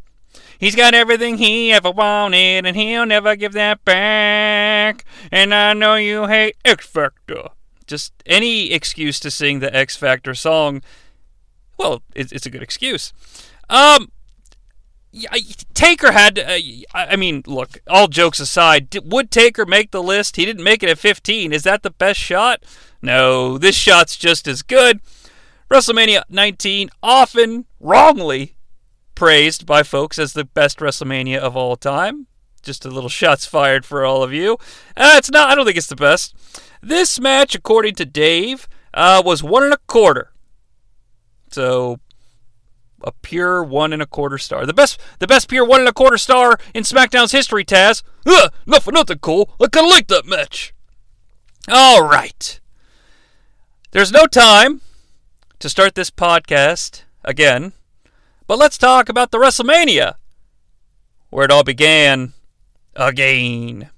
He's 0.60 0.76
got 0.76 0.94
everything 0.94 1.38
he 1.38 1.74
ever 1.74 1.90
wanted, 1.90 2.68
and 2.68 2.76
he'll 2.78 3.06
never 3.06 3.36
give 3.36 3.54
that 3.54 3.84
back. 3.84 5.06
And 5.32 5.54
I 5.54 5.74
know 5.74 5.96
you 5.96 6.28
hate 6.28 6.56
X 6.64 6.86
Factor. 6.86 7.50
Just 7.88 8.14
any 8.28 8.72
excuse 8.72 9.20
to 9.22 9.32
sing 9.32 9.60
the 9.60 9.76
X 9.76 9.96
Factor 9.96 10.36
song, 10.36 10.84
well, 11.78 12.04
it's, 12.14 12.46
a 12.46 12.50
good 12.52 12.62
excuse. 12.62 13.12
Um, 13.72 14.12
yeah, 15.12 15.30
Taker 15.74 16.12
had. 16.12 16.40
Uh, 16.40 16.58
I 16.94 17.16
mean, 17.16 17.44
look. 17.46 17.82
All 17.88 18.08
jokes 18.08 18.40
aside, 18.40 18.96
would 19.04 19.30
Taker 19.32 19.66
make 19.66 19.92
the 19.92 20.04
list? 20.04 20.38
He 20.38 20.46
didn't 20.46 20.64
make 20.64 20.84
it 20.84 20.90
at 20.90 20.98
15. 20.98 21.52
Is 21.52 21.64
that 21.64 21.84
the 21.84 21.90
best 21.90 22.20
shot? 22.20 22.64
No, 23.02 23.58
this 23.58 23.76
shot's 23.76 24.16
just 24.16 24.48
as 24.48 24.62
good. 24.62 25.02
WrestleMania 25.70 26.24
19, 26.30 26.90
often 27.02 27.66
wrongly 27.80 28.56
praised 29.16 29.66
by 29.66 29.84
folks 29.84 30.20
as 30.20 30.34
the 30.34 30.44
best 30.44 30.80
WrestleMania 30.80 31.38
of 31.38 31.56
all 31.56 31.76
time. 31.76 32.28
Just 32.62 32.86
a 32.86 32.90
little 32.90 33.10
shots 33.10 33.46
fired 33.46 33.86
for 33.86 34.06
all 34.06 34.24
of 34.24 34.34
you. 34.34 34.54
Uh, 34.96 35.14
it's 35.16 35.32
not. 35.32 35.50
I 35.50 35.56
don't 35.56 35.66
think 35.66 35.78
it's 35.78 35.88
the 35.88 35.96
best. 35.96 36.36
This 36.82 37.20
match, 37.20 37.56
according 37.56 37.96
to 37.96 38.06
Dave, 38.06 38.68
uh, 38.94 39.22
was 39.26 39.44
one 39.44 39.64
and 39.64 39.74
a 39.74 39.80
quarter. 39.88 40.32
So 41.52 42.00
a 43.04 43.12
pure 43.12 43.64
one 43.64 43.94
and 43.94 44.02
a 44.02 44.06
quarter 44.06 44.38
star. 44.38 44.66
The 44.66 44.74
best, 44.74 45.00
the 45.20 45.28
best 45.28 45.48
pure 45.50 45.66
one 45.66 45.82
and 45.82 45.90
a 45.90 45.94
quarter 45.94 46.18
star 46.18 46.58
in 46.74 46.84
SmackDown's 46.84 47.32
history. 47.32 47.66
Taz, 47.66 48.04
Ugh, 48.26 48.52
nothing, 48.66 48.94
nothing 48.94 49.20
cool. 49.20 49.54
I 49.60 49.68
kind 49.68 49.86
of 49.86 49.92
like 49.92 50.08
that 50.08 50.26
match. 50.26 50.74
All 51.68 52.04
right. 52.04 52.60
There's 53.92 54.12
no 54.12 54.26
time 54.26 54.82
to 55.60 55.70
start 55.70 55.96
this 55.96 56.10
podcast 56.10 57.04
again 57.24 57.74
but 58.52 58.60
let's 58.60 58.78
talk 58.78 59.08
about 59.08 59.32
the 59.32 59.38
WrestleMania, 59.38 60.16
where 61.30 61.46
it 61.46 61.52
all 61.52 61.64
began 61.64 62.34
again. 62.98 63.90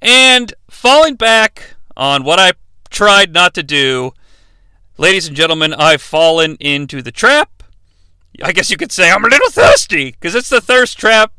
And 0.00 0.54
falling 0.70 1.16
back 1.16 1.74
on 1.96 2.22
what 2.22 2.38
I 2.38 2.52
tried 2.90 3.32
not 3.32 3.52
to 3.54 3.64
do, 3.64 4.12
ladies 4.98 5.26
and 5.26 5.36
gentlemen, 5.36 5.74
I've 5.74 6.00
fallen 6.00 6.54
into 6.60 7.02
the 7.02 7.10
trap. 7.10 7.63
I 8.42 8.52
guess 8.52 8.70
you 8.70 8.76
could 8.76 8.92
say 8.92 9.10
I'm 9.10 9.24
a 9.24 9.28
little 9.28 9.50
thirsty 9.50 10.12
because 10.12 10.34
it's 10.34 10.48
the 10.48 10.60
thirst 10.60 10.98
trap. 10.98 11.32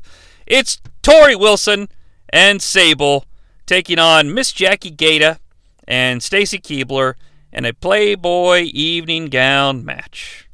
It's 0.46 0.80
Torrie 1.04 1.40
Wilson 1.40 1.90
and 2.30 2.62
Sable 2.62 3.26
taking 3.66 4.00
on 4.00 4.34
Miss 4.34 4.52
Jackie 4.52 4.92
Gayda 4.92 5.40
and 5.88 6.22
Stacy 6.22 6.60
Keibler 6.60 7.16
in 7.52 7.66
a 7.66 7.74
Playboy 7.74 8.70
evening 8.74 9.28
gown 9.28 9.84
match. 9.84 10.50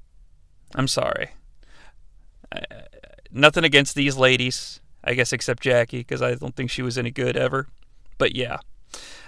I'm 0.76 0.88
sorry. 0.88 1.32
Uh, 2.52 2.62
nothing 3.32 3.64
against 3.64 3.96
these 3.96 4.18
ladies, 4.18 4.82
I 5.04 5.14
guess, 5.14 5.34
except 5.34 5.64
Jackie, 5.64 6.00
because 6.00 6.22
I 6.22 6.36
don't 6.36 6.56
think 6.56 6.70
she 6.70 6.82
was 6.82 6.98
any 6.98 7.12
good 7.12 7.36
ever. 7.36 7.68
But 8.18 8.36
yeah. 8.36 8.58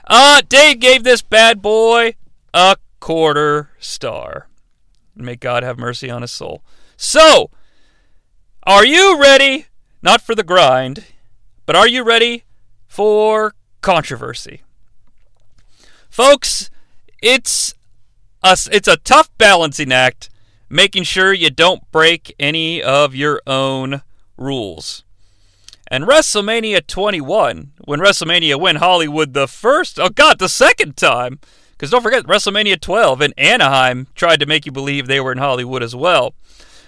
Uh, 0.06 0.42
Dave 0.48 0.80
gave 0.80 1.04
this 1.04 1.22
bad 1.22 1.62
boy 1.62 2.16
a 2.54 2.78
quarter 3.00 3.70
star. 3.80 4.48
May 5.16 5.36
God 5.36 5.64
have 5.64 5.78
mercy 5.78 6.10
on 6.10 6.22
his 6.22 6.32
soul. 6.32 6.64
So, 7.04 7.50
are 8.64 8.86
you 8.86 9.20
ready? 9.20 9.66
Not 10.02 10.22
for 10.22 10.36
the 10.36 10.42
grind, 10.42 11.04
but 11.66 11.76
are 11.76 11.88
you 11.88 12.02
ready 12.02 12.46
for 12.88 13.54
controversy? 13.82 14.62
Folks, 16.10 16.70
it's 17.22 17.74
a, 18.42 18.58
it's 18.72 18.88
a 18.88 18.96
tough 18.96 19.30
balancing 19.38 19.92
act 19.92 20.30
making 20.70 21.04
sure 21.04 21.34
you 21.34 21.50
don't 21.50 21.92
break 21.92 22.34
any 22.40 22.82
of 22.82 23.14
your 23.14 23.42
own 23.46 24.02
rules. 24.38 25.04
And 25.90 26.06
WrestleMania 26.06 26.88
21, 26.88 27.74
when 27.84 28.00
WrestleMania 28.00 28.58
went 28.58 28.78
Hollywood 28.78 29.34
the 29.34 29.50
first, 29.50 30.00
oh 30.00 30.10
God, 30.10 30.40
the 30.40 30.48
second 30.48 30.96
time, 30.96 31.42
because 31.72 31.92
don't 31.92 32.02
forget, 32.02 32.24
WrestleMania 32.24 32.80
12 32.80 33.22
in 33.22 33.34
Anaheim 33.38 34.08
tried 34.16 34.40
to 34.40 34.46
make 34.46 34.66
you 34.66 34.72
believe 34.72 35.08
they 35.08 35.20
were 35.20 35.34
in 35.34 35.38
Hollywood 35.38 35.84
as 35.84 35.94
well. 35.94 36.34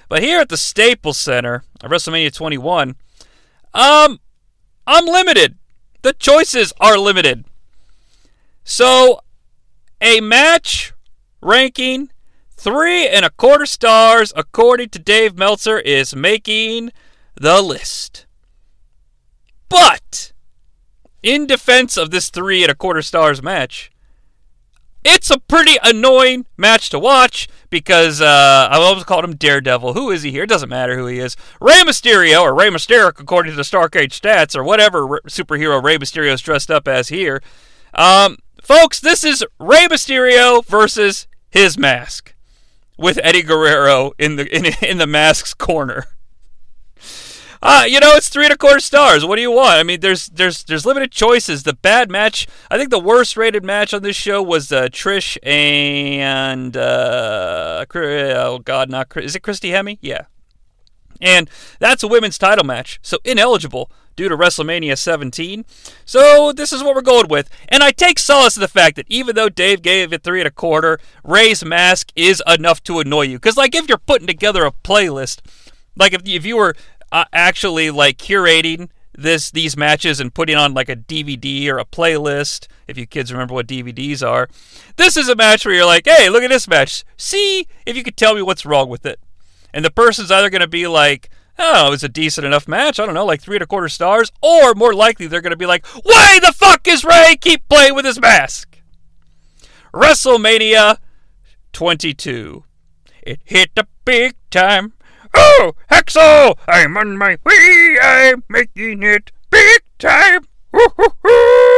But 0.08 0.22
here 0.22 0.40
at 0.40 0.50
the 0.50 0.58
Staples 0.58 1.18
Center, 1.18 1.64
at 1.84 1.90
WrestleMania 1.90 2.34
21, 2.34 2.96
um, 3.74 4.20
I'm 4.86 5.06
limited. 5.06 5.58
The 6.02 6.14
choices 6.14 6.74
are 6.80 6.98
limited. 6.98 7.46
So, 8.64 9.22
a 10.02 10.22
match 10.22 10.94
ranking 11.42 12.10
Three 12.58 13.08
and 13.08 13.24
a 13.24 13.30
quarter 13.30 13.68
stars, 13.68 14.34
according 14.36 14.90
to 14.90 14.98
Dave 15.00 15.38
Meltzer, 15.38 15.78
is 15.78 16.16
making 16.16 16.92
the 17.36 17.62
list. 17.62 18.26
But, 19.70 20.32
in 21.22 21.46
defense 21.46 21.96
of 21.96 22.10
this 22.10 22.30
three 22.30 22.64
and 22.64 22.72
a 22.72 22.76
quarter 22.76 23.04
stars 23.04 23.44
match, 23.44 23.92
it's 25.06 25.30
a 25.30 25.40
pretty 25.40 25.78
annoying 25.84 26.48
match 26.58 26.90
to 26.90 27.00
watch 27.00 27.48
because 27.70 28.20
uh, 28.20 28.68
I 28.72 28.78
always 28.78 29.04
called 29.04 29.24
him 29.24 29.36
Daredevil. 29.36 29.94
Who 29.94 30.10
is 30.10 30.24
he 30.24 30.32
here? 30.32 30.44
It 30.44 30.50
doesn't 30.50 30.68
matter 30.70 30.98
who 30.98 31.06
he 31.06 31.20
is. 31.20 31.38
Rey 31.62 31.82
Mysterio, 31.86 32.42
or 32.42 32.56
Rey 32.56 32.70
Mysterio, 32.70 33.08
according 33.08 33.52
to 33.52 33.56
the 33.56 33.62
Starcade 33.62 34.10
stats, 34.10 34.56
or 34.56 34.64
whatever 34.64 35.08
superhero 35.28 35.82
Rey 35.82 35.98
Mysterio 35.98 36.34
is 36.34 36.42
dressed 36.42 36.72
up 36.72 36.88
as 36.88 37.10
here. 37.10 37.42
Um, 37.94 38.38
folks, 38.62 39.00
this 39.00 39.24
is 39.24 39.46
Rey 39.60 39.88
Mysterio 39.88 40.66
versus 40.66 41.28
his 41.52 41.78
mask 41.78 42.34
with 42.98 43.20
Eddie 43.24 43.44
Guerrero 43.44 44.12
in 44.18 44.38
the 44.38 44.56
in, 44.56 44.66
in 44.82 44.98
the 44.98 45.08
mask's 45.08 45.54
corner. 45.54 46.06
Uh, 47.68 47.84
you 47.88 48.00
know, 48.00 48.12
it's 48.12 48.30
three 48.30 48.46
and 48.46 48.54
a 48.54 48.58
quarter 48.58 48.80
stars. 48.80 49.26
What 49.26 49.38
do 49.38 49.42
you 49.42 49.52
want? 49.52 49.80
I 49.80 49.82
mean, 49.82 50.00
there's 50.00 50.28
there's 50.28 50.64
there's 50.66 50.86
limited 50.86 51.12
choices. 51.12 51.64
The 51.64 51.74
bad 51.74 52.12
match, 52.12 52.48
I 52.70 52.78
think 52.78 52.92
the 52.92 53.00
worst 53.00 53.36
rated 53.36 53.64
match 53.64 53.92
on 53.92 54.04
this 54.04 54.16
show 54.16 54.40
was 54.44 54.72
uh, 54.72 54.84
Trish 54.90 55.36
and 55.44 56.78
uh, 56.78 57.84
oh 57.92 58.60
god, 58.60 58.92
not 58.92 59.18
is 59.18 59.36
it 59.36 59.40
Christy 59.40 59.72
Hemme? 59.72 59.98
Yeah, 60.00 60.26
and 61.20 61.50
that's 61.80 62.04
a 62.04 62.08
women's 62.08 62.38
title 62.38 62.64
match, 62.64 63.00
so 63.02 63.18
ineligible 63.26 63.90
due 64.16 64.30
to 64.30 64.38
WrestleMania 64.38 64.96
17. 64.96 65.66
So 66.06 66.52
this 66.52 66.72
is 66.72 66.84
what 66.84 66.94
we're 66.94 67.02
going 67.02 67.30
with. 67.30 67.50
And 67.68 67.82
I 67.82 67.90
take 67.90 68.20
solace 68.20 68.56
in 68.56 68.62
the 68.62 68.68
fact 68.68 68.96
that 68.96 69.08
even 69.10 69.36
though 69.36 69.50
Dave 69.50 69.82
gave 69.82 70.14
it 70.14 70.24
three 70.24 70.40
and 70.40 70.48
a 70.48 70.52
quarter, 70.52 71.00
Rey's 71.24 71.66
mask 71.66 72.12
is 72.16 72.44
enough 72.48 72.84
to 72.84 73.00
annoy 73.00 73.24
you. 73.24 73.38
Because 73.38 73.58
like 73.58 73.74
if 73.74 73.90
you're 73.90 73.98
putting 73.98 74.28
together 74.28 74.66
a 74.66 74.72
playlist, 74.72 75.42
like 75.98 76.14
if 76.14 76.22
if 76.26 76.46
you 76.46 76.58
were 76.58 76.76
uh, 77.16 77.24
actually 77.32 77.90
like 77.90 78.18
curating 78.18 78.90
this 79.14 79.50
these 79.50 79.78
matches 79.78 80.20
and 80.20 80.34
putting 80.34 80.58
on 80.58 80.74
like 80.74 80.90
a 80.90 80.98
DVD 80.98 81.70
or 81.70 81.78
a 81.78 81.86
playlist, 81.86 82.68
if 82.90 82.98
you 82.98 83.06
kids 83.06 83.32
remember 83.32 83.54
what 83.54 83.68
DVDs 83.68 84.22
are, 84.22 84.50
this 84.98 85.16
is 85.16 85.30
a 85.30 85.36
match 85.36 85.66
where 85.66 85.74
you're 85.74 85.86
like, 85.86 86.06
hey, 86.06 86.30
look 86.30 86.44
at 86.44 86.50
this 86.50 86.68
match. 86.68 87.06
See 87.16 87.70
if 87.86 87.96
you 87.96 88.04
could 88.04 88.18
tell 88.18 88.36
me 88.36 88.42
what's 88.42 88.66
wrong 88.66 88.90
with 88.90 89.06
it. 89.06 89.22
And 89.74 89.86
the 89.86 89.92
person's 89.92 90.30
either 90.30 90.50
going 90.50 90.60
to 90.60 90.68
be 90.68 90.88
like, 90.88 91.30
oh, 91.58 91.88
it 91.88 91.92
was 91.92 92.04
a 92.04 92.10
decent 92.10 92.46
enough 92.46 92.68
match. 92.68 93.00
I 93.00 93.06
don't 93.06 93.16
know, 93.16 93.26
like 93.26 93.42
three 93.42 93.56
and 93.56 93.64
a 93.64 93.68
quarter 93.68 93.88
stars. 93.88 94.30
Or 94.42 94.74
more 94.74 94.94
likely, 94.94 95.28
they're 95.28 95.40
going 95.40 95.52
to 95.52 95.58
be 95.58 95.66
like, 95.66 95.86
why 96.04 96.40
the 96.42 96.52
fuck 96.52 96.86
is 96.86 97.06
Rey 97.06 97.38
keep 97.40 97.68
playing 97.70 97.96
with 97.96 98.04
his 98.04 98.20
mask? 98.20 98.82
WrestleMania 99.94 100.98
22. 101.72 102.66
It 103.22 103.40
hit 103.46 103.70
the 103.74 103.88
big 104.04 104.36
time. 104.52 104.95
Oh, 105.36 105.74
Hacksaw! 105.92 106.58
I'm 106.68 106.96
on 106.98 107.18
my 107.18 107.38
way. 107.44 107.98
I'm 108.02 108.44
making 108.50 109.04
it 109.04 109.32
big 109.52 109.82
time. 110.00 110.46
Woo-hoo-hoo-hoo! 110.72 111.74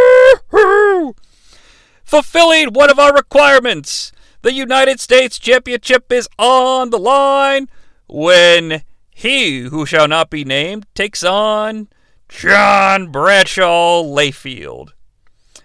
Fulfilling 2.03 2.74
one 2.74 2.89
of 2.89 2.99
our 2.99 3.14
requirements. 3.14 4.12
The 4.43 4.53
United 4.53 4.99
States 4.99 5.39
Championship 5.39 6.12
is 6.12 6.30
on 6.38 6.91
the 6.91 6.99
line 6.99 7.68
when 8.08 8.84
he 9.10 9.62
who 9.62 9.86
shall 9.86 10.08
not 10.08 10.30
be 10.30 10.45
named 10.45 10.86
takes 10.93 11.24
on 11.24 11.88
John 12.30 13.12
Bradshaw 13.12 14.03
Layfield. 14.03 14.89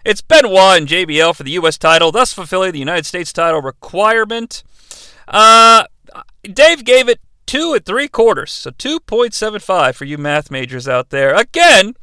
It's 0.05 0.21
Benoit 0.21 0.79
and 0.79 0.89
JBL 0.89 1.37
for 1.37 1.43
the 1.45 1.53
U.S. 1.53 1.79
title, 1.79 2.11
thus 2.11 2.33
fulfilling 2.33 2.73
the 2.73 2.79
United 2.79 3.07
States 3.07 3.33
title 3.33 3.61
requirement. 3.61 4.65
Uh, 5.29 5.85
Dave 6.43 6.85
gave 6.85 7.09
it 7.09 7.21
two 7.53 7.75
and 7.75 7.85
three 7.85 8.09
quarters, 8.09 8.51
so 8.51 8.71
2.75 8.71 9.95
for 9.95 10.07
you 10.07 10.17
math 10.17 10.51
majors 10.51 10.89
out 10.89 11.11
there. 11.11 11.35
Again, 11.35 11.95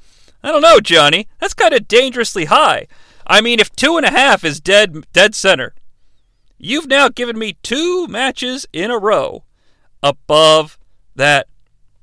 I 0.43 0.51
don't 0.51 0.61
know, 0.61 0.79
Johnny. 0.79 1.27
That's 1.39 1.55
kind 1.55 1.73
of 1.73 1.87
dangerously 1.87 2.45
high. 2.45 2.85
I 3.25 3.41
mean, 3.41 3.59
if 3.59 3.75
two 3.75 3.97
and 3.97 4.05
a 4.05 4.11
half 4.11 4.43
is 4.43 4.59
dead, 4.59 5.11
dead 5.11 5.33
center, 5.33 5.73
you've 6.59 6.85
now 6.85 7.09
given 7.09 7.39
me 7.39 7.57
two 7.63 8.05
matches 8.07 8.67
in 8.71 8.91
a 8.91 8.99
row 8.99 9.43
above 10.03 10.77
that 11.15 11.47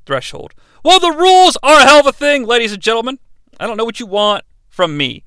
threshold. 0.06 0.52
Well, 0.84 0.98
the 0.98 1.16
rules 1.16 1.56
are 1.62 1.78
a 1.78 1.86
hell 1.86 2.00
of 2.00 2.06
a 2.06 2.12
thing, 2.12 2.44
ladies 2.46 2.72
and 2.72 2.82
gentlemen. 2.82 3.20
I 3.60 3.68
don't 3.68 3.76
know 3.76 3.84
what 3.84 4.00
you 4.00 4.06
want 4.06 4.44
from 4.68 4.96
me. 4.96 5.22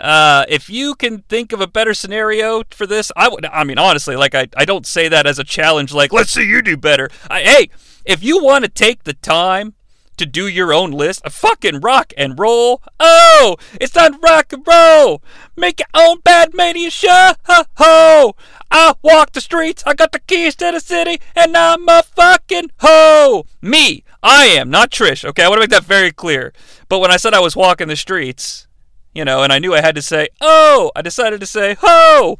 Uh, 0.00 0.44
if 0.48 0.70
you 0.70 0.94
can 0.94 1.22
think 1.22 1.52
of 1.52 1.60
a 1.60 1.66
better 1.66 1.94
scenario 1.94 2.62
for 2.70 2.86
this, 2.86 3.10
I 3.16 3.28
would. 3.28 3.44
I 3.46 3.64
mean, 3.64 3.78
honestly, 3.78 4.16
like 4.16 4.34
I, 4.34 4.48
I 4.56 4.64
don't 4.64 4.86
say 4.86 5.08
that 5.08 5.26
as 5.26 5.38
a 5.38 5.44
challenge. 5.44 5.92
Like, 5.92 6.12
let's 6.12 6.30
see 6.30 6.46
you 6.46 6.62
do 6.62 6.76
better. 6.76 7.10
I, 7.28 7.40
hey, 7.40 7.70
if 8.04 8.22
you 8.22 8.42
want 8.42 8.64
to 8.64 8.70
take 8.70 9.04
the 9.04 9.14
time 9.14 9.74
to 10.18 10.26
do 10.26 10.46
your 10.46 10.72
own 10.72 10.90
list, 10.90 11.22
a 11.24 11.30
fucking 11.30 11.80
rock 11.80 12.12
and 12.16 12.38
roll. 12.38 12.82
Oh, 13.00 13.56
it's 13.80 13.94
not 13.94 14.20
rock 14.22 14.52
and 14.52 14.66
roll. 14.66 15.22
Make 15.56 15.80
your 15.80 15.88
own 15.94 16.20
bad 16.20 16.54
mania 16.54 16.90
show. 16.90 17.32
Ho, 17.44 17.64
ho. 17.76 18.36
I 18.70 18.94
walk 19.02 19.32
the 19.32 19.40
streets. 19.40 19.82
I 19.86 19.94
got 19.94 20.12
the 20.12 20.18
keys 20.18 20.54
to 20.56 20.70
the 20.72 20.80
city, 20.80 21.20
and 21.34 21.56
I'm 21.56 21.88
a 21.88 22.02
fucking 22.02 22.70
ho. 22.80 23.46
Me, 23.62 24.04
I 24.22 24.46
am 24.46 24.68
not 24.68 24.90
Trish. 24.90 25.24
Okay, 25.24 25.44
I 25.44 25.48
want 25.48 25.58
to 25.58 25.62
make 25.62 25.70
that 25.70 25.84
very 25.84 26.12
clear. 26.12 26.52
But 26.88 26.98
when 26.98 27.10
I 27.10 27.16
said 27.16 27.32
I 27.32 27.40
was 27.40 27.56
walking 27.56 27.88
the 27.88 27.96
streets, 27.96 28.67
you 29.14 29.24
know, 29.24 29.42
and 29.42 29.52
I 29.52 29.58
knew 29.58 29.74
I 29.74 29.80
had 29.80 29.94
to 29.94 30.02
say, 30.02 30.28
oh, 30.40 30.90
I 30.94 31.02
decided 31.02 31.40
to 31.40 31.46
say, 31.46 31.76
ho! 31.80 32.38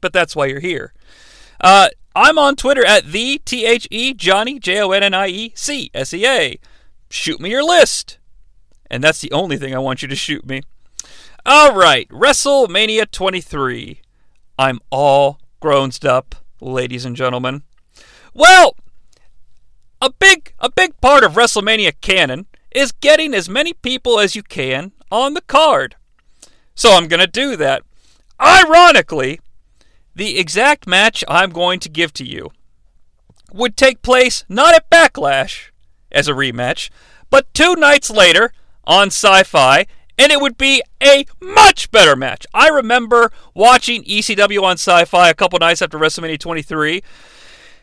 But 0.00 0.12
that's 0.12 0.34
why 0.34 0.46
you're 0.46 0.60
here. 0.60 0.92
Uh, 1.60 1.88
I'm 2.14 2.38
on 2.38 2.56
Twitter 2.56 2.84
at 2.84 3.06
the 3.06 3.40
T 3.44 3.64
H 3.66 3.86
E 3.90 4.14
Johnny, 4.14 4.58
J 4.58 4.80
O 4.80 4.90
N 4.90 5.02
N 5.02 5.14
I 5.14 5.28
E 5.28 5.52
C 5.54 5.90
S 5.94 6.12
E 6.12 6.26
A. 6.26 6.58
Shoot 7.10 7.40
me 7.40 7.50
your 7.50 7.64
list. 7.64 8.18
And 8.90 9.04
that's 9.04 9.20
the 9.20 9.32
only 9.32 9.56
thing 9.56 9.74
I 9.74 9.78
want 9.78 10.02
you 10.02 10.08
to 10.08 10.16
shoot 10.16 10.46
me. 10.46 10.62
All 11.46 11.74
right, 11.74 12.08
WrestleMania 12.08 13.10
23. 13.10 14.00
I'm 14.58 14.80
all 14.90 15.38
grown 15.60 15.90
up, 16.02 16.34
ladies 16.60 17.04
and 17.04 17.16
gentlemen. 17.16 17.62
Well, 18.34 18.76
a 20.02 20.10
big 20.10 20.54
a 20.58 20.70
big 20.70 21.00
part 21.00 21.24
of 21.24 21.32
WrestleMania 21.32 22.00
canon 22.00 22.46
is 22.70 22.92
getting 22.92 23.34
as 23.34 23.48
many 23.48 23.72
people 23.72 24.18
as 24.18 24.34
you 24.34 24.42
can 24.42 24.92
on 25.10 25.34
the 25.34 25.40
card. 25.42 25.96
So 26.74 26.92
I'm 26.92 27.08
going 27.08 27.20
to 27.20 27.26
do 27.26 27.56
that. 27.56 27.82
Ironically, 28.40 29.40
the 30.14 30.38
exact 30.38 30.86
match 30.86 31.22
I'm 31.28 31.50
going 31.50 31.80
to 31.80 31.88
give 31.88 32.12
to 32.14 32.24
you 32.24 32.50
would 33.52 33.76
take 33.76 34.02
place 34.02 34.44
not 34.48 34.74
at 34.74 34.90
Backlash 34.90 35.70
as 36.10 36.28
a 36.28 36.32
rematch, 36.32 36.90
but 37.28 37.52
two 37.54 37.74
nights 37.76 38.10
later 38.10 38.52
on 38.84 39.08
Sci 39.08 39.42
Fi, 39.44 39.86
and 40.18 40.32
it 40.32 40.40
would 40.40 40.58
be 40.58 40.82
a 41.02 41.24
much 41.40 41.90
better 41.90 42.16
match. 42.16 42.46
I 42.52 42.68
remember 42.68 43.30
watching 43.54 44.04
ECW 44.04 44.62
on 44.62 44.74
Sci 44.74 45.04
Fi 45.04 45.28
a 45.28 45.34
couple 45.34 45.58
nights 45.58 45.82
after 45.82 45.98
WrestleMania 45.98 46.38
23 46.38 47.02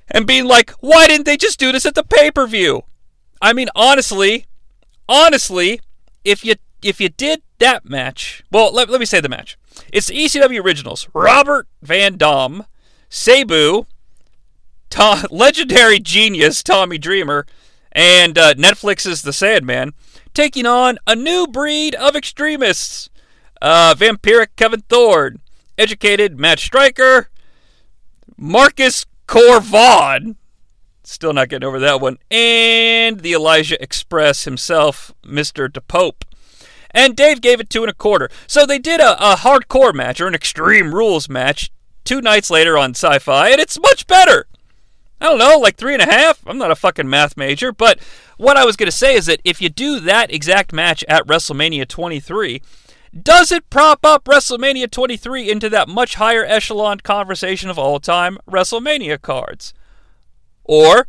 and 0.10 0.26
being 0.26 0.46
like, 0.46 0.72
why 0.80 1.08
didn't 1.08 1.26
they 1.26 1.38
just 1.38 1.60
do 1.60 1.72
this 1.72 1.86
at 1.86 1.96
the 1.96 2.04
pay 2.04 2.32
per 2.32 2.48
view? 2.48 2.84
I 3.42 3.54
mean, 3.54 3.70
honestly, 3.76 4.46
honestly, 5.08 5.80
if 6.24 6.44
you 6.44 6.56
if 6.82 7.02
you 7.02 7.10
did 7.10 7.42
that 7.60 7.86
match, 7.86 8.44
well, 8.52 8.74
let, 8.74 8.90
let 8.90 9.00
me 9.00 9.06
say 9.06 9.20
the 9.20 9.30
match. 9.30 9.58
It's 9.92 10.08
the 10.08 10.16
ECW 10.16 10.64
originals: 10.64 11.08
Robert 11.14 11.68
Van 11.82 12.18
Dam, 12.18 12.66
Sabu, 13.10 13.86
Tom, 14.90 15.26
legendary 15.32 16.00
genius 16.00 16.64
Tommy 16.64 16.98
Dreamer, 16.98 17.46
and 17.92 18.38
uh, 18.38 18.54
Netflix's 18.56 19.22
The 19.22 19.34
Sandman, 19.34 19.94
taking 20.34 20.66
on 20.66 20.98
a 21.06 21.16
new 21.16 21.48
breed 21.48 21.96
of 21.96 22.16
extremists: 22.16 23.10
uh, 23.62 23.96
vampiric 23.96 24.50
Kevin 24.56 24.82
Thorn, 24.90 25.40
educated 25.78 26.40
Matt 26.40 26.60
Striker, 26.60 27.30
Marcus 28.38 29.06
Corvon, 29.28 30.36
Still 31.08 31.32
not 31.32 31.48
getting 31.48 31.66
over 31.66 31.80
that 31.80 32.02
one. 32.02 32.18
And 32.30 33.22
the 33.22 33.32
Elijah 33.32 33.82
Express 33.82 34.44
himself, 34.44 35.14
Mr. 35.26 35.70
DePope. 35.70 36.24
And 36.92 37.16
Dave 37.16 37.42
gave 37.42 37.60
it 37.60 37.70
two 37.70 37.84
and 37.84 37.90
a 37.90 37.94
quarter. 37.94 38.30
So 38.48 38.66
they 38.66 38.80
did 38.80 39.00
a, 39.00 39.14
a 39.34 39.36
hardcore 39.36 39.94
match 39.94 40.22
or 40.22 40.28
an 40.28 40.36
extreme 40.36 40.94
rules 40.94 41.30
match 41.30 41.72
two 42.04 42.22
nights 42.22 42.50
later 42.50 42.78
on 42.78 42.92
sci 42.92 43.20
fi, 43.20 43.50
and 43.50 43.60
it's 43.60 43.80
much 43.80 44.08
better. 44.08 44.48
I 45.20 45.26
don't 45.26 45.40
know, 45.40 45.58
like 45.58 45.78
three 45.78 45.94
and 45.94 46.02
a 46.02 46.12
half. 46.12 46.42
I'm 46.46 46.58
not 46.58 46.72
a 46.72 46.76
fucking 46.76 47.10
math 47.10 47.36
major, 47.36 47.72
but 47.72 48.00
what 48.38 48.56
I 48.56 48.66
was 48.66 48.76
going 48.76 48.88
to 48.88 48.96
say 48.96 49.16
is 49.16 49.26
that 49.26 49.42
if 49.44 49.62
you 49.62 49.70
do 49.70 50.00
that 50.02 50.32
exact 50.32 50.72
match 50.72 51.04
at 51.10 51.26
WrestleMania 51.26 51.88
23, 51.88 52.62
does 53.24 53.52
it 53.52 53.70
prop 53.70 54.06
up 54.06 54.26
WrestleMania 54.26 54.92
23 54.92 55.50
into 55.50 55.70
that 55.70 55.90
much 55.90 56.16
higher 56.16 56.46
echelon 56.46 57.00
conversation 57.00 57.70
of 57.70 57.80
all 57.80 58.00
time 58.00 58.38
WrestleMania 58.48 59.22
cards? 59.22 59.74
Or 60.64 61.08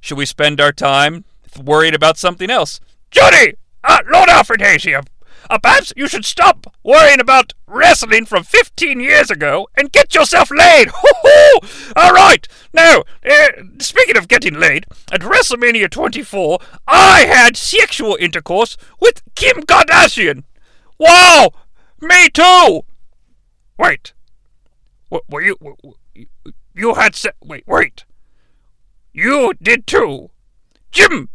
should 0.00 0.18
we 0.18 0.26
spend 0.26 0.60
our 0.60 0.72
time 0.72 1.24
worried 1.60 1.94
about 1.94 2.16
something 2.16 2.50
else? 2.50 2.80
Johnny! 3.10 3.54
Uh, 3.82 3.98
Lord 4.10 4.28
Alfred 4.28 4.60
Hayes 4.60 4.84
here. 4.84 5.02
Uh, 5.50 5.58
perhaps 5.58 5.92
you 5.96 6.08
should 6.08 6.24
stop 6.24 6.66
worrying 6.82 7.20
about 7.20 7.52
wrestling 7.66 8.24
from 8.26 8.42
15 8.42 9.00
years 9.00 9.30
ago 9.30 9.68
and 9.76 9.92
get 9.92 10.14
yourself 10.14 10.50
laid. 10.50 10.88
Hoo-hoo! 10.94 11.60
All 11.96 12.12
right. 12.12 12.46
Now, 12.72 13.04
uh, 13.24 13.48
speaking 13.78 14.16
of 14.16 14.28
getting 14.28 14.54
laid, 14.54 14.86
at 15.10 15.20
WrestleMania 15.20 15.90
24, 15.90 16.58
I 16.86 17.20
had 17.20 17.56
sexual 17.56 18.16
intercourse 18.20 18.76
with 19.00 19.22
Kim 19.34 19.62
Kardashian. 19.62 20.44
Wow! 20.98 21.50
Me 22.00 22.28
too! 22.30 22.82
Wait. 23.78 24.12
W- 25.10 25.24
were 25.28 25.42
you... 25.42 25.56
You 26.74 26.94
had... 26.94 27.14
Se- 27.14 27.30
wait, 27.42 27.64
wait. 27.66 28.04
You 29.12 29.52
did 29.60 29.86
too. 29.86 30.30
Jim! 30.92 31.28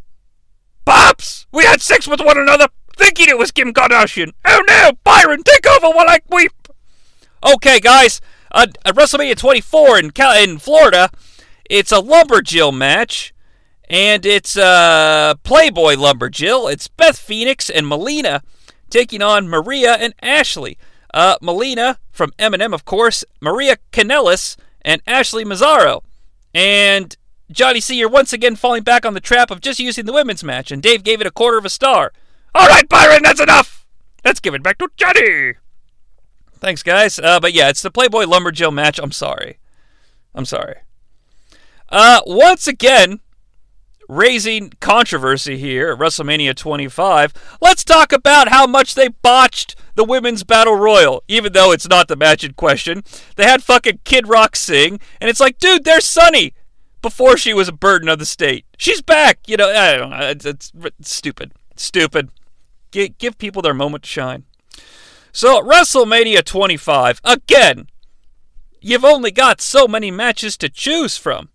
Pops! 0.85 1.47
We 1.51 1.63
had 1.65 1.81
sex 1.81 2.07
with 2.07 2.19
one 2.21 2.37
another, 2.37 2.67
thinking 2.95 3.27
it 3.29 3.37
was 3.37 3.51
Kim 3.51 3.73
Kardashian. 3.73 4.33
Oh 4.45 4.63
no! 4.67 4.91
Byron, 5.03 5.43
take 5.43 5.67
over 5.67 5.89
while 5.95 6.09
I 6.09 6.19
weep! 6.29 6.51
Okay, 7.43 7.79
guys. 7.79 8.21
Uh, 8.51 8.67
at 8.85 8.95
WrestleMania 8.95 9.35
24 9.35 9.99
in, 9.99 10.11
Cal- 10.11 10.41
in 10.41 10.59
Florida, 10.59 11.09
it's 11.69 11.91
a 11.91 12.01
Lumberjill 12.01 12.75
match. 12.75 13.33
And 13.89 14.25
it's 14.25 14.55
uh, 14.55 15.33
Playboy 15.43 15.95
Lumberjill. 15.95 16.71
It's 16.71 16.87
Beth 16.87 17.17
Phoenix 17.17 17.69
and 17.69 17.87
Melina 17.87 18.41
taking 18.89 19.21
on 19.21 19.47
Maria 19.49 19.95
and 19.95 20.13
Ashley. 20.21 20.77
Uh, 21.13 21.35
Melina 21.41 21.99
from 22.11 22.31
MNM, 22.39 22.73
of 22.73 22.85
course, 22.85 23.25
Maria 23.41 23.77
Kanellis, 23.91 24.55
and 24.81 25.01
Ashley 25.05 25.43
Massaro. 25.43 26.03
And 26.53 27.15
Johnny 27.51 27.79
C, 27.79 27.95
you're 27.95 28.09
once 28.09 28.33
again 28.33 28.55
falling 28.55 28.83
back 28.83 29.05
on 29.05 29.13
the 29.13 29.19
trap 29.19 29.51
of 29.51 29.61
just 29.61 29.79
using 29.79 30.05
the 30.05 30.13
women's 30.13 30.43
match, 30.43 30.71
and 30.71 30.81
Dave 30.81 31.03
gave 31.03 31.21
it 31.21 31.27
a 31.27 31.31
quarter 31.31 31.57
of 31.57 31.65
a 31.65 31.69
star. 31.69 32.13
All 32.55 32.67
right, 32.67 32.87
Byron, 32.87 33.21
that's 33.23 33.41
enough. 33.41 33.85
Let's 34.23 34.39
give 34.39 34.53
it 34.53 34.63
back 34.63 34.77
to 34.77 34.89
Johnny. 34.95 35.53
Thanks, 36.59 36.83
guys. 36.83 37.19
Uh, 37.19 37.39
but 37.39 37.53
yeah, 37.53 37.69
it's 37.69 37.81
the 37.81 37.91
Playboy 37.91 38.23
Lumberjill 38.23 38.73
match. 38.73 38.99
I'm 38.99 39.11
sorry. 39.11 39.57
I'm 40.33 40.45
sorry. 40.45 40.77
Uh, 41.89 42.21
once 42.25 42.67
again, 42.67 43.19
raising 44.07 44.71
controversy 44.79 45.57
here 45.57 45.91
at 45.91 45.99
WrestleMania 45.99 46.55
25, 46.55 47.33
let's 47.61 47.83
talk 47.83 48.11
about 48.11 48.47
how 48.47 48.65
much 48.65 48.95
they 48.95 49.09
botched 49.09 49.75
the 49.95 50.03
women's 50.03 50.43
battle 50.43 50.75
royal, 50.75 51.23
even 51.27 51.53
though 51.53 51.71
it's 51.71 51.87
not 51.87 52.07
the 52.07 52.15
match 52.15 52.43
in 52.43 52.53
question. 52.53 53.03
They 53.35 53.43
had 53.43 53.63
fucking 53.63 53.99
Kid 54.03 54.27
Rock 54.27 54.55
sing, 54.55 54.99
and 55.19 55.29
it's 55.29 55.39
like, 55.39 55.59
dude, 55.59 55.83
there's 55.83 56.05
Sunny 56.05 56.53
before 57.01 57.37
she 57.37 57.53
was 57.53 57.67
a 57.67 57.73
burden 57.73 58.09
of 58.09 58.19
the 58.19 58.25
state. 58.25 58.65
She's 58.77 59.01
back. 59.01 59.39
You 59.47 59.57
know, 59.57 59.69
I 59.69 59.97
don't 59.97 60.09
know. 60.09 60.29
It's, 60.29 60.45
it's, 60.45 60.71
it's 60.83 61.13
stupid. 61.13 61.51
stupid. 61.75 62.29
G- 62.93 63.15
give 63.17 63.39
people 63.39 63.63
their 63.63 63.73
moment 63.73 64.03
to 64.03 64.09
shine. 64.09 64.45
So, 65.31 65.61
WrestleMania 65.63 66.45
25, 66.45 67.19
again, 67.23 67.87
you've 68.81 69.03
only 69.03 69.31
got 69.31 69.61
so 69.61 69.87
many 69.87 70.11
matches 70.11 70.55
to 70.57 70.69
choose 70.69 71.17
from. 71.17 71.49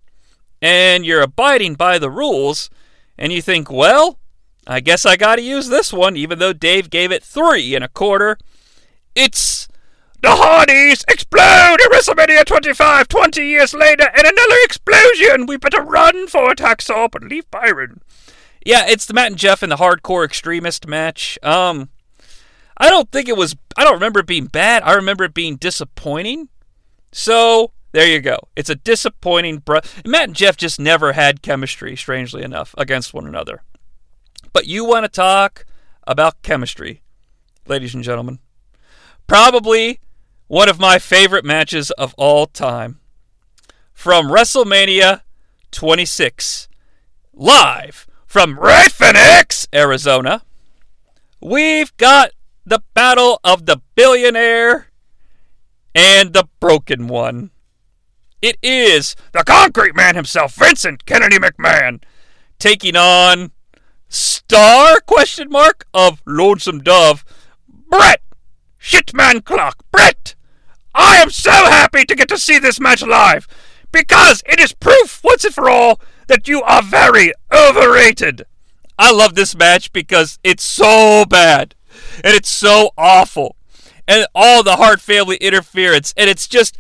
And 0.61 1.07
you're 1.07 1.23
abiding 1.23 1.77
by 1.77 2.01
the 2.01 2.11
rules, 2.11 2.69
and 3.17 3.33
you 3.33 3.41
think, 3.41 3.71
well, 3.71 4.19
I 4.67 4.81
guess 4.81 5.07
I 5.07 5.17
gotta 5.17 5.43
use 5.43 5.69
this 5.69 5.93
one, 5.93 6.17
even 6.17 6.41
though 6.41 6.53
Dave 6.53 6.91
gave 6.91 7.13
it 7.13 7.23
three 7.23 7.77
and 7.77 7.85
a 7.85 7.89
quarter. 7.89 8.37
It's 9.15 9.69
the 10.21 10.31
Hardys 10.31 11.05
explode 11.07 11.79
at 11.81 11.93
WrestleMania 11.93 12.45
25 12.45 13.07
20 13.07 13.47
years 13.47 13.73
later, 13.75 14.09
and 14.09 14.27
another 14.27 14.57
explosion! 14.65 15.47
We 15.47 15.57
better 15.57 15.83
run 15.83 16.27
for 16.27 16.53
Hacksaw, 16.53 17.13
but 17.13 17.23
leave 17.23 17.49
Byron. 17.53 18.01
Yeah, 18.65 18.87
it's 18.87 19.07
the 19.07 19.15
Matt 19.15 19.29
and 19.29 19.37
Jeff 19.37 19.63
in 19.63 19.71
the 19.71 19.77
Hardcore 19.77 20.25
Extremist 20.25 20.87
match. 20.87 21.39
Um, 21.43 21.91
I 22.77 22.91
don't 22.91 23.11
think 23.11 23.29
it 23.29 23.37
was. 23.37 23.57
I 23.77 23.85
don't 23.85 23.95
remember 23.95 24.21
it 24.21 24.27
being 24.27 24.47
bad. 24.47 24.83
I 24.83 24.95
remember 24.95 25.25
it 25.25 25.35
being 25.35 25.57
disappointing. 25.57 26.49
So 27.13 27.73
there 27.93 28.07
you 28.07 28.21
go. 28.21 28.39
It's 28.57 28.71
a 28.71 28.75
disappointing. 28.75 29.59
Br- 29.59 29.79
Matt 30.05 30.29
and 30.29 30.37
Jeff 30.37 30.57
just 30.57 30.79
never 30.79 31.13
had 31.13 31.43
chemistry, 31.43 31.97
strangely 31.97 32.43
enough, 32.43 32.75
against 32.77 33.15
one 33.15 33.27
another. 33.27 33.63
But 34.53 34.67
you 34.67 34.85
want 34.85 35.05
to 35.05 35.09
talk 35.09 35.65
about 36.07 36.43
chemistry, 36.43 37.03
ladies 37.67 37.95
and 37.95 38.05
gentlemen? 38.05 38.39
Probably 39.27 40.01
one 40.47 40.69
of 40.69 40.79
my 40.81 40.99
favorite 40.99 41.45
matches 41.45 41.91
of 41.93 42.15
all 42.17 42.47
time. 42.47 43.01
From 43.93 44.29
WrestleMania 44.29 45.23
26, 45.71 46.69
live 47.35 48.07
from 48.29 48.61
Ray 48.61 48.85
Phoenix, 48.93 49.67
Arizona, 49.75 50.43
we've 51.41 51.97
got 51.97 52.33
the 52.65 52.83
battle 52.93 53.41
of 53.43 53.65
the 53.65 53.81
billionaire 53.95 54.89
and 55.95 56.35
the 56.35 56.47
broken 56.61 57.09
one. 57.09 57.51
It 58.43 58.59
is 58.63 59.17
the 59.33 59.43
concrete 59.45 59.97
man 59.97 60.15
himself, 60.15 60.55
Vincent 60.55 61.07
Kennedy 61.07 61.39
McMahon, 61.39 62.03
taking 62.59 62.97
on 62.97 63.51
star 64.11 65.01
question 65.01 65.49
mark 65.49 65.87
of 65.95 66.21
Lonesome 66.27 66.81
Dove, 66.81 67.25
Bret 67.91 68.21
Shitman 68.79 69.43
Clock. 69.43 69.83
Bret, 69.91 70.35
I 70.95 71.17
am 71.17 71.31
so 71.31 71.51
happy 71.51 72.05
to 72.05 72.15
get 72.15 72.29
to 72.29 72.37
see 72.37 72.59
this 72.59 72.79
match 72.79 73.03
live 73.03 73.49
because 73.91 74.43
it 74.45 74.61
is 74.61 74.75
proof 74.75 75.25
once 75.25 75.47
and 75.47 75.55
for 75.55 75.71
all 75.71 75.99
that 76.29 76.49
you 76.49 76.63
are 76.63 76.83
very 76.83 77.33
overrated. 77.53 78.45
I 78.99 79.13
love 79.13 79.35
this 79.35 79.57
match 79.57 79.93
because 79.93 80.39
it's 80.43 80.65
so 80.65 81.25
bad 81.29 81.75
and 82.25 82.35
it's 82.35 82.49
so 82.49 82.91
awful 82.97 83.57
and 84.07 84.27
all 84.35 84.63
the 84.63 84.77
Hart 84.77 85.01
family 85.01 85.37
interference 85.37 86.15
and 86.17 86.31
it's 86.31 86.49
just 86.49 86.79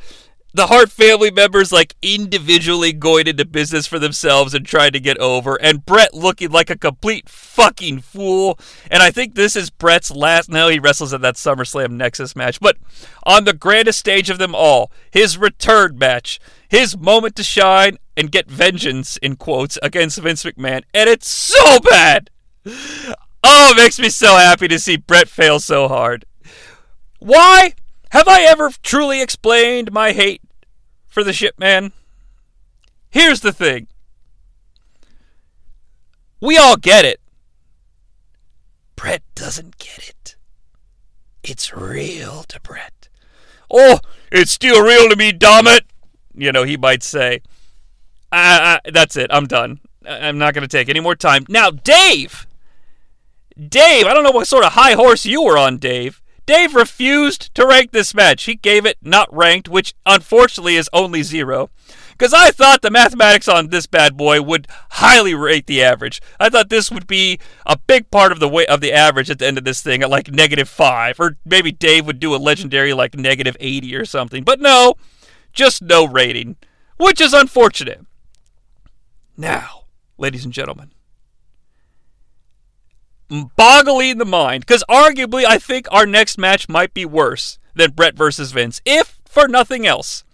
the 0.55 0.67
Hart 0.67 0.91
family 0.91 1.31
members 1.31 1.73
like 1.73 1.95
individually 2.03 2.93
going 2.93 3.27
into 3.27 3.45
business 3.45 3.87
for 3.87 3.99
themselves 3.99 4.55
and 4.55 4.67
trying 4.67 4.93
to 4.93 5.01
get 5.01 5.19
over, 5.19 5.57
and 5.61 5.85
Bret 5.85 6.15
looking 6.15 6.51
like 6.51 6.71
a 6.71 6.77
complete 6.77 7.29
fucking 7.29 8.01
fool. 8.01 8.59
And 8.91 9.03
I 9.03 9.11
think 9.11 9.35
this 9.35 9.55
is 9.57 9.71
Bret's 9.71 10.11
last. 10.11 10.49
No, 10.49 10.69
he 10.69 10.79
wrestles 10.79 11.13
at 11.13 11.21
that 11.21 11.37
SummerSlam 11.37 11.93
Nexus 11.93 12.35
match, 12.35 12.61
but 12.61 12.77
on 13.25 13.45
the 13.45 13.53
grandest 13.53 13.99
stage 13.99 14.31
of 14.31 14.39
them 14.39 14.55
all, 14.55 14.91
his 15.11 15.37
return 15.37 15.99
match, 15.99 16.41
his 16.69 16.97
moment 16.97 17.37
to 17.37 17.45
shine 17.45 17.99
and 18.19 18.33
get 18.33 18.51
vengeance 18.51 19.17
in 19.19 19.37
quotes 19.37 19.79
against 19.81 20.19
Vince 20.19 20.43
McMahon, 20.43 20.83
and 20.93 21.09
it's 21.09 21.29
so 21.29 21.79
bad. 21.79 22.31
Oh, 22.67 23.71
it 23.71 23.77
makes 23.77 24.01
me 24.01 24.11
so 24.11 24.35
happy 24.37 24.67
to 24.67 24.81
see 24.81 24.97
Bret 24.97 25.29
fail 25.29 25.61
so 25.61 25.87
hard. 25.87 26.25
Why? 27.21 27.75
Have 28.11 28.27
I 28.27 28.43
ever 28.43 28.71
truly 28.83 29.23
explained 29.23 29.93
my 29.93 30.11
hate 30.13 30.43
for 31.07 31.23
the 31.23 31.33
shipman? 31.33 31.93
Here's 33.09 33.41
the 33.41 33.53
thing. 33.53 33.87
We 36.41 36.59
all 36.59 36.77
get 36.77 37.05
it. 37.05 37.21
Bret 38.97 39.23
doesn't 39.37 39.79
get 39.79 40.09
it. 40.09 40.37
It's 41.45 41.73
real 41.73 42.43
to 42.49 42.61
Bret. 42.61 43.09
Oh, 43.71 44.01
it's 44.33 44.51
still 44.51 44.83
real 44.83 45.09
to 45.09 45.15
me, 45.15 45.31
damn 45.31 45.69
it! 45.69 45.85
You 46.35 46.51
know, 46.51 46.65
he 46.65 46.77
might 46.77 47.05
say. 47.05 47.43
That's 48.31 49.17
it. 49.17 49.31
I'm 49.31 49.47
done. 49.47 49.81
I'm 50.07 50.39
not 50.39 50.55
going 50.55 50.63
to 50.63 50.69
take 50.69 50.89
any 50.89 51.01
more 51.01 51.17
time. 51.17 51.45
Now, 51.49 51.71
Dave! 51.71 52.47
Dave, 53.57 54.07
I 54.07 54.15
don't 54.15 54.23
know 54.23 54.31
what 54.31 54.47
sort 54.47 54.65
of 54.65 54.73
high 54.73 54.93
horse 54.93 55.27
you 55.27 55.43
were 55.43 55.59
on, 55.59 55.79
Dave. 55.79 56.23
Dave 56.47 56.75
refused 56.75 57.55
to 57.57 57.67
rank 57.67 57.91
this 57.91 58.15
match. 58.15 58.45
He 58.45 58.55
gave 58.55 58.87
it 58.87 58.97
not 59.03 59.35
ranked, 59.35 59.69
which 59.69 59.95
unfortunately 60.07 60.77
is 60.77 60.89
only 60.95 61.23
zero. 61.23 61.69
Because 62.13 62.33
I 62.33 62.51
thought 62.51 62.83
the 62.83 62.91
mathematics 62.91 63.49
on 63.49 63.69
this 63.69 63.87
bad 63.87 64.17
boy 64.17 64.41
would 64.41 64.67
highly 64.93 65.35
rate 65.35 65.67
the 65.67 65.83
average. 65.83 66.23
I 66.41 66.49
thought 66.49 66.69
this 66.69 66.91
would 66.91 67.07
be 67.07 67.39
a 67.67 67.77
big 67.77 68.11
part 68.11 68.33
of 68.33 68.41
the 68.41 68.49
way 68.49 68.67
of 68.67 68.81
the 68.81 68.93
average 68.93 69.29
at 69.29 69.39
the 69.39 69.47
end 69.47 69.59
of 69.59 69.65
this 69.65 69.83
thing 69.83 70.03
at 70.03 70.11
like 70.11 70.33
negative 70.33 70.69
five, 70.69 71.21
or 71.21 71.37
maybe 71.45 71.71
Dave 71.71 72.07
would 72.07 72.19
do 72.19 72.35
a 72.35 72.39
legendary 72.39 72.93
like 72.93 73.15
negative 73.15 73.57
eighty 73.61 73.95
or 73.95 74.05
something. 74.05 74.43
But 74.43 74.59
no, 74.59 74.95
just 75.53 75.83
no 75.83 76.07
rating, 76.07 76.57
which 76.97 77.21
is 77.21 77.33
unfortunate. 77.35 78.05
Now, 79.41 79.85
ladies 80.19 80.45
and 80.45 80.53
gentlemen, 80.53 80.91
boggling 83.29 84.19
the 84.19 84.25
mind 84.25 84.67
because 84.67 84.83
arguably 84.91 85.45
I 85.45 85.59
think 85.59 85.87
our 85.93 86.07
next 86.07 86.39
match 86.39 86.69
might 86.69 86.93
be 86.93 87.05
worse 87.05 87.61
than 87.73 87.93
Bret 87.93 88.17
versus 88.17 88.51
Vince, 88.51 88.81
if 88.85 89.21
for 89.25 89.47
nothing 89.47 89.87
else. 89.87 90.25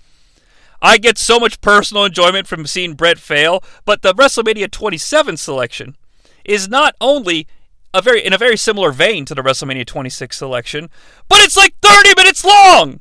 I 0.81 0.97
get 0.97 1.19
so 1.19 1.39
much 1.39 1.61
personal 1.61 2.07
enjoyment 2.07 2.47
from 2.47 2.67
seeing 2.67 2.95
Bret 2.95 3.19
fail, 3.19 3.63
but 3.85 4.01
the 4.01 4.15
WrestleMania 4.15 4.71
27 4.71 5.37
selection 5.37 5.97
is 6.45 6.67
not 6.67 6.97
only 6.99 7.47
a 7.93 8.01
very 8.01 8.25
in 8.25 8.33
a 8.33 8.39
very 8.39 8.57
similar 8.57 8.91
vein 8.91 9.27
to 9.27 9.35
the 9.35 9.43
WrestleMania 9.43 9.87
26 9.87 10.35
selection, 10.35 10.89
but 11.29 11.41
it's 11.41 11.59
like 11.59 11.75
30 11.83 12.15
minutes 12.17 12.43
long. 12.43 13.01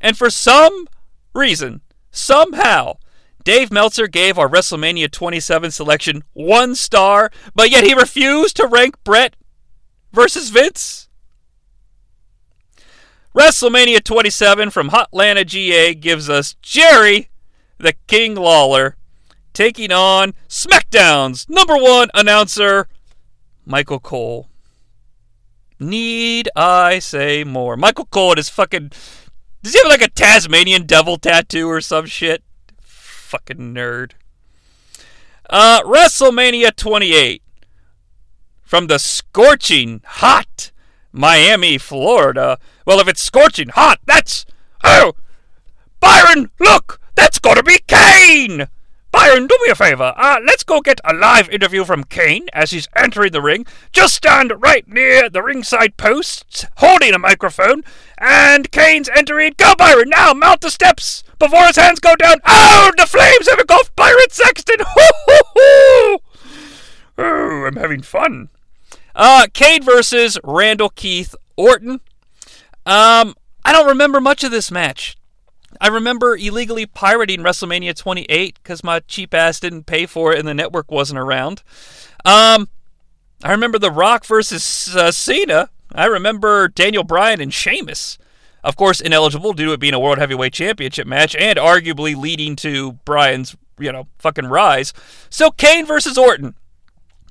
And 0.00 0.16
for 0.16 0.30
some 0.30 0.88
reason, 1.34 1.82
somehow, 2.10 2.96
Dave 3.46 3.70
Meltzer 3.70 4.08
gave 4.08 4.40
our 4.40 4.48
WrestleMania 4.48 5.08
27 5.08 5.70
selection 5.70 6.24
one 6.32 6.74
star, 6.74 7.30
but 7.54 7.70
yet 7.70 7.84
he 7.84 7.94
refused 7.94 8.56
to 8.56 8.66
rank 8.66 8.96
Bret 9.04 9.36
versus 10.12 10.50
Vince. 10.50 11.08
WrestleMania 13.36 14.02
27 14.02 14.70
from 14.70 14.90
Hotlanta, 14.90 15.46
GA 15.46 15.94
gives 15.94 16.28
us 16.28 16.56
Jerry 16.60 17.30
the 17.78 17.94
King 18.08 18.34
Lawler 18.34 18.96
taking 19.52 19.92
on 19.92 20.34
SmackDown's 20.48 21.48
number 21.48 21.76
one 21.76 22.08
announcer, 22.14 22.88
Michael 23.64 24.00
Cole. 24.00 24.48
Need 25.78 26.48
I 26.56 26.98
say 26.98 27.44
more? 27.44 27.76
Michael 27.76 28.06
Cole 28.06 28.34
his 28.34 28.48
fucking. 28.48 28.90
Does 29.62 29.72
he 29.72 29.78
have 29.78 29.88
like 29.88 30.02
a 30.02 30.10
Tasmanian 30.10 30.84
devil 30.84 31.16
tattoo 31.16 31.70
or 31.70 31.80
some 31.80 32.06
shit? 32.06 32.42
Fucking 33.26 33.74
nerd. 33.74 34.12
Uh, 35.50 35.82
WrestleMania 35.82 36.74
28 36.74 37.42
from 38.62 38.86
the 38.86 38.98
scorching 38.98 40.00
hot 40.04 40.70
Miami, 41.12 41.78
Florida. 41.78 42.58
Well, 42.86 43.00
if 43.00 43.08
it's 43.08 43.22
scorching 43.22 43.70
hot, 43.70 43.98
that's 44.06 44.46
oh, 44.84 45.14
Byron, 45.98 46.50
look, 46.60 47.00
that's 47.14 47.38
got 47.38 47.56
to 47.56 47.62
be 47.62 47.78
Kane. 47.86 48.68
Byron, 49.16 49.46
do 49.46 49.58
me 49.64 49.70
a 49.70 49.74
favor. 49.74 50.12
Uh, 50.14 50.40
let's 50.46 50.62
go 50.62 50.82
get 50.82 51.00
a 51.02 51.14
live 51.14 51.48
interview 51.48 51.86
from 51.86 52.04
Kane 52.04 52.48
as 52.52 52.70
he's 52.70 52.86
entering 52.94 53.32
the 53.32 53.40
ring. 53.40 53.64
Just 53.90 54.14
stand 54.14 54.52
right 54.58 54.86
near 54.86 55.30
the 55.30 55.42
ringside 55.42 55.96
posts, 55.96 56.66
holding 56.76 57.14
a 57.14 57.18
microphone, 57.18 57.82
and 58.18 58.70
Kane's 58.70 59.08
entering. 59.08 59.54
Go, 59.56 59.74
Byron, 59.74 60.10
now 60.10 60.34
mount 60.34 60.60
the 60.60 60.70
steps 60.70 61.24
before 61.38 61.62
his 61.62 61.76
hands 61.76 61.98
go 61.98 62.14
down. 62.14 62.40
Oh, 62.46 62.92
the 62.98 63.06
flames 63.06 63.48
have 63.48 63.58
engulfed 63.58 63.96
Byron 63.96 64.30
Saxton. 64.30 64.80
Oh, 67.18 67.64
I'm 67.66 67.76
having 67.76 68.02
fun. 68.02 68.50
Uh, 69.14 69.46
Kane 69.54 69.82
versus 69.82 70.38
Randall 70.44 70.90
Keith 70.90 71.34
Orton. 71.56 72.00
Um, 72.84 73.34
I 73.64 73.72
don't 73.72 73.88
remember 73.88 74.20
much 74.20 74.44
of 74.44 74.50
this 74.50 74.70
match. 74.70 75.16
I 75.80 75.88
remember 75.88 76.36
illegally 76.36 76.86
pirating 76.86 77.40
WrestleMania 77.40 77.96
28 77.96 78.58
because 78.62 78.84
my 78.84 79.00
cheap 79.00 79.34
ass 79.34 79.60
didn't 79.60 79.84
pay 79.84 80.06
for 80.06 80.32
it 80.32 80.38
and 80.38 80.46
the 80.46 80.54
network 80.54 80.90
wasn't 80.90 81.18
around. 81.18 81.62
Um, 82.24 82.68
I 83.42 83.50
remember 83.50 83.78
The 83.78 83.90
Rock 83.90 84.24
versus 84.24 84.94
uh, 84.96 85.12
Cena. 85.12 85.70
I 85.92 86.06
remember 86.06 86.68
Daniel 86.68 87.04
Bryan 87.04 87.40
and 87.40 87.52
Sheamus. 87.52 88.18
Of 88.64 88.76
course, 88.76 89.00
ineligible 89.00 89.52
due 89.52 89.66
to 89.66 89.72
it 89.72 89.80
being 89.80 89.94
a 89.94 90.00
World 90.00 90.18
Heavyweight 90.18 90.52
Championship 90.52 91.06
match 91.06 91.36
and 91.36 91.58
arguably 91.58 92.16
leading 92.16 92.56
to 92.56 92.94
Bryan's, 93.04 93.56
you 93.78 93.92
know, 93.92 94.08
fucking 94.18 94.46
rise. 94.46 94.92
So 95.30 95.50
Kane 95.50 95.86
versus 95.86 96.18
Orton 96.18 96.56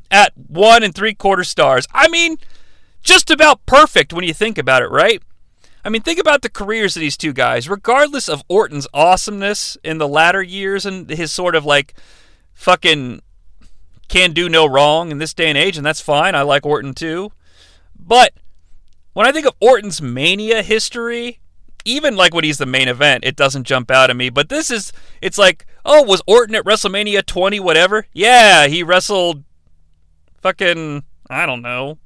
at 0.09 0.31
one 0.35 0.83
and 0.83 0.95
three 0.95 1.13
quarter 1.13 1.43
stars. 1.43 1.87
I 1.93 2.07
mean, 2.07 2.37
just 3.03 3.29
about 3.29 3.65
perfect 3.65 4.13
when 4.13 4.23
you 4.23 4.33
think 4.33 4.57
about 4.57 4.81
it, 4.81 4.89
right? 4.89 5.21
I 5.85 5.89
mean, 5.89 6.01
think 6.01 6.19
about 6.19 6.41
the 6.41 6.49
careers 6.49 6.95
of 6.95 6.99
these 7.01 7.15
two 7.15 7.31
guys. 7.31 7.69
Regardless 7.69 8.27
of 8.27 8.43
Orton's 8.49 8.87
awesomeness 8.91 9.77
in 9.83 9.99
the 9.99 10.07
latter 10.07 10.41
years 10.41 10.83
and 10.85 11.07
his 11.09 11.31
sort 11.31 11.55
of 11.55 11.63
like 11.63 11.93
fucking 12.55 13.21
can 14.07 14.33
do 14.33 14.49
no 14.49 14.65
wrong 14.65 15.11
in 15.11 15.19
this 15.19 15.33
day 15.33 15.47
and 15.47 15.57
age, 15.57 15.77
and 15.77 15.85
that's 15.85 16.01
fine. 16.01 16.33
I 16.33 16.41
like 16.41 16.65
Orton 16.65 16.95
too. 16.95 17.31
But 17.97 18.33
when 19.13 19.27
I 19.27 19.31
think 19.31 19.45
of 19.45 19.53
Orton's 19.61 20.01
mania 20.01 20.63
history, 20.63 21.39
even 21.85 22.15
like 22.15 22.33
when 22.33 22.43
he's 22.43 22.57
the 22.57 22.65
main 22.65 22.87
event, 22.87 23.23
it 23.23 23.35
doesn't 23.35 23.65
jump 23.65 23.91
out 23.91 24.09
at 24.09 24.15
me. 24.15 24.29
But 24.29 24.49
this 24.49 24.71
is, 24.71 24.91
it's 25.21 25.37
like, 25.37 25.67
oh, 25.85 26.01
was 26.01 26.23
Orton 26.25 26.55
at 26.55 26.65
WrestleMania 26.65 27.23
20, 27.25 27.59
whatever? 27.59 28.07
Yeah, 28.11 28.65
he 28.65 28.81
wrestled 28.81 29.43
fucking, 30.41 31.03
I 31.29 31.45
don't 31.45 31.61
know, 31.61 31.99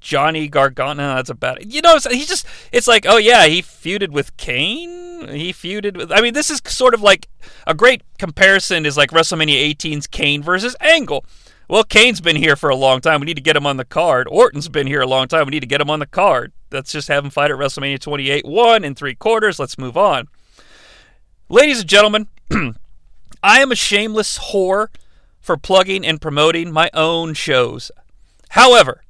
Johnny 0.00 0.48
Gargano. 0.48 1.14
That's 1.14 1.30
about 1.30 1.60
it. 1.60 1.68
You 1.68 1.82
know, 1.82 1.98
he's 2.10 2.28
just. 2.28 2.46
It's 2.72 2.88
like, 2.88 3.06
oh 3.06 3.16
yeah, 3.16 3.46
he 3.46 3.62
feuded 3.62 4.10
with 4.10 4.36
Kane. 4.36 5.28
He 5.28 5.52
feuded 5.52 5.96
with. 5.96 6.12
I 6.12 6.20
mean, 6.20 6.34
this 6.34 6.50
is 6.50 6.60
sort 6.66 6.94
of 6.94 7.02
like 7.02 7.28
a 7.66 7.74
great 7.74 8.02
comparison. 8.18 8.86
Is 8.86 8.96
like 8.96 9.10
WrestleMania 9.10 9.74
18's 9.74 10.06
Kane 10.06 10.42
versus 10.42 10.76
Angle. 10.80 11.24
Well, 11.68 11.84
Kane's 11.84 12.22
been 12.22 12.36
here 12.36 12.56
for 12.56 12.70
a 12.70 12.76
long 12.76 13.02
time. 13.02 13.20
We 13.20 13.26
need 13.26 13.36
to 13.36 13.42
get 13.42 13.56
him 13.56 13.66
on 13.66 13.76
the 13.76 13.84
card. 13.84 14.26
Orton's 14.30 14.70
been 14.70 14.86
here 14.86 15.02
a 15.02 15.06
long 15.06 15.28
time. 15.28 15.44
We 15.44 15.50
need 15.50 15.60
to 15.60 15.66
get 15.66 15.82
him 15.82 15.90
on 15.90 15.98
the 15.98 16.06
card. 16.06 16.52
Let's 16.70 16.92
just 16.92 17.08
have 17.08 17.22
him 17.22 17.30
fight 17.30 17.50
at 17.50 17.58
WrestleMania 17.58 18.00
28, 18.00 18.46
one 18.46 18.84
and 18.84 18.96
three 18.96 19.14
quarters. 19.14 19.58
Let's 19.58 19.76
move 19.76 19.96
on. 19.96 20.28
Ladies 21.50 21.80
and 21.80 21.88
gentlemen, 21.88 22.28
I 23.42 23.60
am 23.60 23.70
a 23.70 23.76
shameless 23.76 24.38
whore 24.38 24.88
for 25.40 25.56
plugging 25.58 26.06
and 26.06 26.20
promoting 26.20 26.72
my 26.72 26.90
own 26.94 27.34
shows. 27.34 27.90
However, 28.50 29.02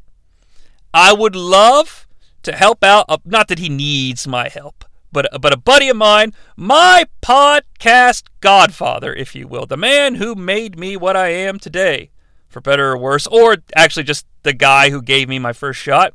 I 0.92 1.12
would 1.12 1.36
love 1.36 2.06
to 2.42 2.52
help 2.52 2.82
out. 2.82 3.04
Uh, 3.08 3.18
not 3.24 3.48
that 3.48 3.58
he 3.58 3.68
needs 3.68 4.26
my 4.26 4.48
help, 4.48 4.84
but 5.12 5.28
but 5.40 5.52
a 5.52 5.58
buddy 5.58 5.88
of 5.88 5.96
mine, 5.96 6.32
my 6.56 7.06
podcast 7.22 8.24
godfather, 8.40 9.12
if 9.14 9.34
you 9.34 9.46
will, 9.46 9.66
the 9.66 9.76
man 9.76 10.16
who 10.16 10.34
made 10.34 10.78
me 10.78 10.96
what 10.96 11.16
I 11.16 11.28
am 11.28 11.58
today, 11.58 12.10
for 12.48 12.60
better 12.60 12.92
or 12.92 12.98
worse, 12.98 13.26
or 13.26 13.58
actually 13.76 14.04
just 14.04 14.26
the 14.42 14.52
guy 14.52 14.90
who 14.90 15.02
gave 15.02 15.28
me 15.28 15.38
my 15.38 15.52
first 15.52 15.80
shot. 15.80 16.14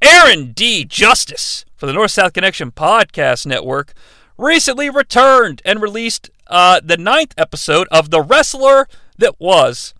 Aaron 0.00 0.52
D. 0.52 0.84
Justice 0.84 1.64
for 1.76 1.86
the 1.86 1.92
North 1.92 2.10
South 2.10 2.32
Connection 2.32 2.72
Podcast 2.72 3.46
Network 3.46 3.92
recently 4.36 4.90
returned 4.90 5.62
and 5.64 5.80
released 5.80 6.30
uh, 6.48 6.80
the 6.82 6.96
ninth 6.96 7.34
episode 7.36 7.86
of 7.90 8.10
The 8.10 8.20
Wrestler 8.20 8.88
That 9.18 9.38
Was. 9.38 9.94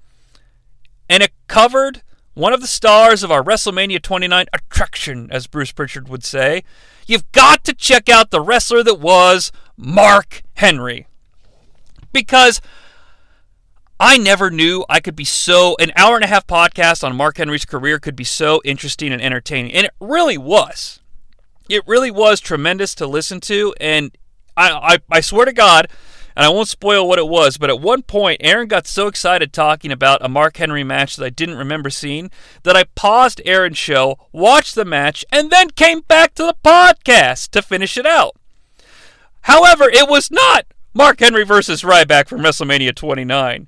And 1.08 1.22
it 1.22 1.32
covered 1.46 2.02
one 2.34 2.52
of 2.52 2.60
the 2.60 2.66
stars 2.66 3.22
of 3.22 3.30
our 3.30 3.42
WrestleMania 3.42 4.00
29 4.00 4.46
attraction, 4.52 5.28
as 5.30 5.46
Bruce 5.46 5.72
Pritchard 5.72 6.08
would 6.08 6.24
say. 6.24 6.64
You've 7.06 7.30
got 7.32 7.64
to 7.64 7.74
check 7.74 8.08
out 8.08 8.30
The 8.30 8.40
Wrestler 8.40 8.82
That 8.82 9.00
Was, 9.00 9.52
Mark 9.76 10.42
Henry. 10.54 11.06
Because 12.12 12.60
I 13.98 14.18
never 14.18 14.50
knew 14.50 14.84
I 14.88 15.00
could 15.00 15.14
be 15.14 15.24
so 15.24 15.76
an 15.78 15.92
hour 15.96 16.16
and 16.16 16.24
a 16.24 16.28
half 16.28 16.46
podcast 16.46 17.04
on 17.04 17.14
Mark 17.14 17.36
Henry's 17.36 17.64
career 17.64 17.98
could 17.98 18.16
be 18.16 18.24
so 18.24 18.60
interesting 18.64 19.12
and 19.12 19.22
entertaining, 19.22 19.72
and 19.72 19.86
it 19.86 19.92
really 20.00 20.38
was. 20.38 21.00
It 21.68 21.86
really 21.86 22.10
was 22.10 22.40
tremendous 22.40 22.94
to 22.96 23.06
listen 23.06 23.40
to, 23.42 23.74
and 23.80 24.16
I, 24.56 24.70
I, 24.70 24.98
I 25.10 25.20
swear 25.20 25.44
to 25.44 25.52
God, 25.52 25.88
and 26.36 26.44
I 26.44 26.48
won't 26.48 26.68
spoil 26.68 27.06
what 27.06 27.18
it 27.18 27.28
was, 27.28 27.56
but 27.56 27.70
at 27.70 27.80
one 27.80 28.02
point, 28.02 28.40
Aaron 28.42 28.68
got 28.68 28.86
so 28.86 29.06
excited 29.06 29.52
talking 29.52 29.92
about 29.92 30.24
a 30.24 30.28
Mark 30.28 30.56
Henry 30.56 30.84
match 30.84 31.16
that 31.16 31.24
I 31.24 31.30
didn't 31.30 31.58
remember 31.58 31.90
seeing 31.90 32.30
that 32.62 32.76
I 32.76 32.84
paused 32.94 33.40
Aaron's 33.44 33.78
show, 33.78 34.18
watched 34.32 34.74
the 34.74 34.84
match, 34.84 35.24
and 35.30 35.50
then 35.50 35.70
came 35.70 36.00
back 36.00 36.34
to 36.34 36.44
the 36.44 36.56
podcast 36.64 37.50
to 37.50 37.62
finish 37.62 37.96
it 37.96 38.06
out. 38.06 38.36
However, 39.42 39.84
it 39.84 40.08
was 40.08 40.30
not 40.30 40.66
Mark 40.94 41.20
Henry 41.20 41.44
versus 41.44 41.82
Ryback 41.82 42.28
from 42.28 42.40
WrestleMania 42.40 42.94
29. 42.94 43.66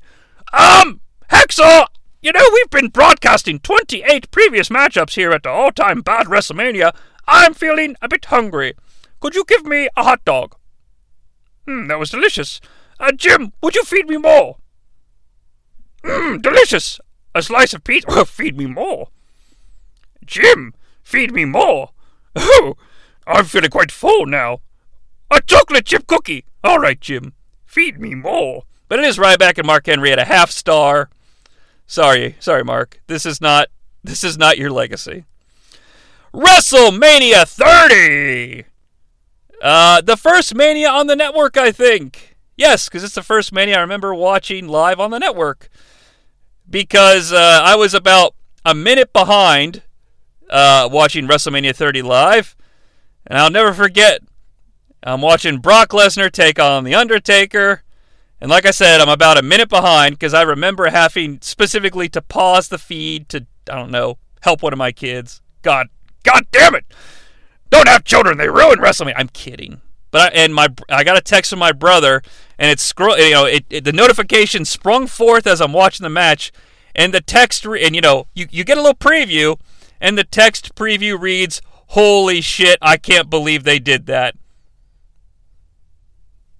Um, 0.53 1.01
Hacksaw, 1.31 1.87
you 2.23 2.33
know, 2.33 2.49
we've 2.53 2.71
been 2.71 2.89
broadcasting 2.89 3.59
28 3.59 4.31
previous 4.31 4.69
matchups 4.69 5.15
here 5.15 5.33
at 5.33 5.43
the 5.43 5.51
all 5.51 5.73
time 5.73 6.01
bad 6.01 6.27
WrestleMania. 6.27 6.95
I'm 7.27 7.55
feeling 7.55 7.97
a 8.01 8.09
bit 8.09 8.27
hungry. 8.27 8.75
Could 9.21 9.35
you 9.35 9.45
give 9.47 9.65
me 9.65 9.89
a 9.97 10.05
hot 10.05 10.25
dog? 10.25 10.55
Hmm, 11.67 11.87
that 11.89 11.99
was 11.99 12.11
delicious. 12.11 12.61
Uh, 13.01 13.13
Jim, 13.13 13.53
would 13.63 13.75
you 13.75 13.85
feed 13.85 14.09
me 14.09 14.17
more? 14.17 14.57
Mmm, 16.05 16.41
delicious. 16.43 17.01
A 17.35 17.43
slice 17.43 17.75
of 17.75 17.83
pizza. 17.85 18.25
Feed 18.27 18.57
me 18.57 18.67
more. 18.67 19.09
Jim, 20.25 20.75
feed 21.03 21.33
me 21.33 21.45
more. 21.45 21.91
Oh, 22.37 22.75
I'm 23.29 23.45
feeling 23.45 23.71
quite 23.71 23.93
full 23.93 24.27
now. 24.27 24.61
A 25.31 25.41
chocolate 25.41 25.87
chip 25.87 26.07
cookie. 26.09 26.45
All 26.65 26.81
right, 26.81 27.01
Jim, 27.01 27.33
feed 27.65 28.01
me 28.01 28.15
more. 28.15 28.65
But 28.89 28.99
it 28.99 29.05
is 29.05 29.19
Ryback 29.19 29.57
and 29.57 29.67
Mark 29.67 29.87
Henry 29.87 30.11
at 30.11 30.19
a 30.19 30.25
half 30.25 30.51
star. 30.51 31.11
Sorry, 31.87 32.37
sorry, 32.41 32.65
Mark. 32.65 33.01
This 33.07 33.25
is 33.25 33.41
not 33.41 33.69
this 34.03 34.25
is 34.25 34.37
not 34.37 34.59
your 34.59 34.71
legacy. 34.71 35.25
WrestleMania 36.35 37.47
30. 37.47 38.65
Uh, 39.63 40.01
the 40.01 40.17
first 40.17 40.55
Mania 40.55 40.91
on 40.91 41.07
the 41.07 41.17
network, 41.17 41.57
I 41.57 41.73
think. 41.73 42.37
Yes, 42.57 42.89
because 42.89 43.03
it's 43.03 43.15
the 43.15 43.23
first 43.23 43.53
Mania 43.53 43.79
I 43.79 43.81
remember 43.81 44.15
watching 44.15 44.69
live 44.69 45.01
on 45.01 45.11
the 45.11 45.19
network. 45.19 45.69
Because 46.69 47.33
uh, 47.33 47.61
I 47.63 47.77
was 47.77 47.95
about 47.95 48.35
a 48.65 48.75
minute 48.75 49.13
behind 49.13 49.83
uh, 50.51 50.89
watching 50.91 51.27
WrestleMania 51.27 51.75
30 51.75 52.03
live. 52.03 52.57
And 53.27 53.39
I'll 53.39 53.51
never 53.51 53.73
forget, 53.73 54.21
I'm 55.03 55.21
watching 55.21 55.59
Brock 55.59 55.91
Lesnar 55.91 56.31
take 56.31 56.59
on 56.59 56.85
The 56.85 56.95
Undertaker. 56.95 57.83
And 58.41 58.51
like 58.51 58.67
I 58.67 58.71
said, 58.71 59.01
I'm 59.01 59.09
about 59.09 59.39
a 59.39 59.43
minute 59.43 59.69
behind 59.69 60.17
because 60.17 60.35
I 60.35 60.43
remember 60.43 60.91
having 60.91 61.39
specifically 61.41 62.09
to 62.11 62.21
pause 62.21 62.69
the 62.69 62.79
feed 62.79 63.29
to, 63.31 63.47
I 63.71 63.77
don't 63.77 63.91
know, 63.91 64.19
help 64.43 64.63
one 64.63 64.73
of 64.73 64.79
my 64.79 64.93
kids. 64.93 65.41
God, 65.63 65.89
God 66.25 66.47
damn 66.51 66.75
it! 66.75 66.85
Don't 67.75 67.89
have 67.89 68.05
children; 68.05 68.39
they 68.39 68.49
ruin 68.49 68.81
wrestling. 68.81 69.15
I'm 69.17 69.29
kidding. 69.29 69.81
But 70.13 70.33
I, 70.33 70.37
and 70.37 70.55
my 70.55 70.69
I 70.89 71.03
got 71.03 71.17
a 71.17 71.21
text 71.21 71.51
from 71.51 71.59
my 71.59 71.73
brother, 71.73 72.23
and 72.57 72.71
it's 72.71 72.85
scroll. 72.85 73.19
You 73.19 73.33
know, 73.33 73.47
it, 73.47 73.65
it, 73.69 73.83
the 73.83 73.93
notification 73.93 74.65
sprung 74.65 75.09
forth 75.09 75.45
as 75.45 75.61
I'm 75.61 75.73
watching 75.73 76.05
the 76.05 76.09
match, 76.09 76.53
and 76.95 77.13
the 77.13 77.21
text 77.21 77.67
re- 77.67 77.85
and 77.85 77.97
you 77.97 78.01
know 78.01 78.29
you 78.33 78.47
you 78.49 78.63
get 78.63 78.79
a 78.79 78.81
little 78.81 78.95
preview, 78.95 79.59
and 80.01 80.17
the 80.17 80.23
text 80.23 80.77
preview 80.77 81.21
reads, 81.21 81.61
"Holy 81.89 82.41
shit! 82.41 82.79
I 82.81 82.97
can't 82.97 83.29
believe 83.29 83.65
they 83.65 83.81
did 83.81 84.07
that." 84.07 84.37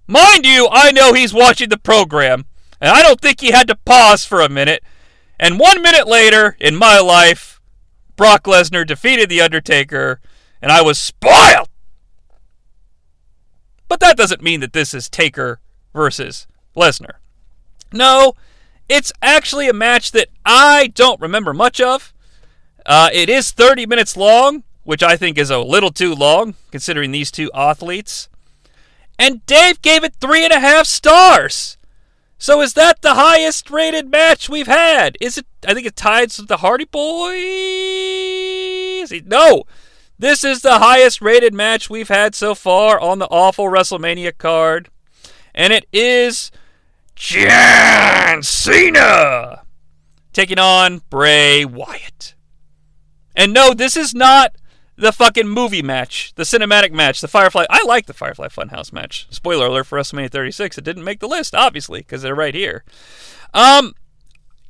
Mind 0.05 0.45
you, 0.45 0.67
I 0.69 0.91
know 0.91 1.13
he's 1.13 1.33
watching 1.33 1.69
the 1.69 1.77
program, 1.77 2.47
and 2.81 2.91
I 2.91 3.01
don't 3.01 3.21
think 3.21 3.39
he 3.39 3.51
had 3.51 3.69
to 3.69 3.77
pause 3.85 4.25
for 4.25 4.41
a 4.41 4.49
minute. 4.49 4.83
And 5.39 5.61
one 5.61 5.81
minute 5.81 6.09
later, 6.09 6.57
in 6.59 6.75
my 6.75 6.99
life, 6.99 7.61
Brock 8.17 8.43
Lesnar 8.43 8.85
defeated 8.85 9.29
The 9.29 9.39
Undertaker, 9.39 10.19
and 10.61 10.71
I 10.71 10.81
was 10.81 10.97
spoiled! 10.97 11.69
But 13.87 13.99
that 13.99 14.17
doesn't 14.17 14.41
mean 14.43 14.59
that 14.61 14.73
this 14.73 14.93
is 14.93 15.09
Taker 15.09 15.59
versus 15.93 16.47
Lesnar. 16.75 17.15
No, 17.91 18.33
it's 18.89 19.11
actually 19.21 19.69
a 19.69 19.73
match 19.73 20.11
that 20.11 20.29
I 20.45 20.87
don't 20.87 21.21
remember 21.21 21.53
much 21.53 21.79
of. 21.79 22.13
Uh, 22.85 23.09
it 23.13 23.29
is 23.29 23.51
30 23.51 23.85
minutes 23.85 24.15
long, 24.17 24.63
which 24.83 25.01
I 25.01 25.15
think 25.17 25.37
is 25.37 25.49
a 25.49 25.59
little 25.59 25.91
too 25.91 26.13
long, 26.13 26.55
considering 26.71 27.11
these 27.11 27.31
two 27.31 27.51
athletes. 27.53 28.29
And 29.17 29.45
Dave 29.45 29.81
gave 29.81 30.03
it 30.03 30.15
three 30.19 30.43
and 30.43 30.51
a 30.53 30.59
half 30.59 30.85
stars. 30.85 31.77
So 32.37 32.61
is 32.61 32.73
that 32.73 33.01
the 33.01 33.13
highest 33.15 33.71
rated 33.71 34.11
match 34.11 34.49
we've 34.49 34.67
had? 34.67 35.17
Is 35.21 35.37
it? 35.37 35.45
I 35.67 35.73
think 35.73 35.87
it 35.87 35.95
ties 35.95 36.37
with 36.37 36.49
the 36.49 36.57
Hardy 36.57 36.83
Boys. 36.85 37.31
No, 39.25 39.63
this 40.17 40.43
is 40.43 40.61
the 40.61 40.79
highest 40.79 41.21
rated 41.21 41.53
match 41.53 41.89
we've 41.89 42.07
had 42.07 42.35
so 42.35 42.55
far 42.55 42.99
on 42.99 43.19
the 43.19 43.27
awful 43.27 43.65
WrestleMania 43.65 44.37
card, 44.37 44.89
and 45.53 45.73
it 45.73 45.85
is 45.91 46.51
John 47.15 48.43
Cena 48.43 49.63
taking 50.33 50.59
on 50.59 51.01
Bray 51.09 51.65
Wyatt. 51.65 52.35
And 53.35 53.53
no, 53.53 53.73
this 53.73 53.97
is 53.97 54.13
not 54.13 54.55
the 54.97 55.11
fucking 55.11 55.47
movie 55.47 55.81
match, 55.81 56.33
the 56.35 56.43
cinematic 56.43 56.91
match, 56.91 57.21
the 57.21 57.27
Firefly. 57.27 57.65
I 57.69 57.83
like 57.83 58.05
the 58.05 58.13
Firefly 58.13 58.47
Funhouse 58.47 58.93
match. 58.93 59.27
Spoiler 59.29 59.67
alert 59.67 59.87
for 59.87 59.99
WrestleMania 59.99 60.31
36. 60.31 60.77
It 60.77 60.83
didn't 60.83 61.03
make 61.03 61.19
the 61.19 61.27
list, 61.27 61.53
obviously, 61.53 61.99
because 61.99 62.21
they're 62.21 62.35
right 62.35 62.55
here. 62.55 62.83
Um, 63.53 63.93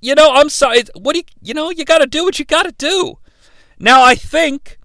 you 0.01 0.15
know, 0.15 0.31
I'm 0.33 0.49
sorry. 0.49 0.83
What 0.95 1.13
do 1.13 1.19
you, 1.19 1.25
you 1.41 1.53
know, 1.53 1.69
you 1.69 1.85
got 1.85 1.99
to 1.99 2.07
do 2.07 2.23
what 2.23 2.39
you 2.39 2.45
got 2.45 2.63
to 2.63 2.71
do. 2.71 3.19
Now, 3.79 4.03
I 4.03 4.15
think 4.15 4.79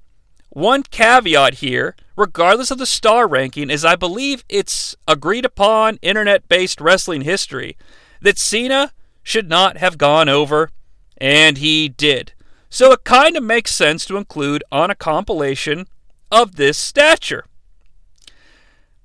one 0.51 0.83
caveat 0.83 1.55
here, 1.55 1.97
regardless 2.17 2.71
of 2.71 2.79
the 2.79 2.87
star 2.87 3.27
ranking, 3.27 3.71
is 3.71 3.85
I 3.85 3.97
believe 3.97 4.45
it's 4.49 4.97
agreed 5.09 5.45
upon 5.45 5.99
internet 6.03 6.49
based 6.49 6.81
wrestling 6.81 7.23
history 7.23 7.77
that 8.21 8.39
Cena 8.39 8.93
should 9.23 9.49
not 9.49 9.79
have 9.79 9.97
gone 9.97 10.29
over, 10.29 10.71
and 11.17 11.59
he 11.59 11.89
did. 11.89 12.33
So 12.69 12.93
it 12.93 13.05
kind 13.05 13.37
of 13.37 13.43
makes 13.43 13.75
sense 13.75 14.05
to 14.07 14.17
include 14.17 14.63
on 14.71 14.91
a 14.91 14.95
compilation 14.95 15.87
of 16.31 16.57
this 16.57 16.79
stature. 16.79 17.45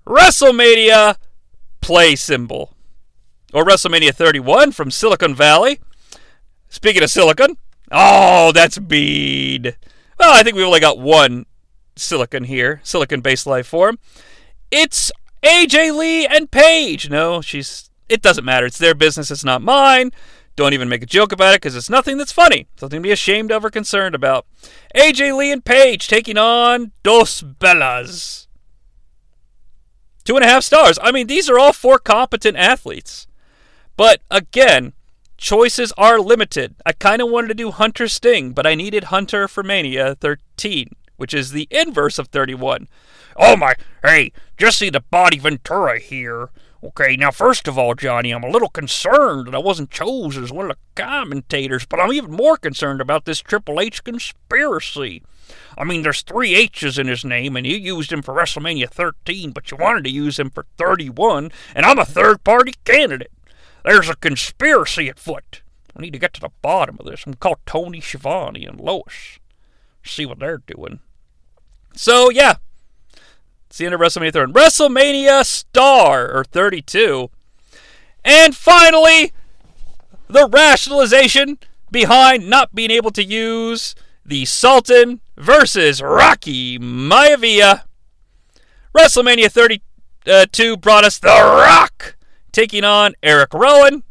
WrestleMania 0.06 1.18
play 1.82 2.16
symbol. 2.16 2.74
Or 3.54 3.64
WrestleMania 3.64 4.14
31 4.14 4.72
from 4.72 4.91
Silicon 4.91 5.34
Valley. 5.34 5.80
Speaking 6.70 7.04
of 7.04 7.10
silicon, 7.10 7.58
oh, 7.91 8.52
that's 8.52 8.78
bead. 8.78 9.78
Well, 10.18 10.34
I 10.34 10.43
think 10.43 10.55
we've 10.55 10.66
only 10.66 10.80
got 10.80 10.99
one 10.99 11.45
silicon 11.95 12.45
here, 12.45 12.82
silicon 12.84 13.22
based 13.22 13.47
life 13.47 13.68
form. 13.68 13.99
It's 14.72 15.11
AJ 15.43 15.97
Lee 15.97 16.26
and 16.26 16.49
Paige. 16.49 17.09
No, 17.09 17.41
she's. 17.41 17.89
It 18.07 18.22
doesn't 18.22 18.45
matter. 18.45 18.66
It's 18.66 18.78
their 18.78 18.95
business. 18.95 19.32
It's 19.32 19.43
not 19.43 19.61
mine. 19.61 20.11
Don't 20.55 20.74
even 20.74 20.88
make 20.88 21.03
a 21.03 21.07
joke 21.07 21.32
about 21.32 21.53
it 21.53 21.61
because 21.61 21.76
it's 21.76 21.89
nothing 21.89 22.18
that's 22.18 22.32
funny. 22.32 22.68
Something 22.78 23.01
to 23.01 23.07
be 23.07 23.11
ashamed 23.11 23.51
of 23.51 23.66
or 23.66 23.70
concerned 23.70 24.16
about. 24.16 24.45
AJ 24.95 25.38
Lee 25.38 25.51
and 25.51 25.66
Paige 25.66 26.07
taking 26.07 26.38
on 26.38 26.91
Dos 27.03 27.41
Bellas. 27.41 28.47
Two 30.24 30.36
and 30.36 30.45
a 30.45 30.47
half 30.47 30.63
stars. 30.63 30.97
I 31.01 31.11
mean, 31.11 31.28
these 31.28 31.49
are 31.49 31.59
all 31.59 31.74
four 31.74 31.99
competent 31.99 32.57
athletes. 32.57 33.28
But 33.97 34.22
again, 34.32 34.93
choices 35.46 35.93
are 35.96 36.20
limited. 36.20 36.74
I 36.88 36.91
kind 36.91 37.22
of 37.22 37.30
wanted 37.30 37.50
to 37.50 37.54
do 37.54 37.70
Hunter 37.70 38.08
Sting, 38.08 38.52
but 38.52 38.66
I 38.66 38.74
needed 38.74 39.06
Hunter 39.06 39.48
for 39.48 39.62
Mania 39.62 40.16
13, 40.16 40.89
which 41.18 41.36
is 41.36 41.52
the 41.52 41.68
inverse 41.70 42.18
of 42.18 42.30
31. 42.30 42.88
Oh 43.38 43.56
my, 43.56 43.76
hey, 44.04 44.32
Jesse 44.58 44.89
the 44.89 45.02
body 45.02 45.38
Ventura 45.38 46.00
here. 46.00 46.50
Okay, 46.84 47.16
now, 47.16 47.30
first 47.30 47.68
of 47.68 47.78
all, 47.78 47.93
Johnny, 47.93 48.32
I'm 48.32 48.43
a 48.43 48.50
little 48.50 48.70
concerned 48.70 49.46
that 49.46 49.54
I 49.54 49.60
wasn't 49.60 49.91
chosen 49.91 50.43
as 50.43 50.52
one 50.52 50.72
of 50.72 50.78
the 50.78 51.02
commentators, 51.04 51.86
but 51.86 52.00
I'm 52.00 52.12
even 52.12 52.32
more 52.32 52.58
concerned 52.58 53.00
about 53.00 53.26
this 53.26 53.39
Triple 53.39 53.80
H 53.80 54.04
conspiracy. 54.04 55.22
I 55.78 55.84
mean, 55.84 56.02
there's 56.02 56.24
three 56.24 56.56
H's 56.56 56.98
in 56.98 57.06
his 57.06 57.24
name, 57.24 57.56
and 57.56 57.68
you 57.68 57.78
used 57.78 58.12
him 58.12 58.24
for 58.24 58.34
WrestleMania 58.34 58.89
13, 58.89 59.52
but 59.52 59.70
you 59.70 59.78
wanted 59.78 60.06
to 60.06 60.12
use 60.12 60.39
him 60.39 60.50
for 60.50 60.66
31, 60.80 61.52
and 61.76 61.86
I'm 61.86 62.00
a 62.00 62.06
third 62.06 62.43
party 62.43 62.74
candidate. 62.84 63.32
There's 63.86 64.09
a 64.09 64.15
conspiracy 64.15 65.09
at 65.09 65.19
foot. 65.19 65.61
I 65.95 66.01
need 66.01 66.13
to 66.13 66.19
get 66.19 66.33
to 66.33 66.41
the 66.41 66.49
bottom 66.63 66.97
of 66.99 67.05
this. 67.05 67.23
I'm 67.25 67.36
call 67.36 67.59
Tony 67.67 68.01
Schiavone 68.01 68.65
and 68.65 68.79
Lois. 68.79 69.39
See 70.03 70.25
what 70.25 70.39
they're 70.39 70.57
doing. 70.57 70.99
So, 71.93 72.31
yeah, 72.31 72.55
it's 73.67 73.77
the 73.77 73.86
end 73.86 73.93
of 73.93 74.01
WrestleMania 74.01 74.33
30. 74.33 74.53
WrestleMania 74.53 75.45
Star, 75.45 76.36
or 76.36 76.43
32. 76.43 77.29
And 78.23 78.55
finally, 78.55 79.31
the 80.27 80.47
rationalization 80.47 81.59
behind 81.91 82.49
not 82.49 82.73
being 82.73 82.91
able 82.91 83.11
to 83.11 83.23
use 83.23 83.93
the 84.25 84.45
Sultan 84.45 85.21
versus 85.38 86.01
Rocky 86.01 86.79
Maivia. 86.79 87.83
WrestleMania 88.97 89.51
32 89.51 90.77
brought 90.77 91.03
us 91.03 91.19
The 91.19 91.27
Rock 91.27 92.15
taking 92.56 92.86
on 92.86 93.14
Erick 93.22 93.53
Rowan. 93.53 94.03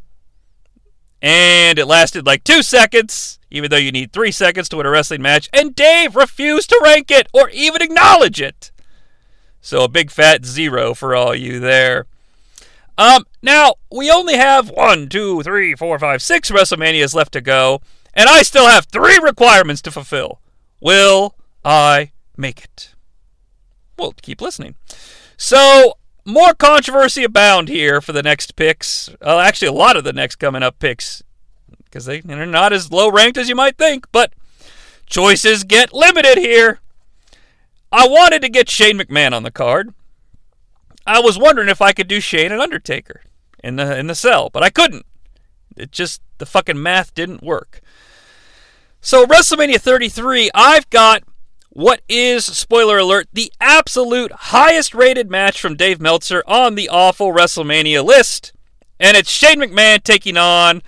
And 1.23 1.79
it 1.79 1.87
lasted 1.87 2.27
like 2.27 2.45
two 2.45 2.63
seconds, 2.63 3.39
even 3.51 3.71
though 3.71 3.79
you 3.79 3.91
need 3.91 4.13
three 4.13 4.31
seconds 4.31 4.69
to 4.69 4.77
win 4.77 4.85
a 4.85 4.91
wrestling 4.91 5.23
match. 5.23 5.49
And 5.55 5.75
Dave 5.75 6.15
refused 6.15 6.69
to 6.69 6.81
rank 6.85 7.11
it 7.11 7.27
or 7.33 7.49
even 7.49 7.81
acknowledge 7.81 8.43
it. 8.43 8.71
So 9.63 9.83
a 9.83 9.89
big 9.89 10.11
fat 10.11 10.45
zero 10.45 10.93
for 10.93 11.17
all 11.17 11.35
you 11.35 11.59
there. 11.59 12.07
Um, 12.99 13.25
now 13.43 13.77
we 13.91 14.11
only 14.11 14.37
have 14.37 14.69
one, 14.69 15.09
two, 15.09 15.43
three, 15.43 15.75
four, 15.75 15.99
five, 15.99 16.21
six 16.21 16.51
WrestleManias 16.51 17.15
left 17.15 17.33
to 17.33 17.41
go, 17.41 17.81
and 18.13 18.29
I 18.29 18.43
still 18.43 18.69
have 18.69 18.85
three 18.85 19.19
requirements 19.19 19.81
to 19.83 19.91
fulfill. 19.91 20.41
Will 20.83 21.35
I 21.65 22.13
make 22.37 22.63
it? 22.63 22.95
Well, 23.99 24.13
keep 24.21 24.43
listening. 24.43 24.75
So 25.39 25.95
more 26.25 26.55
controversy 26.55 27.25
abound 27.25 27.69
here 27.69 28.01
for 28.01 28.13
the 28.13 28.23
next 28.23 28.57
picks. 28.57 29.11
Well, 29.21 29.41
actually, 29.41 29.69
a 29.69 29.73
lot 29.73 29.97
of 29.97 30.05
the 30.05 30.13
next 30.13 30.37
coming 30.37 30.63
up 30.63 30.79
picks 30.79 31.23
because 31.85 32.07
they, 32.07 32.21
they're 32.21 32.47
not 32.47 32.73
as 32.73 32.91
low 32.91 33.11
ranked 33.11 33.39
as 33.39 33.49
you 33.49 33.55
might 33.55 33.79
think, 33.79 34.07
but 34.11 34.33
choices 35.07 35.65
get 35.65 35.93
limited 35.93 36.39
here. 36.39 36.81
I 37.93 38.09
wanted 38.09 38.43
to 38.43 38.49
get 38.49 38.69
Shane 38.69 38.99
McMahon 38.99 39.33
on 39.33 39.45
the 39.45 39.51
card. 39.51 39.95
I 41.07 41.21
was 41.21 41.39
wondering 41.39 41.69
if 41.69 41.83
I 41.83 41.93
could 41.93 42.09
do 42.09 42.21
Shane 42.21 42.51
and 42.51 42.61
Undertaker 42.61 43.23
in 43.63 43.77
the 43.77 43.97
in 43.99 44.07
the 44.07 44.15
cell, 44.15 44.51
but 44.51 44.63
I 44.63 44.71
couldn't. 44.71 45.07
It 45.77 45.93
just 45.93 46.21
the 46.39 46.47
fucking 46.47 46.83
math 46.83 47.15
didn't 47.15 47.43
work. 47.43 47.81
So 49.01 49.27
WrestleMania 49.27 49.81
33, 49.81 50.51
I've 50.55 50.89
got 50.89 51.23
what 51.75 52.01
is 52.09 52.45
spoiler 52.45 52.99
alert 52.99 53.29
the 53.33 53.53
absolute 53.61 54.33
highest 54.33 54.95
rated 54.95 55.31
match 55.31 55.61
from 55.61 55.77
Dave 55.77 56.01
Meltzer 56.01 56.43
on 56.47 56.75
the 56.75 56.89
awful 56.89 57.33
WrestleMania 57.33 58.05
list, 58.05 58.53
and 58.99 59.17
it's 59.17 59.31
Shane 59.31 59.61
McMahon 59.61 60.03
taking 60.03 60.37
on. 60.37 60.83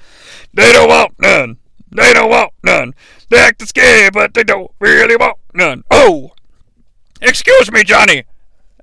They 0.54 0.72
don't 0.72 0.88
want 0.88 1.20
none. 1.20 1.58
They 1.94 2.12
don't 2.12 2.30
want 2.30 2.52
none. 2.64 2.94
They 3.28 3.38
act 3.38 3.66
scared, 3.68 4.14
but 4.14 4.34
they 4.34 4.44
don't 4.44 4.70
really 4.80 5.16
want 5.16 5.38
none. 5.52 5.84
Oh, 5.90 6.32
Excuse 7.22 7.72
me, 7.72 7.82
Johnny. 7.82 8.24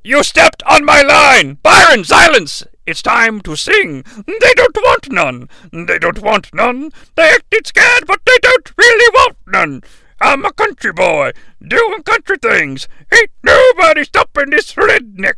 You 0.04 0.24
stepped 0.24 0.64
on 0.64 0.84
my 0.84 1.02
line. 1.02 1.60
Byron, 1.62 2.04
silence. 2.04 2.64
It's 2.86 3.02
time 3.02 3.42
to 3.42 3.56
sing. 3.56 4.04
They 4.26 4.54
don't 4.56 4.76
want 4.76 5.12
none. 5.12 5.50
They 5.72 6.00
don't 6.00 6.22
want 6.22 6.54
none. 6.54 6.92
They 7.16 7.30
acted 7.30 7.68
scared, 7.68 8.06
but 8.08 8.22
they 8.26 8.38
don't 8.42 8.72
really 8.78 9.10
want 9.14 9.38
none. 9.48 9.84
I'm 10.22 10.46
a 10.46 10.54
country 10.54 10.94
boy, 10.94 11.32
doing 11.66 12.04
country 12.04 12.38
things. 12.38 12.88
Ain't 13.14 13.32
nobody 13.44 14.04
stopping 14.04 14.50
this 14.50 14.74
redneck. 14.74 15.36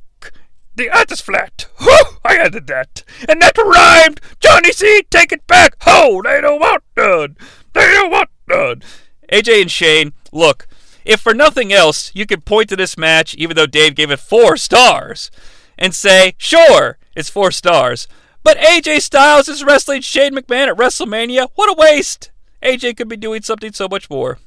The 0.75 0.89
is 1.09 1.21
flat. 1.21 1.67
Whew, 1.79 2.17
I 2.25 2.35
added 2.35 2.67
that. 2.67 3.03
And 3.29 3.41
that 3.41 3.57
rhymed. 3.57 4.19
Johnny 4.41 4.73
C, 4.73 5.03
take 5.09 5.31
it 5.31 5.47
back. 5.47 5.75
Ho, 5.81 6.21
they 6.21 6.41
don't 6.41 6.59
want 6.59 6.83
none. 6.97 7.37
They 7.73 7.87
don't 7.93 8.11
want 8.11 8.29
none. 8.47 8.83
AJ 9.31 9.61
and 9.61 9.71
Shane, 9.71 10.13
look, 10.33 10.67
if 11.05 11.21
for 11.21 11.33
nothing 11.33 11.71
else, 11.71 12.11
you 12.13 12.25
could 12.25 12.45
point 12.45 12.69
to 12.69 12.75
this 12.75 12.97
match, 12.97 13.35
even 13.35 13.55
though 13.55 13.65
Dave 13.65 13.95
gave 13.95 14.11
it 14.11 14.19
four 14.19 14.57
stars, 14.57 15.31
and 15.77 15.95
say, 15.95 16.33
sure, 16.37 16.97
it's 17.15 17.29
four 17.29 17.51
stars. 17.51 18.07
But 18.43 18.57
AJ 18.57 19.01
Styles 19.01 19.47
is 19.47 19.63
wrestling 19.63 20.01
Shane 20.01 20.35
McMahon 20.35 20.67
at 20.67 20.77
WrestleMania. 20.77 21.49
What 21.55 21.69
a 21.69 21.73
waste! 21.73 22.31
AJ 22.61 22.97
could 22.97 23.07
be 23.07 23.17
doing 23.17 23.41
something 23.43 23.71
so 23.71 23.87
much 23.87 24.09
more. 24.09 24.39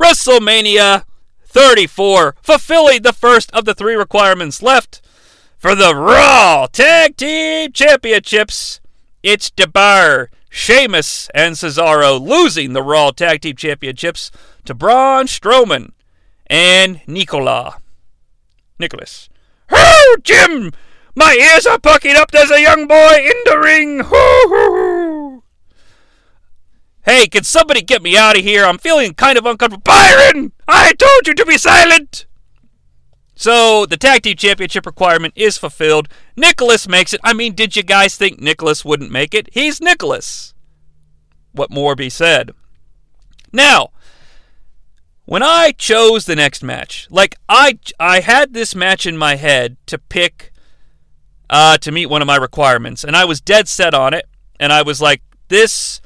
WrestleMania 0.00 1.04
34, 1.44 2.36
fulfilling 2.42 3.02
the 3.02 3.12
first 3.12 3.50
of 3.52 3.64
the 3.64 3.74
three 3.74 3.94
requirements 3.94 4.62
left 4.62 5.00
for 5.56 5.74
the 5.74 5.94
Raw 5.94 6.66
Tag 6.66 7.16
Team 7.16 7.72
Championships. 7.72 8.80
It's 9.22 9.50
DeBar, 9.50 10.28
Sheamus, 10.50 11.28
and 11.34 11.54
Cesaro 11.54 12.20
losing 12.20 12.72
the 12.72 12.82
Raw 12.82 13.10
Tag 13.10 13.40
Team 13.40 13.56
Championships 13.56 14.30
to 14.64 14.74
Braun 14.74 15.26
Strowman 15.26 15.92
and 16.46 17.00
Nikola. 17.06 17.80
Nicholas. 18.78 19.28
Hoo, 19.70 20.16
Jim! 20.22 20.72
My 21.14 21.32
ears 21.32 21.66
are 21.66 21.78
perking 21.78 22.14
up. 22.14 22.30
There's 22.30 22.50
a 22.50 22.60
young 22.60 22.86
boy 22.86 23.14
in 23.16 23.36
the 23.46 23.58
ring. 23.58 24.00
Hoo, 24.00 24.48
hoo, 24.48 24.48
hoo. 24.48 25.05
Hey, 27.06 27.28
can 27.28 27.44
somebody 27.44 27.82
get 27.82 28.02
me 28.02 28.16
out 28.16 28.36
of 28.36 28.44
here? 28.44 28.64
I'm 28.64 28.78
feeling 28.78 29.14
kind 29.14 29.38
of 29.38 29.46
uncomfortable. 29.46 29.84
Byron! 29.84 30.52
I 30.66 30.92
told 30.92 31.28
you 31.28 31.34
to 31.34 31.46
be 31.46 31.56
silent! 31.56 32.26
So, 33.36 33.86
the 33.86 33.96
tag 33.96 34.22
team 34.22 34.36
championship 34.36 34.86
requirement 34.86 35.32
is 35.36 35.56
fulfilled. 35.56 36.08
Nicholas 36.36 36.88
makes 36.88 37.14
it. 37.14 37.20
I 37.22 37.32
mean, 37.32 37.54
did 37.54 37.76
you 37.76 37.84
guys 37.84 38.16
think 38.16 38.40
Nicholas 38.40 38.84
wouldn't 38.84 39.12
make 39.12 39.34
it? 39.34 39.48
He's 39.52 39.80
Nicholas. 39.80 40.52
What 41.52 41.70
more 41.70 41.94
be 41.94 42.10
said? 42.10 42.50
Now, 43.52 43.90
when 45.26 45.42
I 45.42 45.72
chose 45.72 46.26
the 46.26 46.34
next 46.34 46.62
match, 46.62 47.06
like 47.10 47.36
I 47.48 47.78
I 48.00 48.20
had 48.20 48.52
this 48.52 48.74
match 48.74 49.06
in 49.06 49.16
my 49.16 49.36
head 49.36 49.76
to 49.86 49.98
pick 49.98 50.52
uh, 51.50 51.78
to 51.78 51.92
meet 51.92 52.06
one 52.06 52.22
of 52.22 52.26
my 52.26 52.36
requirements, 52.36 53.04
and 53.04 53.14
I 53.14 53.26
was 53.26 53.40
dead 53.40 53.68
set 53.68 53.94
on 53.94 54.12
it, 54.12 54.26
and 54.58 54.72
I 54.72 54.82
was 54.82 55.00
like, 55.00 55.22
this. 55.48 56.00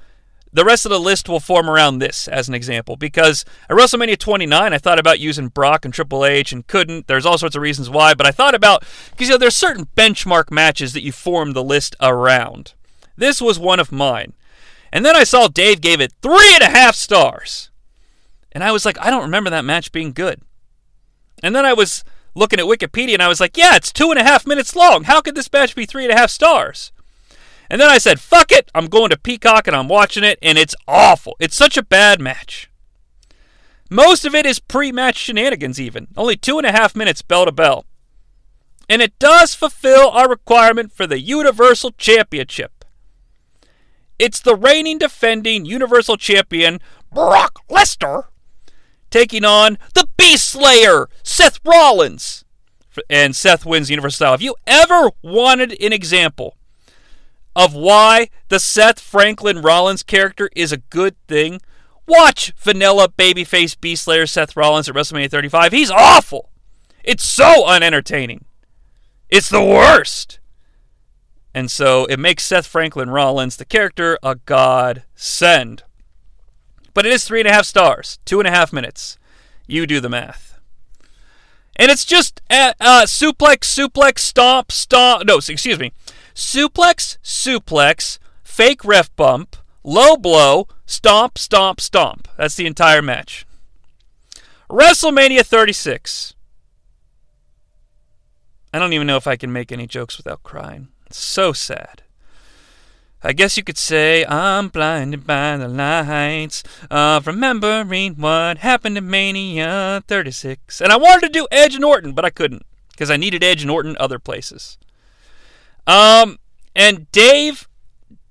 The 0.52 0.64
rest 0.64 0.84
of 0.84 0.90
the 0.90 0.98
list 0.98 1.28
will 1.28 1.38
form 1.38 1.70
around 1.70 1.98
this 1.98 2.26
as 2.26 2.48
an 2.48 2.54
example 2.54 2.96
because 2.96 3.44
at 3.68 3.76
WrestleMania 3.76 4.18
29, 4.18 4.72
I 4.72 4.78
thought 4.78 4.98
about 4.98 5.20
using 5.20 5.48
Brock 5.48 5.84
and 5.84 5.94
Triple 5.94 6.24
H 6.24 6.52
and 6.52 6.66
couldn't. 6.66 7.06
There's 7.06 7.24
all 7.24 7.38
sorts 7.38 7.54
of 7.54 7.62
reasons 7.62 7.88
why, 7.88 8.14
but 8.14 8.26
I 8.26 8.32
thought 8.32 8.54
about 8.54 8.84
because 9.10 9.28
you 9.28 9.34
know 9.34 9.38
there's 9.38 9.54
certain 9.54 9.86
benchmark 9.96 10.50
matches 10.50 10.92
that 10.92 11.04
you 11.04 11.12
form 11.12 11.52
the 11.52 11.62
list 11.62 11.94
around. 12.00 12.74
This 13.16 13.40
was 13.40 13.58
one 13.60 13.78
of 13.78 13.92
mine, 13.92 14.32
and 14.92 15.04
then 15.04 15.14
I 15.14 15.24
saw 15.24 15.46
Dave 15.46 15.80
gave 15.80 16.00
it 16.00 16.12
three 16.20 16.54
and 16.54 16.62
a 16.62 16.70
half 16.70 16.96
stars. 16.96 17.70
And 18.52 18.64
I 18.64 18.72
was 18.72 18.84
like, 18.84 18.98
I 18.98 19.10
don't 19.10 19.22
remember 19.22 19.50
that 19.50 19.64
match 19.64 19.92
being 19.92 20.12
good. 20.12 20.40
And 21.42 21.54
then 21.54 21.64
I 21.64 21.72
was 21.72 22.02
looking 22.34 22.58
at 22.58 22.66
Wikipedia 22.66 23.14
and 23.14 23.22
I 23.22 23.28
was 23.28 23.40
like, 23.40 23.56
yeah, 23.56 23.76
it's 23.76 23.92
two 23.92 24.10
and 24.10 24.18
a 24.18 24.24
half 24.24 24.46
minutes 24.46 24.74
long. 24.74 25.04
How 25.04 25.20
could 25.20 25.34
this 25.34 25.52
match 25.52 25.76
be 25.76 25.86
three 25.86 26.04
and 26.04 26.12
a 26.12 26.16
half 26.16 26.30
stars? 26.30 26.92
And 27.70 27.80
then 27.80 27.88
I 27.88 27.98
said, 27.98 28.18
fuck 28.18 28.50
it. 28.50 28.68
I'm 28.74 28.88
going 28.88 29.10
to 29.10 29.16
Peacock 29.16 29.68
and 29.68 29.76
I'm 29.76 29.86
watching 29.86 30.24
it, 30.24 30.40
and 30.42 30.58
it's 30.58 30.74
awful. 30.88 31.36
It's 31.38 31.54
such 31.54 31.76
a 31.76 31.84
bad 31.84 32.20
match. 32.20 32.68
Most 33.88 34.24
of 34.24 34.34
it 34.34 34.44
is 34.44 34.58
pre 34.58 34.90
match 34.90 35.16
shenanigans, 35.16 35.80
even. 35.80 36.08
Only 36.16 36.36
two 36.36 36.58
and 36.58 36.66
a 36.66 36.72
half 36.72 36.96
minutes 36.96 37.22
bell 37.22 37.44
to 37.44 37.52
bell. 37.52 37.84
And 38.88 39.00
it 39.00 39.16
does 39.20 39.54
fulfill 39.54 40.10
our 40.10 40.28
requirement 40.28 40.92
for 40.92 41.06
the 41.06 41.20
Universal 41.20 41.92
Championship. 41.92 42.84
It's 44.18 44.40
the 44.40 44.56
reigning 44.56 44.98
defending 44.98 45.64
Universal 45.64 46.16
Champion, 46.16 46.80
Brock 47.12 47.60
Lesnar, 47.68 48.24
taking 49.10 49.44
on 49.44 49.78
the 49.94 50.08
Beast 50.16 50.48
Slayer, 50.48 51.08
Seth 51.22 51.60
Rollins. 51.64 52.44
And 53.08 53.36
Seth 53.36 53.64
wins 53.64 53.90
Universal 53.90 54.24
title. 54.24 54.34
If 54.34 54.42
you 54.42 54.56
ever 54.66 55.12
wanted 55.22 55.80
an 55.80 55.92
example 55.92 56.56
of 57.60 57.74
why 57.74 58.30
the 58.48 58.58
Seth 58.58 58.98
Franklin 58.98 59.60
Rollins 59.60 60.02
character 60.02 60.48
is 60.56 60.72
a 60.72 60.78
good 60.78 61.14
thing, 61.28 61.60
watch 62.06 62.54
Vanilla 62.56 63.06
Babyface 63.06 63.78
Beast 63.78 64.04
Slayer 64.04 64.26
Seth 64.26 64.56
Rollins 64.56 64.88
at 64.88 64.94
WrestleMania 64.94 65.30
35. 65.30 65.72
He's 65.72 65.90
awful. 65.90 66.48
It's 67.04 67.22
so 67.22 67.66
unentertaining. 67.66 68.46
It's 69.28 69.50
the 69.50 69.62
worst. 69.62 70.38
And 71.54 71.70
so 71.70 72.06
it 72.06 72.18
makes 72.18 72.44
Seth 72.44 72.66
Franklin 72.66 73.10
Rollins, 73.10 73.56
the 73.56 73.66
character, 73.66 74.18
a 74.22 74.36
godsend. 74.36 75.82
But 76.94 77.04
it 77.04 77.12
is 77.12 77.24
three 77.24 77.40
and 77.40 77.48
a 77.48 77.52
half 77.52 77.66
stars, 77.66 78.20
two 78.24 78.40
and 78.40 78.48
a 78.48 78.52
half 78.52 78.72
minutes. 78.72 79.18
You 79.66 79.86
do 79.86 80.00
the 80.00 80.08
math. 80.08 80.58
And 81.76 81.90
it's 81.90 82.06
just 82.06 82.40
uh, 82.50 82.72
uh, 82.80 83.02
suplex, 83.02 83.60
suplex, 83.60 84.20
stomp, 84.20 84.72
stomp. 84.72 85.26
No, 85.26 85.36
excuse 85.36 85.78
me. 85.78 85.92
Suplex, 86.40 87.18
suplex, 87.22 88.18
fake 88.42 88.82
ref 88.82 89.14
bump, 89.14 89.56
low 89.84 90.16
blow, 90.16 90.68
stomp, 90.86 91.36
stomp, 91.36 91.82
stomp. 91.82 92.28
That's 92.38 92.54
the 92.54 92.66
entire 92.66 93.02
match. 93.02 93.44
WrestleMania 94.70 95.44
36. 95.44 96.34
I 98.72 98.78
don't 98.78 98.94
even 98.94 99.06
know 99.06 99.18
if 99.18 99.26
I 99.26 99.36
can 99.36 99.52
make 99.52 99.70
any 99.70 99.86
jokes 99.86 100.16
without 100.16 100.42
crying. 100.42 100.88
It's 101.06 101.18
so 101.18 101.52
sad. 101.52 102.02
I 103.22 103.34
guess 103.34 103.58
you 103.58 103.62
could 103.62 103.78
say 103.78 104.24
I'm 104.24 104.68
blinded 104.68 105.26
by 105.26 105.58
the 105.58 105.68
lights 105.68 106.62
of 106.90 107.26
remembering 107.26 108.14
what 108.14 108.58
happened 108.58 108.96
in 108.96 109.10
Mania 109.10 110.02
36. 110.08 110.80
And 110.80 110.90
I 110.90 110.96
wanted 110.96 111.26
to 111.26 111.32
do 111.32 111.46
Edge 111.52 111.74
and 111.74 111.84
Orton, 111.84 112.14
but 112.14 112.24
I 112.24 112.30
couldn't 112.30 112.64
because 112.92 113.10
I 113.10 113.18
needed 113.18 113.44
Edge 113.44 113.60
and 113.60 113.70
Orton 113.70 113.94
other 114.00 114.18
places. 114.18 114.78
Um, 115.90 116.38
and 116.76 117.10
Dave 117.10 117.68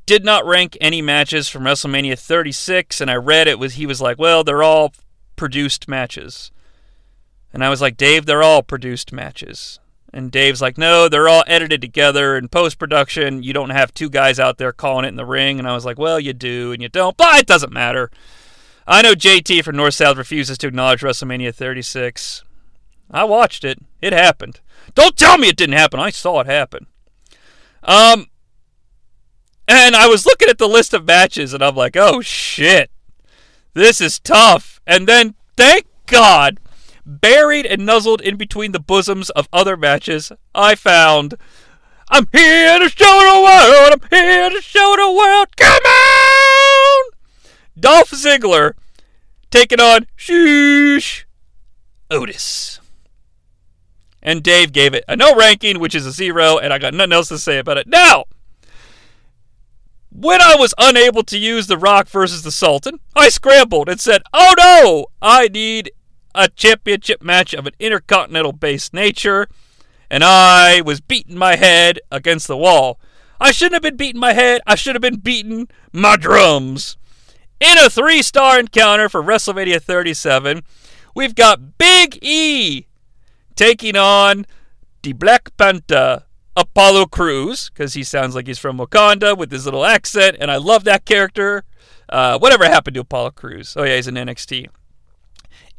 did 0.06 0.24
not 0.24 0.46
rank 0.46 0.78
any 0.80 1.02
matches 1.02 1.50
from 1.50 1.64
WrestleMania 1.64 2.18
36, 2.18 3.02
and 3.02 3.12
I 3.12 3.16
read 3.16 3.50
it 3.50 3.60
was 3.60 3.74
he 3.74 3.86
was 3.86 4.00
like, 4.00 4.18
well, 4.18 4.46
they're 4.46 4.64
all 4.64 4.94
produced 5.36 5.90
matches. 5.90 6.52
And 7.52 7.62
I 7.62 7.70
was 7.70 7.82
like, 7.82 7.98
Dave, 7.98 8.26
they're 8.26 8.44
all 8.44 8.64
produced 8.64 9.12
matches. 9.12 9.80
And 10.14 10.32
Dave's 10.32 10.62
like, 10.62 10.78
no, 10.78 11.10
they're 11.10 11.28
all 11.28 11.44
edited 11.48 11.82
together 11.82 12.38
in 12.38 12.48
post 12.48 12.80
production. 12.80 13.44
You 13.44 13.52
don't 13.52 13.72
have 13.72 13.94
two 13.94 14.10
guys 14.10 14.40
out 14.40 14.58
there 14.58 14.72
calling 14.72 15.04
it 15.04 15.10
in 15.10 15.18
the 15.18 15.26
ring. 15.26 15.60
And 15.60 15.68
I 15.68 15.74
was 15.74 15.84
like, 15.84 16.00
well, 16.00 16.20
you 16.20 16.32
do 16.32 16.72
and 16.72 16.82
you 16.82 16.88
don't, 16.88 17.18
but 17.18 17.42
it 17.42 17.46
doesn't 17.46 17.74
matter. 17.74 18.10
I 18.88 19.02
know 19.02 19.14
JT 19.14 19.66
from 19.66 19.76
North 19.76 19.96
South 19.96 20.18
refuses 20.18 20.58
to 20.60 20.68
acknowledge 20.68 21.02
WrestleMania 21.02 21.54
36. 21.54 22.46
I 23.12 23.26
watched 23.26 23.66
it. 23.66 23.80
It 24.02 24.14
happened. 24.14 24.62
Don't 24.96 25.18
tell 25.18 25.38
me 25.38 25.50
it 25.50 25.58
didn't 25.58 25.78
happen. 25.78 26.00
I 26.00 26.10
saw 26.10 26.40
it 26.40 26.48
happen. 26.48 26.88
Um, 27.84 28.28
and 29.68 29.96
I 29.96 30.08
was 30.08 30.26
looking 30.26 30.50
at 30.50 30.58
the 30.58 30.68
list 30.68 30.94
of 30.94 31.06
matches 31.06 31.54
and 31.54 31.64
I'm 31.64 31.76
like, 31.76 31.96
oh 31.96 32.22
shit, 32.22 32.90
this 33.74 34.02
is 34.02 34.20
tough. 34.20 34.82
And 34.88 35.08
then, 35.08 35.36
thank 35.56 35.86
God, 36.06 36.60
buried 37.06 37.66
and 37.66 37.86
nuzzled 37.86 38.22
in 38.22 38.36
between 38.36 38.72
the 38.72 38.80
bosoms 38.80 39.30
of 39.32 39.48
other 39.54 39.78
matches, 39.78 40.32
I 40.56 40.76
found 40.76 41.36
I'm 42.10 42.28
here 42.32 42.80
to 42.80 42.90
show 42.90 43.06
the 43.06 43.42
world, 43.44 44.02
I'm 44.02 44.10
here 44.10 44.50
to 44.50 44.62
show 44.62 44.96
the 44.98 45.12
world, 45.12 45.56
come 45.56 45.84
on! 45.84 47.12
Dolph 47.80 48.12
Ziggler 48.12 48.74
taking 49.52 49.80
on 49.80 50.08
Sheesh 50.18 51.26
Otis. 52.10 52.80
And 54.22 54.44
Dave 54.44 54.74
gave 54.74 54.94
it 54.94 55.06
a 55.08 55.16
no 55.16 55.36
ranking, 55.36 55.80
which 55.80 55.96
is 55.96 56.06
a 56.06 56.12
zero, 56.12 56.58
and 56.58 56.74
I 56.74 56.78
got 56.78 56.94
nothing 56.94 57.14
else 57.14 57.30
to 57.30 57.38
say 57.38 57.58
about 57.58 57.78
it. 57.78 57.88
Now, 57.88 58.26
when 60.12 60.42
I 60.42 60.56
was 60.56 60.74
unable 60.78 61.24
to 61.24 61.38
use 61.38 61.68
The 61.68 61.78
Rock 61.78 62.10
versus 62.10 62.42
the 62.42 62.52
Sultan, 62.52 63.00
I 63.16 63.30
scrambled 63.30 63.88
and 63.88 64.00
said, 64.00 64.22
Oh 64.34 64.54
no, 64.58 65.06
I 65.22 65.48
need 65.48 65.92
a 66.36 66.50
championship 66.50 67.22
match 67.22 67.54
of 67.54 67.68
an 67.68 67.74
intercontinental 67.80 68.52
based 68.52 68.94
nature, 68.94 69.48
and 70.10 70.24
I 70.24 70.82
was 70.82 71.00
beating 71.00 71.38
my 71.38 71.56
head 71.56 72.00
against 72.12 72.48
the 72.48 72.58
wall. 72.58 73.00
I 73.40 73.52
shouldn't 73.52 73.76
have 73.76 73.84
been 73.84 73.96
beating 73.96 74.20
my 74.20 74.34
head, 74.34 74.62
I 74.68 74.76
should 74.76 74.96
have 74.96 75.02
been 75.02 75.20
beating 75.20 75.70
my 75.94 76.18
drums. 76.18 76.98
In 77.60 77.78
a 77.78 77.90
three 77.90 78.22
star 78.22 78.60
encounter 78.60 79.10
for 79.10 79.22
WrestleMania 79.22 79.82
37, 79.82 80.64
we've 81.14 81.36
got 81.36 81.78
Big 81.78 82.18
E 82.22 82.86
taking 83.60 83.98
on 83.98 84.46
the 85.04 85.12
Black 85.12 85.56
Panther, 85.58 86.24
Apollo 86.56 87.08
Crews, 87.08 87.70
because 87.70 87.94
he 87.94 88.04
sounds 88.04 88.34
like 88.34 88.48
he's 88.48 88.58
from 88.58 88.78
Wakanda 88.78 89.38
with 89.38 89.52
his 89.52 89.66
little 89.66 89.86
accent, 89.86 90.38
and 90.40 90.50
I 90.50 90.56
love 90.56 90.86
that 90.86 91.04
character. 91.04 91.66
Uh, 92.08 92.40
whatever 92.40 92.64
happened 92.64 92.94
to 92.94 93.02
Apollo 93.02 93.32
Crews? 93.32 93.76
Oh, 93.76 93.84
yeah, 93.84 93.98
he's 93.98 94.08
in 94.08 94.16
NXT 94.16 94.68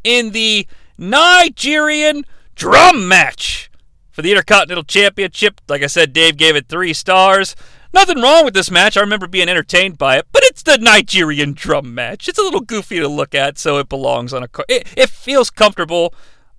in 0.05 0.31
the 0.31 0.67
Nigerian 0.99 2.25
drum 2.55 3.09
match 3.09 3.71
for 4.11 4.23
the 4.23 4.31
Intercontinental 4.31 4.85
Championship. 4.85 5.61
Like 5.69 5.83
I 5.83 5.87
said, 5.87 6.13
Dave 6.13 6.37
gave 6.37 6.57
it 6.57 6.69
three 6.69 6.93
stars. 6.93 7.57
Nothing 7.93 8.21
wrong 8.21 8.45
with 8.45 8.55
this 8.55 8.71
match. 8.71 8.97
I 8.97 9.01
remember 9.01 9.27
being 9.27 9.49
entertained 9.49 9.99
by 9.99 10.19
it, 10.19 10.27
but 10.33 10.43
it's 10.45 10.63
the 10.63 10.79
Nigerian 10.79 11.55
drum 11.55 11.95
match. 11.95 12.29
It's 12.29 12.39
a 12.39 12.43
little 12.43 12.61
goofy 12.61 12.99
to 13.01 13.09
look 13.09 13.35
at, 13.35 13.59
so 13.59 13.79
it 13.79 13.89
belongs 13.89 14.33
on 14.33 14.43
a. 14.43 14.49
It, 14.69 14.87
it 14.97 15.11
feels 15.11 15.51
comfortable 15.51 16.15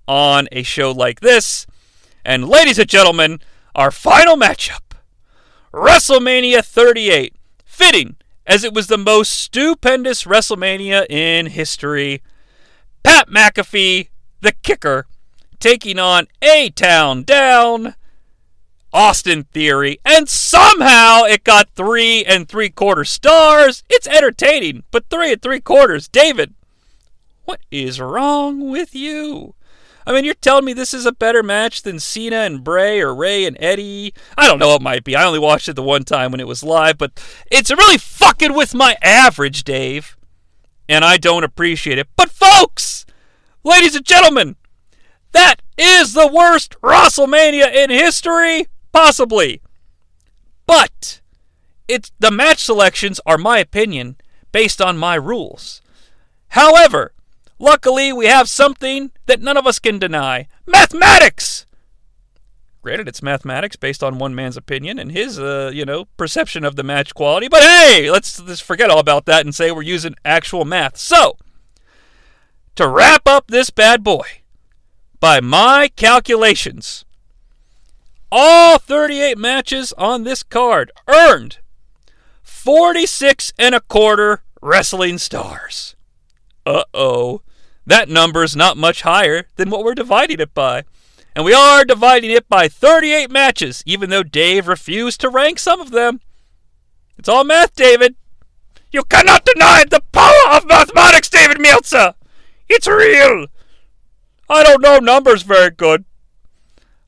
on 0.06 0.48
a 0.52 0.62
show 0.62 0.90
like 0.92 1.20
this. 1.20 1.66
And 2.24 2.48
ladies 2.48 2.78
and 2.78 2.88
gentlemen, 2.88 3.40
our 3.74 3.90
final 3.90 4.36
matchup 4.36 4.80
WrestleMania 5.72 6.64
38. 6.64 7.34
Fitting, 7.64 8.16
as 8.46 8.64
it 8.64 8.74
was 8.74 8.88
the 8.88 8.98
most 8.98 9.30
stupendous 9.30 10.24
WrestleMania 10.24 11.06
in 11.10 11.46
history. 11.46 12.22
Pat 13.02 13.28
McAfee, 13.28 14.08
the 14.40 14.52
kicker, 14.62 15.06
taking 15.58 15.98
on 15.98 16.26
A 16.42 16.70
Town 16.70 17.22
Down, 17.22 17.94
Austin 18.92 19.44
Theory, 19.44 19.98
and 20.04 20.28
somehow 20.28 21.22
it 21.22 21.44
got 21.44 21.70
three 21.74 22.24
and 22.24 22.46
three 22.46 22.68
quarter 22.68 23.04
stars. 23.04 23.82
It's 23.88 24.06
entertaining, 24.06 24.84
but 24.90 25.08
three 25.08 25.32
and 25.32 25.40
three 25.40 25.60
quarters. 25.60 26.08
David, 26.08 26.54
what 27.44 27.60
is 27.70 28.00
wrong 28.00 28.70
with 28.70 28.94
you? 28.94 29.54
I 30.06 30.12
mean, 30.12 30.24
you're 30.24 30.34
telling 30.34 30.64
me 30.64 30.72
this 30.72 30.94
is 30.94 31.06
a 31.06 31.12
better 31.12 31.42
match 31.42 31.82
than 31.82 32.00
Cena 32.00 32.36
and 32.36 32.64
Bray 32.64 33.00
or 33.00 33.14
Rey 33.14 33.44
and 33.44 33.56
Eddie? 33.60 34.14
I 34.36 34.46
don't 34.46 34.58
know, 34.58 34.74
it 34.74 34.82
might 34.82 35.04
be. 35.04 35.14
I 35.14 35.24
only 35.24 35.38
watched 35.38 35.68
it 35.68 35.74
the 35.74 35.82
one 35.82 36.04
time 36.04 36.30
when 36.30 36.40
it 36.40 36.46
was 36.46 36.62
live, 36.62 36.98
but 36.98 37.22
it's 37.50 37.70
really 37.70 37.98
fucking 37.98 38.54
with 38.54 38.74
my 38.74 38.96
average, 39.02 39.64
Dave 39.64 40.16
and 40.88 41.04
I 41.04 41.16
don't 41.16 41.44
appreciate 41.44 41.98
it. 41.98 42.08
But, 42.16 42.30
folks, 42.30 43.06
ladies 43.64 43.94
and 43.94 44.04
gentlemen, 44.04 44.56
that 45.32 45.62
is 45.78 46.12
the 46.12 46.26
worst 46.26 46.76
WrestleMania 46.82 47.72
in 47.74 47.90
history, 47.90 48.66
possibly. 48.92 49.62
But 50.66 51.20
it's 51.88 52.12
the 52.18 52.30
match 52.30 52.62
selections 52.62 53.20
are 53.24 53.38
my 53.38 53.58
opinion 53.58 54.16
based 54.52 54.82
on 54.82 54.98
my 54.98 55.14
rules. 55.14 55.80
However, 56.48 57.12
luckily 57.62 58.12
we 58.12 58.26
have 58.26 58.50
something 58.50 59.12
that 59.24 59.40
none 59.40 59.56
of 59.56 59.66
us 59.66 59.78
can 59.78 59.98
deny: 59.98 60.48
mathematics. 60.66 61.64
Granted, 62.82 63.06
it's 63.06 63.22
mathematics 63.22 63.76
based 63.76 64.02
on 64.02 64.18
one 64.18 64.34
man's 64.34 64.56
opinion 64.56 64.98
and 64.98 65.12
his, 65.12 65.38
uh, 65.38 65.70
you 65.72 65.84
know, 65.84 66.06
perception 66.16 66.64
of 66.64 66.74
the 66.74 66.82
match 66.82 67.14
quality. 67.14 67.46
But 67.46 67.62
hey, 67.62 68.10
let's 68.10 68.42
just 68.42 68.64
forget 68.64 68.90
all 68.90 68.98
about 68.98 69.24
that 69.26 69.44
and 69.44 69.54
say 69.54 69.70
we're 69.70 69.82
using 69.82 70.16
actual 70.24 70.64
math. 70.64 70.96
So, 70.96 71.36
to 72.74 72.88
wrap 72.88 73.28
up 73.28 73.46
this 73.46 73.70
bad 73.70 74.02
boy, 74.02 74.26
by 75.20 75.40
my 75.40 75.92
calculations, 75.94 77.04
all 78.32 78.78
38 78.78 79.38
matches 79.38 79.92
on 79.96 80.24
this 80.24 80.42
card 80.42 80.90
earned 81.06 81.58
46 82.42 83.52
and 83.58 83.76
a 83.76 83.80
quarter 83.80 84.42
wrestling 84.60 85.18
stars. 85.18 85.94
Uh 86.66 86.82
oh. 86.92 87.42
That 87.86 88.08
number's 88.08 88.54
not 88.54 88.76
much 88.76 89.02
higher 89.02 89.48
than 89.56 89.70
what 89.70 89.84
we're 89.84 89.94
dividing 89.94 90.40
it 90.40 90.54
by 90.54 90.84
and 91.34 91.44
we 91.44 91.54
are 91.54 91.84
dividing 91.84 92.30
it 92.30 92.48
by 92.48 92.68
38 92.68 93.30
matches, 93.30 93.82
even 93.86 94.10
though 94.10 94.22
Dave 94.22 94.68
refused 94.68 95.20
to 95.20 95.30
rank 95.30 95.58
some 95.58 95.80
of 95.80 95.90
them. 95.90 96.20
It's 97.18 97.28
all 97.28 97.44
math, 97.44 97.74
David. 97.74 98.16
You 98.90 99.02
cannot 99.04 99.46
deny 99.46 99.84
the 99.88 100.02
power 100.12 100.56
of 100.56 100.66
mathematics, 100.66 101.30
David 101.30 101.60
Meltzer. 101.60 102.14
It's 102.68 102.86
real. 102.86 103.46
I 104.48 104.62
don't 104.62 104.82
know 104.82 104.98
numbers 104.98 105.42
very 105.42 105.70
good. 105.70 106.04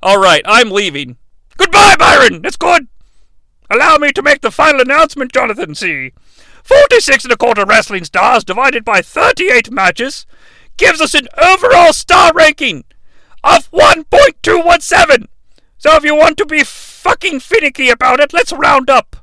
All 0.02 0.18
right, 0.18 0.42
I'm 0.46 0.70
leaving. 0.70 1.16
Goodbye, 1.58 1.96
Byron. 1.98 2.40
It's 2.44 2.56
good. 2.56 2.88
Allow 3.68 3.96
me 3.98 4.12
to 4.12 4.22
make 4.22 4.40
the 4.40 4.50
final 4.50 4.80
announcement, 4.80 5.32
Jonathan 5.32 5.74
Sea. 5.74 6.12
46 6.62 7.24
and 7.24 7.32
a 7.32 7.36
quarter 7.36 7.66
wrestling 7.66 8.04
stars 8.04 8.44
divided 8.44 8.84
by 8.84 9.02
38 9.02 9.70
matches 9.70 10.24
gives 10.76 11.00
us 11.00 11.14
an 11.14 11.28
overall 11.40 11.92
star 11.92 12.32
ranking 12.32 12.84
of 13.42 13.70
1.217. 13.70 15.26
So 15.78 15.94
if 15.96 16.04
you 16.04 16.14
want 16.14 16.38
to 16.38 16.46
be 16.46 16.64
fucking 16.64 17.40
finicky 17.40 17.90
about 17.90 18.20
it, 18.20 18.32
let's 18.32 18.52
round 18.52 18.88
up. 18.88 19.16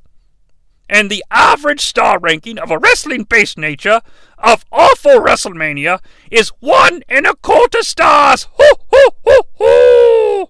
And 0.88 1.10
the 1.10 1.24
average 1.32 1.82
star 1.82 2.20
ranking 2.20 2.60
of 2.60 2.70
a 2.70 2.78
wrestling 2.78 3.24
based 3.24 3.58
nature 3.58 4.02
of 4.38 4.66
awful 4.72 5.20
WrestleMania 5.22 6.00
is 6.30 6.50
one 6.60 7.04
and 7.08 7.26
a 7.26 7.36
quarter 7.36 7.82
stars. 7.82 8.48
Hoo, 8.58 8.76
hoo, 8.92 9.10
hoo, 9.26 9.42
hoo. 9.58 10.42
All 10.42 10.50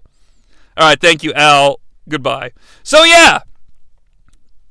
right, 0.88 1.00
thank 1.00 1.22
you, 1.22 1.32
Al. 1.34 1.80
Goodbye. 2.08 2.52
So, 2.82 3.04
yeah, 3.04 3.40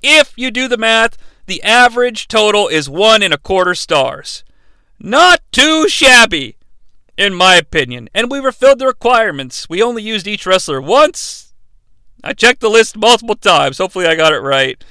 if 0.03 0.33
you 0.35 0.51
do 0.51 0.67
the 0.67 0.77
math, 0.77 1.17
the 1.45 1.63
average 1.63 2.27
total 2.27 2.67
is 2.67 2.89
one 2.89 3.23
and 3.23 3.33
a 3.33 3.37
quarter 3.37 3.75
stars. 3.75 4.43
Not 5.03 5.41
too 5.51 5.89
shabby. 5.89 6.57
in 7.17 7.33
my 7.35 7.55
opinion. 7.55 8.09
And 8.15 8.31
we 8.31 8.39
fulfilled 8.41 8.79
the 8.79 8.87
requirements. 8.87 9.67
We 9.69 9.81
only 9.83 10.01
used 10.01 10.27
each 10.27 10.45
wrestler 10.45 10.81
once. 10.81 11.53
I 12.23 12.33
checked 12.33 12.61
the 12.61 12.69
list 12.69 12.97
multiple 12.97 13.35
times. 13.35 13.77
Hopefully, 13.79 14.05
I 14.07 14.15
got 14.15 14.33
it 14.33 14.39
right. 14.39 14.83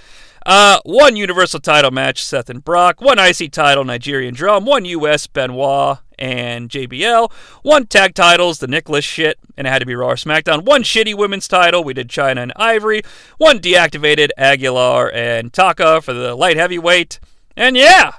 Uh, 0.47 0.79
one 0.85 1.17
Universal 1.17 1.61
title 1.61 1.91
match, 1.91 2.23
Seth 2.25 2.49
and 2.51 2.65
Brock. 2.65 3.01
One 3.01 3.19
IC 3.19 3.53
title, 3.53 3.85
Nigerian 3.85 4.35
Drum. 4.35 4.65
One 4.65 4.85
US, 4.85 5.27
Benoit 5.27 5.99
and 6.19 6.69
JBL. 6.69 7.33
One 7.63 7.87
tag 7.87 8.15
titles, 8.15 8.59
the 8.59 8.67
Nicholas 8.69 9.05
shit, 9.05 9.39
and 9.57 9.67
it 9.67 9.71
had 9.71 9.79
to 9.81 9.87
be 9.87 9.95
Raw 9.95 10.11
or 10.11 10.17
SmackDown. 10.17 10.65
One 10.65 10.83
shitty 10.83 11.15
women's 11.17 11.49
title, 11.49 11.83
we 11.83 11.95
did 11.95 12.09
Chyna 12.09 12.43
and 12.43 12.53
Ivory. 12.57 13.03
One 13.39 13.59
deactivated 13.59 14.31
Aguila 14.37 15.09
and 15.13 15.53
Taka 15.53 16.01
for 16.01 16.13
the 16.13 16.35
light 16.35 16.57
heavyweight. 16.57 17.21
And 17.57 17.77
yeah, 17.77 18.13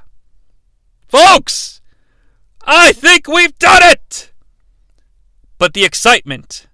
folks, 1.08 1.81
I 2.66 2.93
think 2.93 3.28
we've 3.28 3.57
done 3.57 3.84
it! 3.84 4.32
But 5.57 5.74
the 5.74 5.84
excitement 5.84 6.68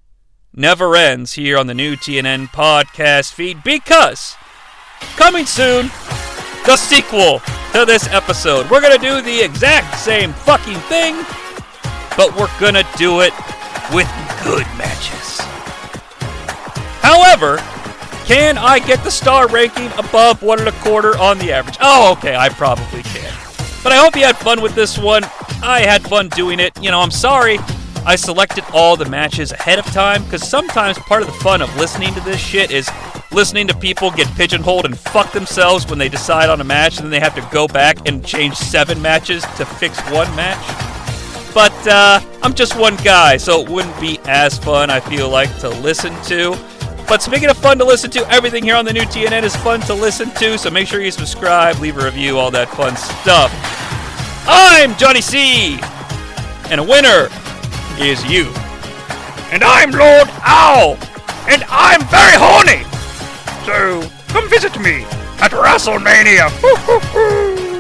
never 0.54 0.96
ends 0.96 1.34
here 1.34 1.58
on 1.58 1.68
the 1.68 1.74
new 1.74 1.96
TNN 1.96 2.48
podcast 2.48 3.34
feed 3.34 3.64
because 3.64 4.36
coming 5.16 5.46
soon, 5.46 5.88
the 6.66 6.76
sequel 6.76 7.40
to 7.74 7.86
this 7.86 8.08
episode. 8.08 8.70
We're 8.70 8.82
gonna 8.82 8.98
do 8.98 9.22
the 9.22 9.42
exact 9.42 9.98
same 10.00 10.34
fucking 10.34 10.80
thing, 10.90 11.16
but 12.18 12.36
we're 12.36 12.50
gonna 12.60 12.84
do 12.98 13.22
it 13.22 13.34
with 13.94 14.08
good 14.44 14.66
matches. 14.78 15.40
However, 17.02 17.58
can 18.26 18.58
I 18.58 18.80
get 18.80 19.04
the 19.04 19.12
star 19.12 19.48
ranking 19.48 19.92
above 19.98 20.42
one 20.42 20.60
and 20.60 20.68
a 20.68 20.74
quarter 20.84 21.18
on 21.18 21.38
the 21.38 21.54
average? 21.54 21.78
Oh, 21.80 22.12
okay, 22.14 22.36
I 22.36 22.50
probably 22.50 23.04
can. 23.04 23.47
But 23.88 23.94
I 23.94 24.00
hope 24.00 24.18
you 24.18 24.26
had 24.26 24.36
fun 24.36 24.60
with 24.62 24.76
this 24.76 24.98
one. 24.98 25.24
I 25.64 25.80
had 25.80 26.04
fun 26.04 26.28
doing 26.28 26.60
it. 26.60 26.78
You 26.84 26.92
know, 26.92 27.00
I'm 27.00 27.10
sorry 27.10 27.58
I 28.06 28.18
selected 28.18 28.66
all 28.74 28.98
the 28.98 29.06
matches 29.06 29.54
ahead 29.54 29.80
of 29.80 29.86
time 29.86 30.26
because 30.26 30.46
sometimes 30.46 31.00
part 31.00 31.22
of 31.22 31.28
the 31.30 31.34
fun 31.36 31.62
of 31.62 31.74
listening 31.78 32.14
to 32.16 32.20
this 32.20 32.38
shit 32.38 32.70
is 32.70 32.90
listening 33.32 33.66
to 33.70 33.74
people 33.74 34.12
get 34.12 34.28
pigeonholed 34.36 34.84
and 34.84 35.00
fuck 35.00 35.32
themselves 35.32 35.88
when 35.88 35.98
they 35.98 36.10
decide 36.10 36.50
on 36.50 36.60
a 36.60 36.66
match 36.66 36.98
and 36.98 37.06
then 37.06 37.12
they 37.12 37.22
have 37.22 37.34
to 37.36 37.50
go 37.50 37.66
back 37.66 38.06
and 38.06 38.26
change 38.26 38.58
seven 38.58 39.02
matches 39.02 39.44
to 39.56 39.66
fix 39.66 39.98
one 40.12 40.36
match. 40.36 41.54
But 41.54 41.88
uh, 41.88 42.20
I'm 42.44 42.54
just 42.54 42.78
one 42.78 42.98
guy, 42.98 43.38
so 43.38 43.62
it 43.62 43.70
wouldn't 43.70 43.98
be 44.02 44.20
as 44.26 44.58
fun, 44.58 44.90
I 44.90 45.00
feel 45.00 45.30
like, 45.30 45.58
to 45.60 45.70
listen 45.70 46.14
to. 46.24 46.60
But 47.08 47.22
speaking 47.22 47.50
of 47.50 47.58
fun 47.58 47.78
to 47.78 47.86
listen 47.86 48.12
to, 48.12 48.30
everything 48.30 48.64
here 48.64 48.76
on 48.76 48.84
the 48.84 48.92
new 48.92 49.04
TNN 49.04 49.44
is 49.44 49.56
fun 49.56 49.80
to 49.82 49.94
listen 49.94 50.30
to, 50.32 50.58
so 50.58 50.70
make 50.70 50.90
sure 50.90 51.00
you 51.00 51.12
subscribe, 51.12 51.80
leave 51.80 51.98
a 51.98 52.04
review, 52.04 52.38
all 52.38 52.52
that 52.52 52.68
fun 52.70 52.98
stuff. 52.98 53.50
I'm 54.46 54.92
Jonnie 54.96 55.24
Sea, 55.24 55.80
and 56.70 56.82
a 56.82 56.84
winner 56.84 57.30
is 57.98 58.26
you. 58.30 58.52
And 59.52 59.64
I'm 59.64 59.92
Lord 59.92 60.28
Owl, 60.44 60.98
and 61.48 61.64
I'm 61.70 62.02
very 62.08 62.36
horny. 62.36 62.84
So 63.66 64.02
come 64.28 64.50
visit 64.50 64.78
me 64.78 65.04
at 65.40 65.52
WrestleMania. 65.52 66.52